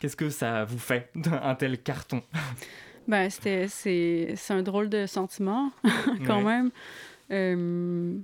Qu'est-ce 0.00 0.16
que 0.16 0.30
ça 0.30 0.64
vous 0.64 0.78
fait, 0.78 1.10
un 1.42 1.54
tel 1.54 1.78
carton? 1.82 2.22
Ben, 3.08 3.28
c'est, 3.30 3.66
c'est 3.66 4.36
un 4.50 4.62
drôle 4.62 4.88
de 4.88 5.06
sentiment, 5.06 5.72
quand 6.24 6.38
Ouais. 6.38 6.44
même. 6.44 6.70
Euh, 7.32 8.14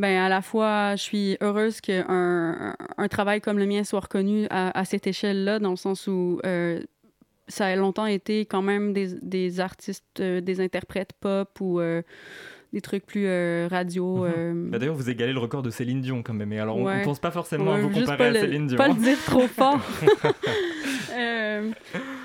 ben, 0.00 0.18
à 0.18 0.28
la 0.28 0.42
fois, 0.42 0.96
je 0.96 1.02
suis 1.02 1.36
heureuse 1.40 1.80
qu'un 1.80 2.74
un, 2.98 3.08
travail 3.08 3.40
comme 3.40 3.58
le 3.58 3.66
mien 3.66 3.84
soit 3.84 4.00
reconnu 4.00 4.46
à, 4.50 4.76
à 4.76 4.84
cette 4.84 5.06
échelle-là, 5.06 5.58
dans 5.60 5.70
le 5.70 5.76
sens 5.76 6.06
où 6.08 6.40
euh, 6.44 6.80
ça 7.48 7.66
a 7.66 7.76
longtemps 7.76 8.06
été 8.06 8.46
quand 8.46 8.62
même 8.62 8.92
des, 8.92 9.14
des 9.22 9.60
artistes, 9.60 10.04
euh, 10.20 10.40
des 10.40 10.60
interprètes 10.60 11.12
pop 11.20 11.48
ou 11.60 11.78
euh, 11.80 12.02
des 12.72 12.80
trucs 12.80 13.04
plus 13.04 13.26
radio. 13.68 14.26
Bah, 14.54 14.78
D'ailleurs, 14.78 14.94
vous 14.94 15.10
égalez 15.10 15.32
le 15.32 15.40
record 15.40 15.62
de 15.62 15.70
Céline 15.70 16.00
Dion 16.00 16.22
quand 16.22 16.34
même. 16.34 16.52
Et 16.52 16.60
alors, 16.60 16.76
on- 16.76 16.84
Ouais. 16.84 17.00
ne 17.00 17.04
pense 17.04 17.18
pas 17.18 17.32
forcément 17.32 17.72
à 17.72 17.74
Ouais, 17.74 17.80
vous 17.82 17.88
juste 17.88 18.02
comparer 18.02 18.26
à 18.28 18.30
le- 18.30 18.40
Céline 18.40 18.66
Dion. 18.68 18.76
Pas 18.78 18.88
le 18.88 18.94
dire 18.94 19.18
trop 19.26 19.46
fort. 19.48 19.80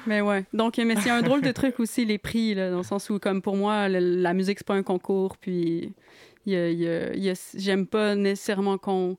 Mais 0.08 0.22
ouais. 0.22 0.46
Donc, 0.54 0.78
mais 0.78 0.96
c'est 0.98 1.10
un 1.10 1.22
drôle 1.24 1.42
de 1.42 1.52
truc 1.52 1.80
aussi, 1.80 2.06
les 2.06 2.20
prix, 2.20 2.54
là, 2.54 2.70
dans 2.70 2.78
le 2.78 2.84
sens 2.84 3.10
où, 3.10 3.18
comme 3.20 3.42
pour 3.42 3.56
moi, 3.58 3.90
le- 3.90 4.00
la 4.22 4.34
musique, 4.36 4.60
c'est 4.60 4.68
pas 4.68 4.76
un 4.76 4.84
concours. 4.84 5.36
Puis, 5.38 5.94
j'aime 6.46 7.88
pas 7.88 8.16
nécessairement 8.16 8.78
qu'on 8.78 9.18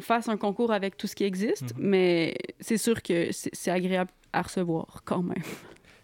fasse 0.00 0.28
un 0.28 0.36
concours 0.36 0.72
avec 0.72 0.96
tout 0.96 1.06
ce 1.06 1.14
qui 1.16 1.24
existe, 1.24 1.74
mais 1.78 2.34
c'est 2.60 2.76
sûr 2.78 3.02
que 3.02 3.28
c'est 3.32 3.70
agréable 3.70 4.10
à 4.32 4.42
recevoir 4.42 5.02
quand 5.04 5.22
même. 5.22 5.42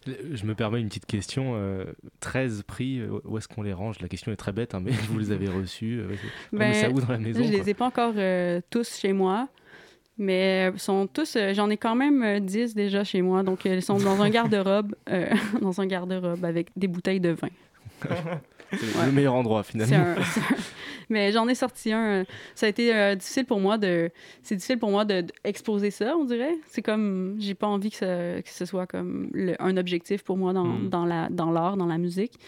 Je 0.07 0.45
me 0.45 0.55
permets 0.55 0.81
une 0.81 0.89
petite 0.89 1.07
question. 1.07 1.53
euh, 1.57 1.85
13 2.21 2.63
prix, 2.67 2.99
euh, 3.01 3.19
où 3.25 3.39
est-ce 3.39 3.49
qu'on 3.49 3.63
les 3.63 3.73
range? 3.73 4.01
La 4.03 4.09
question 4.09 4.31
est 4.33 4.37
très 4.37 4.53
bête, 4.53 4.75
hein, 4.75 4.81
mais 4.85 4.91
vous 5.09 5.19
les 5.19 5.31
avez 5.31 5.49
reçus. 5.49 5.99
euh, 6.01 6.09
met 6.53 6.75
ça 6.75 6.91
où 6.91 7.01
dans 7.01 7.09
la 7.09 7.17
maison 7.19 7.41
Ben, 7.41 7.47
Je 7.47 7.53
quoi? 7.53 7.63
les 7.65 7.71
ai 7.71 7.75
pas 7.75 7.87
encore 7.87 8.13
euh, 8.17 8.61
tous 8.69 8.99
chez 8.99 9.15
moi, 9.15 9.49
mais 10.19 10.71
sont 10.77 11.07
tous. 11.07 11.37
euh, 11.37 11.55
J'en 11.55 11.71
ai 11.71 11.79
quand 11.79 11.95
même 11.95 12.23
euh, 12.23 12.39
10 12.39 12.75
déjà 12.75 13.03
chez 13.03 13.23
moi, 13.23 13.43
donc 13.43 13.65
ils 13.65 13.81
sont 13.81 13.97
dans 13.97 14.21
un 14.21 14.29
garde-robe, 14.31 14.95
dans 15.63 15.81
un 15.81 15.87
garde-robe 15.87 16.45
avec 16.45 16.69
des 16.77 16.87
bouteilles 16.89 17.21
de 17.21 17.31
vin. 17.31 17.49
C'est 18.73 19.07
le 19.07 19.13
meilleur 19.13 19.35
endroit 19.35 19.63
finalement. 19.63 19.95
un- 19.97 20.23
c'est 20.23 20.41
un- 20.41 20.57
Mais 21.11 21.33
j'en 21.33 21.47
ai 21.49 21.55
sorti 21.55 21.93
un. 21.93 22.25
Ça 22.55 22.65
a 22.65 22.69
été 22.71 22.95
euh, 22.95 23.15
difficile 23.15 23.45
pour 23.45 23.61
moi 23.61 23.77
de. 23.77 24.11
C'est 24.43 24.57
difficile 24.57 24.79
pour 24.79 24.91
moi 24.91 25.05
de- 25.05 25.23
d'exposer 25.45 25.91
ça, 25.91 26.17
on 26.17 26.25
dirait. 26.25 26.55
C'est 26.69 26.81
comme. 26.81 27.37
J'ai 27.39 27.55
pas 27.55 27.67
envie 27.67 27.91
que, 27.91 27.97
ça- 27.97 28.41
que 28.43 28.49
ce 28.49 28.65
soit 28.65 28.87
comme 28.87 29.29
le- 29.35 29.55
un 29.63 29.77
objectif 29.77 30.23
pour 30.25 30.39
moi 30.39 30.53
dans, 30.55 30.65
Mm. 30.65 30.89
dans 30.89 31.05
la 31.05 31.29
dans 31.31 31.53
l'art, 31.53 31.77
dans 31.77 31.87
la 31.87 31.99
musique. 31.99 32.39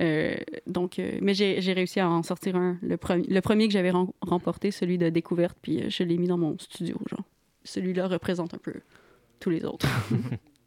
Euh, 0.00 0.34
donc, 0.66 0.98
euh, 0.98 1.18
mais 1.20 1.34
j'ai 1.34 1.60
réussi 1.74 2.00
à 2.00 2.08
en 2.08 2.22
sortir 2.22 2.56
un. 2.56 2.78
Le, 2.82 2.96
premier 2.96 3.24
le 3.28 3.40
premier 3.42 3.66
que 3.68 3.72
j'avais 3.74 3.90
rem- 3.90 4.10
remporté, 4.22 4.70
celui 4.70 4.96
de 4.96 5.10
découverte, 5.10 5.58
puis 5.60 5.90
je 5.90 6.02
l'ai 6.02 6.16
mis 6.16 6.28
dans 6.28 6.38
mon 6.38 6.56
studio, 6.58 6.96
genre. 7.10 7.24
Celui-là 7.64 8.08
représente 8.08 8.54
un 8.54 8.58
peu 8.58 8.72
tous 9.38 9.50
les 9.50 9.64
autres. 9.66 9.86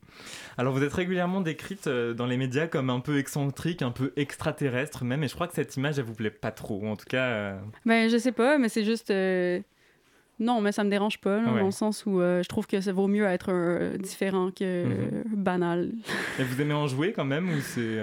Alors 0.58 0.74
vous 0.74 0.84
êtes 0.84 0.94
régulièrement 0.94 1.42
décrite 1.42 1.88
euh, 1.88 2.14
dans 2.14 2.26
les 2.26 2.38
médias 2.38 2.68
comme 2.68 2.90
un 2.90 3.00
peu 3.00 3.18
excentrique, 3.18 3.82
un 3.82 3.92
peu 3.92 4.12
extraterrestre 4.16 5.04
même, 5.04 5.24
et 5.24 5.28
je 5.28 5.34
crois 5.36 5.48
que 5.48 5.54
cette 5.54 5.76
image 5.78 5.98
elle 6.00 6.06
vous 6.06 6.14
plaît 6.14 6.30
pas 6.32 6.52
trop, 6.52 6.80
ou 6.82 6.88
en 6.88 6.96
tout 6.96 7.06
cas. 7.08 7.26
euh, 7.26 7.58
Ben, 7.86 8.10
je 8.10 8.18
sais 8.18 8.32
pas, 8.32 8.58
mais 8.58 8.70
c'est 8.70 8.84
juste. 8.84 9.12
euh, 9.12 9.60
Non, 10.40 10.60
mais 10.60 10.72
ça 10.72 10.84
me 10.84 10.90
dérange 10.90 11.20
pas, 11.20 11.40
là, 11.40 11.54
Ouais. 11.54 11.60
dans 11.60 11.66
le 11.68 11.72
sens 11.72 12.04
où 12.08 12.20
euh, 12.20 12.42
je 12.42 12.50
trouve 12.50 12.66
que 12.66 12.82
ça 12.82 12.92
vaut 12.92 13.08
mieux 13.08 13.26
être 13.26 13.96
différent 13.98 14.50
que 14.52 14.86
Mhm. 14.86 15.24
banal. 15.36 15.92
Et 16.40 16.44
vous 16.44 16.60
aimez 16.60 16.74
en 16.74 16.88
jouer 16.88 17.14
quand 17.14 17.26
même, 17.26 17.48
ou 17.50 17.60
c'est 17.62 18.00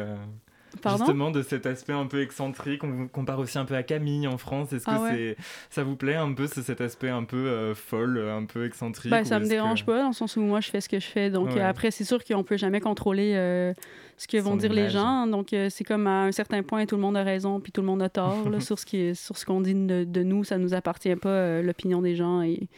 Pardon? 0.89 1.05
justement 1.05 1.31
de 1.31 1.43
cet 1.43 1.67
aspect 1.67 1.93
un 1.93 2.07
peu 2.07 2.21
excentrique 2.23 2.83
On 2.85 2.89
vous 2.91 3.09
compare 3.09 3.39
aussi 3.39 3.59
un 3.59 3.65
peu 3.65 3.75
à 3.75 3.83
Camille 3.83 4.27
en 4.27 4.39
France. 4.39 4.73
Est-ce 4.73 4.85
que 4.87 4.91
Ah 4.93 5.01
ouais. 5.03 5.11
c'est 5.15 5.37
ça 5.71 5.85
vous 5.85 5.97
plaît 5.97 6.17
un 6.17 6.33
peu, 6.33 6.47
cet 6.47 6.81
aspect 6.81 7.09
un 7.11 7.25
peu 7.25 7.37
euh, 7.37 7.75
folle, 7.75 8.19
un 8.19 8.45
peu 8.45 8.67
excentrique 8.67 9.13
ou 9.13 9.25
ça 9.25 9.39
me 9.39 9.47
dérange 9.49 9.83
que- 9.83 9.87
pas, 9.91 10.03
dans 10.03 10.09
le 10.09 10.13
sens 10.15 10.37
où 10.37 10.41
moi, 10.41 10.61
je 10.61 10.71
fais 10.71 10.81
ce 10.81 10.89
que 10.89 10.99
je 11.01 11.07
fais. 11.07 11.31
Donc, 11.31 11.49
Ouais. 11.51 11.61
euh, 11.61 11.69
après, 11.69 11.91
c'est 11.91 12.05
sûr 12.05 12.23
qu'on 12.25 12.43
peut 12.45 12.57
jamais 12.57 12.81
contrôler 12.81 13.33
euh, 13.37 13.73
ce 14.17 14.27
que 14.27 14.39
Son 14.41 14.51
vont 14.51 14.57
dire 14.57 14.73
les 14.73 14.89
gens. 14.91 15.27
Donc, 15.27 15.53
euh, 15.53 15.69
c'est 15.71 15.85
comme 15.85 16.07
à 16.07 16.25
un 16.25 16.33
certain 16.33 16.63
point, 16.63 16.87
tout 16.87 16.97
le 16.97 17.03
monde 17.03 17.17
a 17.17 17.23
raison, 17.23 17.61
puis 17.61 17.71
tout 17.73 17.81
le 17.83 17.87
monde 17.87 18.03
a 18.03 18.09
tort 18.09 18.49
là, 18.51 18.61
sur 18.61 18.79
ce 18.79 18.85
qui 18.87 18.97
est- 18.99 19.15
sur 19.15 19.37
ce 19.39 19.45
qu'on 19.47 19.61
dit 19.61 19.75
de, 19.75 20.05
de 20.05 20.23
nous. 20.23 20.45
Ça 20.45 20.59
nous 20.59 20.75
appartient 20.75 21.15
pas, 21.17 21.29
euh, 21.29 21.63
l'opinion 21.63 22.03
des 22.03 22.17
gens 22.17 22.43
et, 22.43 22.69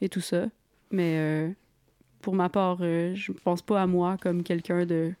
et 0.00 0.08
tout 0.08 0.20
ça. 0.20 0.46
Mais 0.90 1.16
euh, 1.18 1.48
pour 2.20 2.34
ma 2.34 2.48
part, 2.48 2.78
euh, 2.82 3.14
je 3.14 3.32
pense 3.32 3.62
pas 3.62 3.80
à 3.82 3.86
moi 3.86 4.16
comme 4.20 4.42
quelqu'un 4.42 4.84
de 4.86 5.12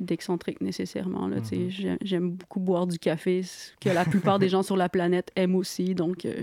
d'excentrique 0.00 0.60
nécessairement. 0.60 1.26
Là. 1.28 1.36
J'ai- 1.70 1.96
J'aime 2.02 2.30
beaucoup 2.32 2.60
boire 2.60 2.86
du 2.86 2.98
café, 2.98 3.42
ce 3.42 3.72
que 3.80 3.88
la 3.88 4.04
plupart 4.04 4.38
des 4.38 4.48
gens 4.50 4.62
sur 4.62 4.76
la 4.76 4.88
planète 4.88 5.30
aiment 5.36 5.54
aussi, 5.56 5.94
donc 5.94 6.24
euh, 6.24 6.42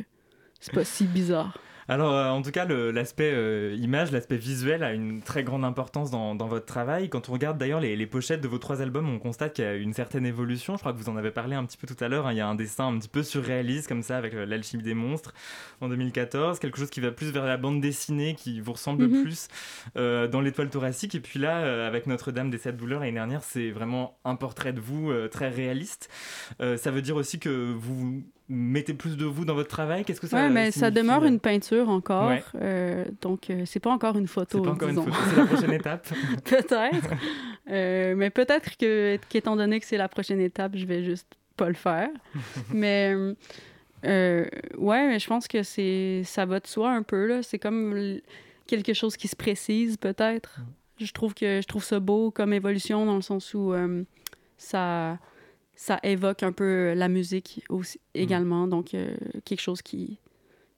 c'est 0.59 0.73
pas 0.73 0.83
si 0.85 1.05
bizarre. 1.05 1.57
Alors, 1.89 2.13
euh, 2.13 2.29
en 2.29 2.41
tout 2.41 2.51
cas, 2.51 2.65
l'aspect 2.65 3.31
euh, 3.33 3.75
image, 3.79 4.11
l'aspect 4.11 4.37
visuel 4.37 4.83
a 4.83 4.93
une 4.93 5.21
très 5.21 5.43
grande 5.43 5.65
importance 5.65 6.11
dans, 6.11 6.33
dans 6.35 6.47
votre 6.47 6.65
travail. 6.65 7.09
Quand 7.09 7.29
on 7.29 7.33
regarde 7.33 7.57
d'ailleurs 7.57 7.79
les, 7.81 7.95
les 7.95 8.07
pochettes 8.07 8.41
de 8.41 8.47
vos 8.47 8.57
trois 8.57 8.81
albums, 8.81 9.09
on 9.09 9.19
constate 9.19 9.53
qu'il 9.53 9.65
y 9.65 9.67
a 9.67 9.75
une 9.75 9.93
certaine 9.93 10.25
évolution. 10.25 10.75
Je 10.75 10.79
crois 10.79 10.93
que 10.93 10.97
vous 10.97 11.09
en 11.09 11.17
avez 11.17 11.31
parlé 11.31 11.55
un 11.55 11.65
petit 11.65 11.77
peu 11.77 11.87
tout 11.87 12.01
à 12.03 12.07
l'heure. 12.07 12.27
hein. 12.27 12.31
Il 12.33 12.37
y 12.37 12.41
a 12.41 12.47
un 12.47 12.55
dessin 12.55 12.87
un 12.87 12.97
petit 12.99 13.09
peu 13.09 13.23
surréaliste 13.23 13.87
comme 13.87 14.01
ça 14.03 14.17
avec 14.17 14.33
euh, 14.33 14.45
l'alchimie 14.45 14.83
des 14.83 14.93
monstres 14.93 15.33
en 15.81 15.89
2014. 15.89 16.59
Quelque 16.59 16.77
chose 16.77 16.89
qui 16.89 17.01
va 17.01 17.11
plus 17.11 17.31
vers 17.31 17.45
la 17.45 17.57
bande 17.57 17.81
dessinée, 17.81 18.35
qui 18.35 18.61
vous 18.61 18.73
ressemble 18.73 19.07
Mhm. 19.07 19.23
plus 19.23 19.47
dans 19.95 20.41
l'étoile 20.41 20.69
thoracique. 20.69 21.15
Et 21.15 21.19
puis 21.19 21.39
là, 21.39 21.85
avec 21.87 22.07
Notre-Dame 22.07 22.49
des 22.49 22.57
Sept 22.57 22.77
Douleurs 22.77 23.01
l'année 23.01 23.11
dernière, 23.13 23.43
c'est 23.43 23.71
vraiment 23.71 24.17
un 24.23 24.35
portrait 24.35 24.71
de 24.73 24.79
vous 24.79 25.11
très 25.31 25.49
réaliste. 25.49 26.09
Ça 26.59 26.91
veut 26.91 27.01
dire 27.01 27.15
aussi 27.15 27.39
que 27.39 27.71
vous 27.73 28.23
mettez 28.53 28.93
plus 28.93 29.17
de 29.17 29.25
vous 29.25 29.45
dans 29.45 29.55
votre 29.55 29.69
travail? 29.69 30.05
Qu'est-ce 30.05 30.21
que 30.21 30.27
ça 30.27 30.37
Ouais, 30.37 30.49
mais 30.49 30.71
ça 30.71 30.91
demeure 30.91 31.23
euh 31.23 31.27
une 31.27 31.39
peinture 31.39 31.89
encore. 31.89 32.29
Ouais. 32.29 32.43
euh, 32.61 33.05
donc, 33.21 33.49
euh, 33.49 33.63
c'est 33.65 33.79
pas 33.79 33.91
encore 33.91 34.17
une 34.17 34.27
photo. 34.27 34.59
C'est 34.59 34.63
pas 34.63 34.71
encore 34.71 34.89
une 34.89 34.95
photo, 34.95 35.11
c'est 35.29 35.35
la 35.35 35.45
prochaine 35.45 35.73
étape. 35.73 36.07
peut-être. 36.45 37.09
Euh, 37.69 38.15
mais 38.15 38.29
peut-être 38.29 38.77
que, 38.77 39.17
qu'étant 39.29 39.55
donné 39.55 39.79
que 39.79 39.85
c'est 39.85 39.97
la 39.97 40.07
prochaine 40.07 40.39
étape, 40.39 40.75
je 40.75 40.85
vais 40.85 41.03
juste 41.03 41.27
pas 41.57 41.67
le 41.67 41.75
faire. 41.75 42.09
mais 42.73 43.15
euh, 44.05 44.45
ouais, 44.77 45.07
mais 45.07 45.19
je 45.19 45.27
pense 45.27 45.47
que 45.47 45.63
c'est 45.63 46.23
ça 46.25 46.45
va 46.45 46.59
de 46.59 46.67
soi 46.67 46.91
un 46.91 47.03
peu. 47.03 47.25
Là. 47.27 47.43
C'est 47.43 47.59
comme 47.59 48.19
quelque 48.67 48.93
chose 48.93 49.17
qui 49.17 49.27
se 49.27 49.35
précise, 49.35 49.97
peut-être. 49.97 50.59
Je 50.99 51.11
trouve 51.11 51.33
que 51.33 51.61
je 51.61 51.67
trouve 51.67 51.83
ça 51.83 51.99
beau 51.99 52.31
comme 52.31 52.53
évolution 52.53 53.05
dans 53.05 53.15
le 53.15 53.21
sens 53.21 53.53
où 53.53 53.73
euh, 53.73 54.03
ça 54.57 55.17
ça 55.75 55.99
évoque 56.03 56.43
un 56.43 56.51
peu 56.51 56.93
la 56.93 57.07
musique 57.09 57.63
aussi, 57.69 57.99
également. 58.13 58.67
Donc, 58.67 58.93
euh, 58.93 59.15
quelque 59.45 59.61
chose 59.61 59.81
qui, 59.81 60.17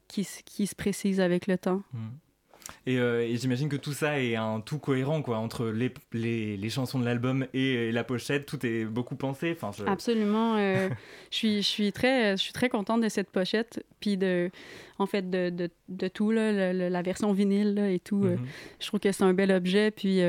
qui, 0.08 0.24
se 0.26 0.76
précise 0.76 1.20
avec 1.20 1.48
le 1.48 1.58
temps. 1.58 1.84
Et, 2.88 2.98
euh, 2.98 3.22
et 3.22 3.38
j'imagine 3.38 3.70
que 3.70 3.76
tout 3.76 3.93
ça 3.93 4.20
est 4.20 4.36
un 4.36 4.60
tout 4.60 4.80
cohérent, 4.80 5.22
quoi, 5.22 5.38
entre 5.38 5.68
les, 5.68 5.93
les, 6.14 6.58
les 6.58 6.70
chansons 6.72 7.00
de 7.00 7.06
l'album 7.06 7.46
et 7.54 7.91
la 7.91 8.04
pochette, 8.04 8.48
tout 8.48 8.66
est 8.66 8.86
beaucoup 8.86 9.16
pensé. 9.16 9.52
Enfin, 9.56 9.72
je... 9.78 9.86
Absolument. 9.86 10.56
euh, 10.58 10.89
je, 11.32 11.38
suis, 11.38 11.58
je, 11.62 11.68
suis 11.68 11.91
très, 11.91 12.32
je 12.38 12.41
suis 12.41 12.54
très 12.54 12.70
contente 12.70 13.02
de 13.02 13.10
cette 13.10 13.30
pochette, 13.30 13.86
puis 14.00 14.18
de, 14.18 14.50
en 14.98 15.06
fait, 15.06 15.30
de, 15.30 15.50
de, 15.52 15.70
de 15.89 16.08
tout, 16.08 16.32
là, 16.32 16.52
le- 16.52 16.78
le- 16.80 16.89
la 16.89 17.02
version 17.04 17.34
vinyle 17.34 17.76
là, 17.76 17.89
et 17.91 18.00
tout. 18.00 18.26
euh, 18.26 18.36
Mhm. 18.38 18.46
je 18.80 18.88
trouve 18.88 19.00
que 19.00 19.12
c'est 19.12 19.24
un 19.24 19.34
bel 19.34 19.52
objet, 19.52 19.91
puis 19.91 20.22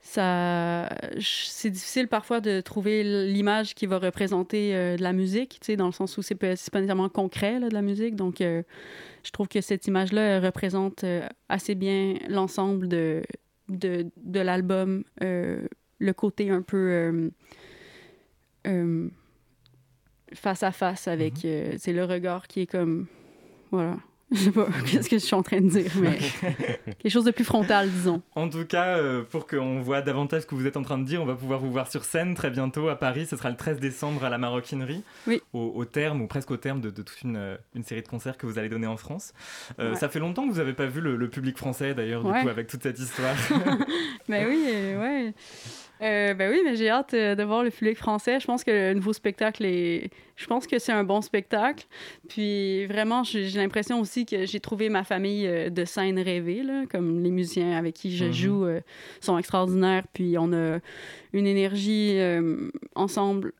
ça, 0.00 0.88
c'est 1.20 1.70
difficile 1.70 2.08
parfois 2.08 2.40
de 2.40 2.60
trouver 2.60 3.02
l'image 3.26 3.74
qui 3.74 3.86
va 3.86 3.98
représenter 3.98 4.74
euh, 4.74 4.96
de 4.96 5.02
la 5.02 5.12
musique, 5.12 5.58
tu 5.60 5.66
sais, 5.66 5.76
dans 5.76 5.86
le 5.86 5.92
sens 5.92 6.16
où 6.16 6.22
c'est 6.22 6.34
pas, 6.34 6.48
nécessairement 6.48 7.08
concret, 7.08 7.58
là, 7.58 7.68
de 7.68 7.74
la 7.74 7.82
musique. 7.82 8.16
Donc, 8.16 8.40
euh, 8.40 8.62
je 9.24 9.30
trouve 9.30 9.48
que 9.48 9.60
cette 9.60 9.86
image-là 9.86 10.40
représente 10.40 11.04
euh, 11.04 11.26
assez 11.48 11.74
bien 11.74 12.14
l'ensemble 12.28 12.88
de, 12.88 13.22
de, 13.68 14.06
de 14.16 14.40
l'album, 14.40 15.04
le 15.20 16.12
côté 16.12 16.50
un 16.50 16.62
peu 16.62 17.30
face 20.34 20.62
à 20.62 20.72
face 20.72 21.08
avec, 21.08 21.44
euh, 21.44 21.74
c'est 21.78 21.92
le 21.92 22.04
regard 22.04 22.46
qui 22.46 22.60
est 22.62 22.66
comme, 22.66 23.06
voilà, 23.70 23.96
Je 24.32 24.36
sais 24.36 24.50
pas 24.50 24.66
qu'est-ce 24.86 25.08
que 25.08 25.18
je 25.18 25.24
suis 25.24 25.34
en 25.34 25.42
train 25.42 25.60
de 25.62 25.68
dire, 25.68 25.90
mais 25.96 26.18
quelque 26.98 27.08
chose 27.10 27.24
de 27.24 27.30
plus 27.30 27.44
frontal, 27.44 27.88
disons. 27.90 28.20
En 28.34 28.50
tout 28.50 28.66
cas, 28.66 28.98
euh, 28.98 29.22
pour 29.22 29.46
qu'on 29.46 29.80
voit 29.80 30.02
davantage 30.02 30.42
ce 30.42 30.46
que 30.46 30.54
vous 30.54 30.66
êtes 30.66 30.76
en 30.76 30.82
train 30.82 30.98
de 30.98 31.04
dire, 31.04 31.22
on 31.22 31.24
va 31.24 31.34
pouvoir 31.34 31.60
vous 31.60 31.72
voir 31.72 31.90
sur 31.90 32.04
scène 32.04 32.34
très 32.34 32.50
bientôt 32.50 32.88
à 32.88 32.96
Paris. 32.96 33.26
Ce 33.26 33.36
sera 33.36 33.48
le 33.48 33.56
13 33.56 33.80
décembre 33.80 34.24
à 34.24 34.28
la 34.28 34.36
Maroquinerie, 34.36 35.02
oui. 35.26 35.40
au, 35.54 35.84
terme 35.86 36.20
ou 36.20 36.26
presque 36.26 36.50
au 36.50 36.58
terme 36.58 36.82
de, 36.82 36.90
toute 36.90 37.22
une, 37.22 37.56
une, 37.74 37.84
série 37.84 38.02
de 38.02 38.08
concerts 38.08 38.36
que 38.36 38.46
vous 38.46 38.58
allez 38.58 38.68
donner 38.68 38.86
en 38.86 38.98
France. 38.98 39.32
Euh, 39.78 39.94
ça 39.94 40.10
fait 40.10 40.18
longtemps 40.18 40.46
que 40.46 40.52
vous 40.52 40.58
n'avez 40.58 40.74
pas 40.74 40.86
vu 40.86 41.00
le, 41.00 41.28
public 41.28 41.56
français 41.56 41.94
d'ailleurs, 41.94 42.22
du 42.22 42.30
coup, 42.30 42.48
avec 42.48 42.68
toute 42.68 42.82
cette 42.82 42.98
histoire. 42.98 43.34
ben 44.28 44.46
oui, 44.46 44.64
euh, 44.66 45.00
ouais. 45.00 45.34
Euh, 46.00 46.34
ben 46.34 46.50
oui, 46.52 46.60
mais 46.64 46.76
j'ai 46.76 46.88
hâte 46.90 47.14
euh, 47.14 47.34
de 47.34 47.42
voir 47.42 47.64
le 47.64 47.70
public 47.70 47.96
français. 47.96 48.38
Je 48.40 48.46
pense 48.46 48.62
que 48.62 48.70
le 48.70 48.94
nouveau 48.94 49.12
spectacle 49.12 49.64
est. 49.64 50.10
Je 50.36 50.46
pense 50.46 50.66
que 50.66 50.78
c'est 50.78 50.92
un 50.92 51.02
bon 51.02 51.20
spectacle. 51.20 51.86
Puis 52.28 52.86
vraiment, 52.86 53.24
j'ai 53.24 53.50
l'impression 53.50 54.00
aussi 54.00 54.24
que 54.24 54.46
j'ai 54.46 54.60
trouvé 54.60 54.88
ma 54.88 55.02
famille 55.02 55.46
euh, 55.46 55.70
de 55.70 55.84
scène 55.84 56.18
rêvée, 56.18 56.62
là, 56.62 56.84
comme 56.90 57.22
les 57.22 57.30
musiciens 57.30 57.76
avec 57.76 57.94
qui 57.94 58.16
je 58.16 58.26
mhm. 58.26 58.32
joue 58.32 58.66
sont 59.20 59.38
extraordinaires. 59.38 60.04
Puis 60.12 60.36
on 60.38 60.52
a 60.52 60.78
une 61.32 61.46
énergie 61.46 62.18
ensemble 62.94 63.52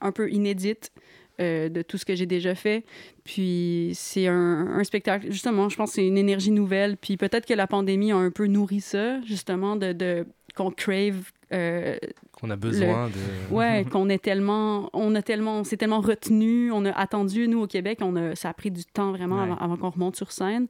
un 0.00 0.12
peu 0.12 0.30
inédite. 0.30 0.90
de 1.38 1.82
tout 1.82 1.98
ce 1.98 2.06
que 2.06 2.14
j'ai 2.14 2.24
déjà 2.24 2.54
fait. 2.54 2.82
Puis 3.24 3.90
c'est 3.94 4.26
un, 4.26 4.78
un, 4.78 4.84
spectacle, 4.84 5.30
justement, 5.30 5.68
je 5.68 5.76
pense 5.76 5.90
que 5.90 5.96
c'est 5.96 6.06
une 6.06 6.16
énergie 6.16 6.50
nouvelle. 6.50 6.96
Puis 6.96 7.18
peut-être 7.18 7.44
que 7.44 7.52
la 7.52 7.66
pandémie 7.66 8.12
a 8.12 8.16
un 8.16 8.30
peu 8.30 8.46
nourri 8.46 8.80
ça, 8.80 9.20
justement, 9.20 9.76
de, 9.76 9.92
de 9.92 10.26
qu'on 10.56 10.70
crave. 10.70 11.30
Euh, 11.52 11.96
qu'on 12.32 12.50
a 12.50 12.56
besoin 12.56 13.08
de. 13.08 13.14
Ouais, 13.54 13.84
qu'on 13.84 14.08
est 14.08 14.22
tellement. 14.22 14.90
On 14.92 15.14
a 15.14 15.22
tellement. 15.22 15.60
On 15.60 15.64
s'est 15.64 15.76
tellement 15.76 16.00
retenu. 16.00 16.72
On 16.72 16.84
a 16.84 16.90
attendu, 16.90 17.46
nous, 17.46 17.62
au 17.62 17.66
Québec. 17.66 17.98
On 18.02 18.16
a, 18.16 18.34
ça 18.34 18.48
a 18.48 18.54
pris 18.54 18.70
du 18.70 18.84
temps 18.84 19.12
vraiment 19.12 19.56
avant 19.58 19.76
qu'on 19.76 19.90
remonte 19.90 20.16
sur 20.16 20.32
scène. 20.32 20.66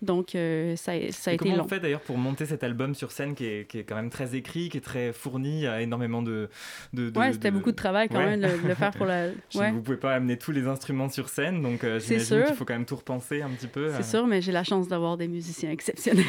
Donc, 0.00 0.36
euh, 0.36 0.76
ça, 0.76 0.92
ça 1.10 1.32
a 1.32 1.34
été 1.34 1.38
comment 1.38 1.56
long. 1.56 1.64
on 1.64 1.68
fait 1.68 1.80
d'ailleurs 1.80 2.00
pour 2.00 2.18
monter 2.18 2.46
cet 2.46 2.62
album 2.62 2.94
sur 2.94 3.10
scène 3.10 3.34
qui 3.34 3.46
est, 3.46 3.68
qui 3.68 3.78
est, 3.80 3.84
quand 3.84 3.96
même 3.96 4.10
très 4.10 4.36
écrit, 4.36 4.68
qui 4.68 4.76
est 4.76 4.82
très 4.82 5.12
fourni, 5.12 5.66
a 5.66 5.82
énormément 5.82 6.22
de. 6.22 6.48
de, 6.92 7.10
ouais, 7.18 7.32
c'était 7.32 7.50
beaucoup 7.50 7.72
de 7.72 7.76
travail 7.76 8.08
quand 8.08 8.20
même 8.20 8.40
de, 8.40 8.68
le 8.68 8.74
faire 8.74 8.92
pour 8.92 9.06
la. 9.06 9.28
Ouais. 9.54 9.72
Vous 9.72 9.80
pouvez 9.82 9.96
pas 9.96 10.14
amener 10.14 10.36
tous 10.36 10.52
les 10.52 10.66
instruments 10.66 11.08
sur 11.08 11.28
scène, 11.28 11.62
donc 11.62 11.82
euh, 11.82 11.98
j'imagine 11.98 12.44
qu'il 12.44 12.54
faut 12.54 12.64
quand 12.64 12.74
même 12.74 12.84
tout 12.84 12.96
repenser 12.96 13.42
un 13.42 13.48
petit 13.48 13.66
peu. 13.66 13.90
C'est 13.90 14.00
euh. 14.00 14.18
sûr, 14.18 14.26
mais 14.26 14.40
j'ai 14.40 14.52
la 14.52 14.62
chance 14.62 14.88
d'avoir 14.88 15.16
des 15.16 15.26
musiciens 15.26 15.70
exceptionnels 15.72 16.24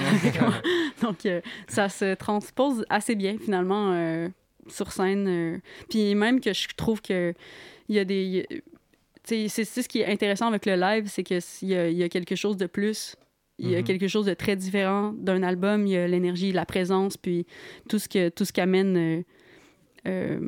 Donc, 1.02 1.26
euh, 1.26 1.42
ça 1.68 1.90
se 1.90 2.16
transpose 2.16 2.86
assez 2.90 3.16
bien 3.16 3.38
finalement 3.38 3.94
sur 4.68 4.92
scène. 4.92 5.62
Puis 5.90 6.16
même 6.16 6.40
que 6.40 6.54
je 6.54 6.68
trouve 6.76 7.02
que 7.02 7.34
il 7.88 7.96
y 7.96 8.00
a 8.00 8.06
des. 8.06 8.48
C'est 9.26 9.48
ce 9.48 9.88
qui 9.88 10.02
est 10.02 10.08
intéressant 10.08 10.48
avec 10.48 10.66
le 10.66 10.76
live, 10.76 11.06
c'est 11.08 11.24
qu'il 11.24 11.40
y, 11.62 11.74
y, 11.74 12.04
a 12.04 12.10
quelque 12.10 12.36
chose 12.36 12.58
de 12.58 12.66
plus 12.66 13.16
il 13.60 13.70
y 13.70 13.76
a 13.76 13.80
mhm. 13.80 13.84
quelque 13.84 14.08
chose 14.08 14.26
de 14.26 14.34
très 14.34 14.56
différent 14.56 15.14
d'un 15.18 15.44
album. 15.44 15.86
Il 15.86 15.94
y 15.94 15.98
a 15.98 16.08
l'énergie, 16.08 16.52
la 16.52 16.66
présence, 16.66 17.18
puis 17.18 17.46
tout 17.88 18.00
ce 18.00 18.08
que 18.08 18.30
tout 18.30 18.46
ce 18.46 18.54
qu'amène 18.54 18.98
euh, 18.98 19.22
euh, 20.08 20.40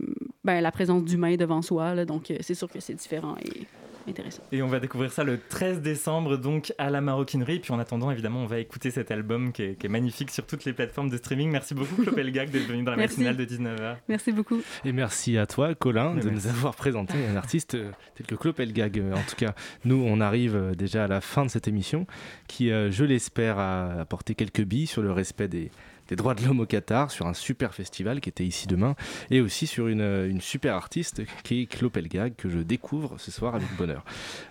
ben, 0.44 0.62
la 0.62 0.72
présence 0.72 1.04
d'humain 1.04 1.36
devant 1.36 1.62
soi. 1.62 1.94
Là. 1.94 2.06
Donc, 2.06 2.32
euh, 2.32 2.38
c'est 2.40 2.54
sûr 2.54 2.70
que 2.70 2.80
c'est 2.80 2.94
différent 2.94 3.36
et 3.44 3.66
intéressant. 4.08 4.44
Et 4.52 4.62
on 4.62 4.68
va 4.68 4.80
découvrir 4.80 5.12
ça 5.12 5.24
le 5.24 5.40
13 5.40 5.82
décembre, 5.82 6.38
donc 6.38 6.74
à 6.78 6.90
la 6.90 7.02
maroquinerie. 7.02 7.60
Puis 7.60 7.74
en 7.74 7.80
attendant, 7.80 8.12
évidemment, 8.12 8.44
on 8.44 8.48
va 8.48 8.60
écouter 8.60 8.92
cet 8.92 9.12
album 9.12 9.52
qui 9.52 9.64
est, 9.64 9.88
magnifique 9.88 10.32
sur 10.32 10.46
toutes 10.46 10.66
les 10.66 10.74
plateformes 10.74 11.10
de 11.10 11.18
streaming. 11.18 11.52
Merci 11.52 11.74
beaucoup, 11.74 11.96
Clopel 12.02 12.32
Gag, 12.32 12.50
d'être 12.50 12.68
venu 12.68 12.84
dans 12.84 12.92
la 12.92 12.98
matinale 12.98 13.36
de 13.36 13.46
19h. 13.46 13.98
Merci 14.08 14.32
beaucoup. 14.32 14.62
Et 14.86 14.92
merci 14.92 15.38
à 15.38 15.46
toi, 15.46 15.76
Colin, 15.76 16.16
de 16.16 16.30
nous 16.30 16.48
avoir 16.48 16.76
présenté 16.76 17.14
un 17.26 17.36
artiste 17.36 17.78
tel 18.16 18.26
que 18.26 18.36
Clopel 18.36 18.74
Gag. 18.74 19.04
En 19.14 19.24
tout 19.30 19.36
cas, 19.36 19.54
nous, 19.86 20.02
on 20.06 20.22
arrive 20.22 20.74
déjà 20.78 21.06
à 21.06 21.08
la 21.08 21.22
fin 21.22 21.46
de 21.46 21.50
cette 21.50 21.68
émission 21.68 22.08
qui, 22.48 22.70
je 22.70 23.04
l'espère, 23.04 23.60
a 23.60 24.00
apporté 24.00 24.36
quelques 24.36 24.64
billes 24.64 24.88
sur 24.88 25.02
le 25.02 25.12
respect 25.12 25.48
des 25.48 25.72
des 26.12 26.18
droits 26.18 26.36
de 26.36 26.46
l'homme 26.46 26.60
au 26.60 26.66
Qatar, 26.66 27.10
sur 27.10 27.26
un 27.26 27.34
super 27.34 27.74
festival 27.74 28.20
qui 28.20 28.28
était 28.28 28.44
ici 28.44 28.68
demain, 28.68 28.96
et 29.30 29.40
aussi 29.40 29.66
sur 29.66 29.88
une, 29.88 30.02
une 30.02 30.42
super 30.42 30.76
artiste 30.76 31.22
qui 31.44 31.62
est 31.62 31.66
Clopelgag, 31.68 32.36
que 32.36 32.50
je 32.50 32.60
découvre 32.60 33.18
ce 33.18 33.32
soir 33.32 33.56
avec 33.56 33.70
bonheur. 33.78 34.04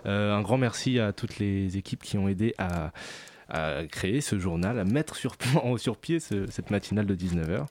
Euh, 0.07 0.35
un 0.35 0.41
grand 0.41 0.57
merci 0.57 0.99
à 0.99 1.13
toutes 1.13 1.39
les 1.39 1.77
équipes 1.77 2.03
qui 2.03 2.17
ont 2.17 2.29
aidé 2.29 2.55
à 2.57 2.93
à 3.51 3.87
créer 3.87 4.21
ce 4.21 4.39
journal, 4.39 4.79
à 4.79 4.85
mettre 4.85 5.17
sur, 5.17 5.37
sur 5.77 5.97
pied 5.97 6.21
cette 6.21 6.71
matinale 6.71 7.07
de 7.07 7.15
19h. 7.15 7.67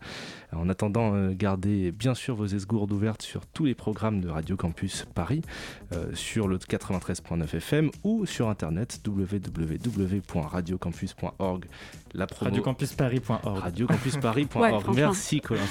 En 0.56 0.68
attendant, 0.68 1.14
euh, 1.14 1.34
gardez 1.34 1.92
bien 1.92 2.16
sûr 2.16 2.36
vos 2.36 2.48
esgourdes 2.48 2.92
ouvertes 2.92 3.22
sur 3.22 3.46
tous 3.46 3.66
les 3.66 3.76
programmes 3.76 4.20
de 4.20 4.30
Radio 4.30 4.58
Campus 4.58 5.06
Paris, 5.14 5.44
euh, 5.94 6.08
sur 6.16 6.48
le 6.48 6.58
93.9 6.58 7.56
FM 7.56 7.92
ou 8.04 8.26
sur 8.26 8.50
internet 8.50 9.00
www.radiocampus.org. 9.06 11.66
La 12.14 12.26
promo... 12.26 12.50
Radiocampusparis.org. 12.50 13.60
Radiocampusparis.org. 13.60 14.96
Merci 14.96 15.42
Colin. 15.42 15.62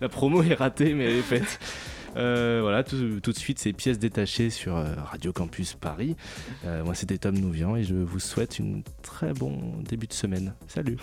La 0.00 0.08
promo 0.08 0.42
est 0.42 0.54
ratée, 0.54 0.94
mais 0.94 1.04
elle 1.04 1.18
est 1.18 1.22
faite. 1.22 1.60
Euh, 2.16 2.58
voilà, 2.62 2.84
tout, 2.84 2.96
de 2.96 3.38
suite, 3.38 3.58
ces 3.58 3.72
pièces 3.72 3.98
détachées 3.98 4.50
sur 4.50 4.76
euh, 4.76 4.94
Radio 4.96 5.32
Campus 5.32 5.74
Paris. 5.74 6.16
Euh, 6.64 6.84
moi, 6.84 6.94
c'était 6.94 7.18
Tom 7.18 7.36
Nouvian 7.38 7.76
et 7.76 7.84
je 7.84 7.94
vous 7.94 8.20
souhaite 8.20 8.58
une 8.58 8.82
très 9.02 9.32
bon 9.32 9.82
début 9.88 10.06
de 10.06 10.12
semaine. 10.12 10.54
Salut 10.68 10.98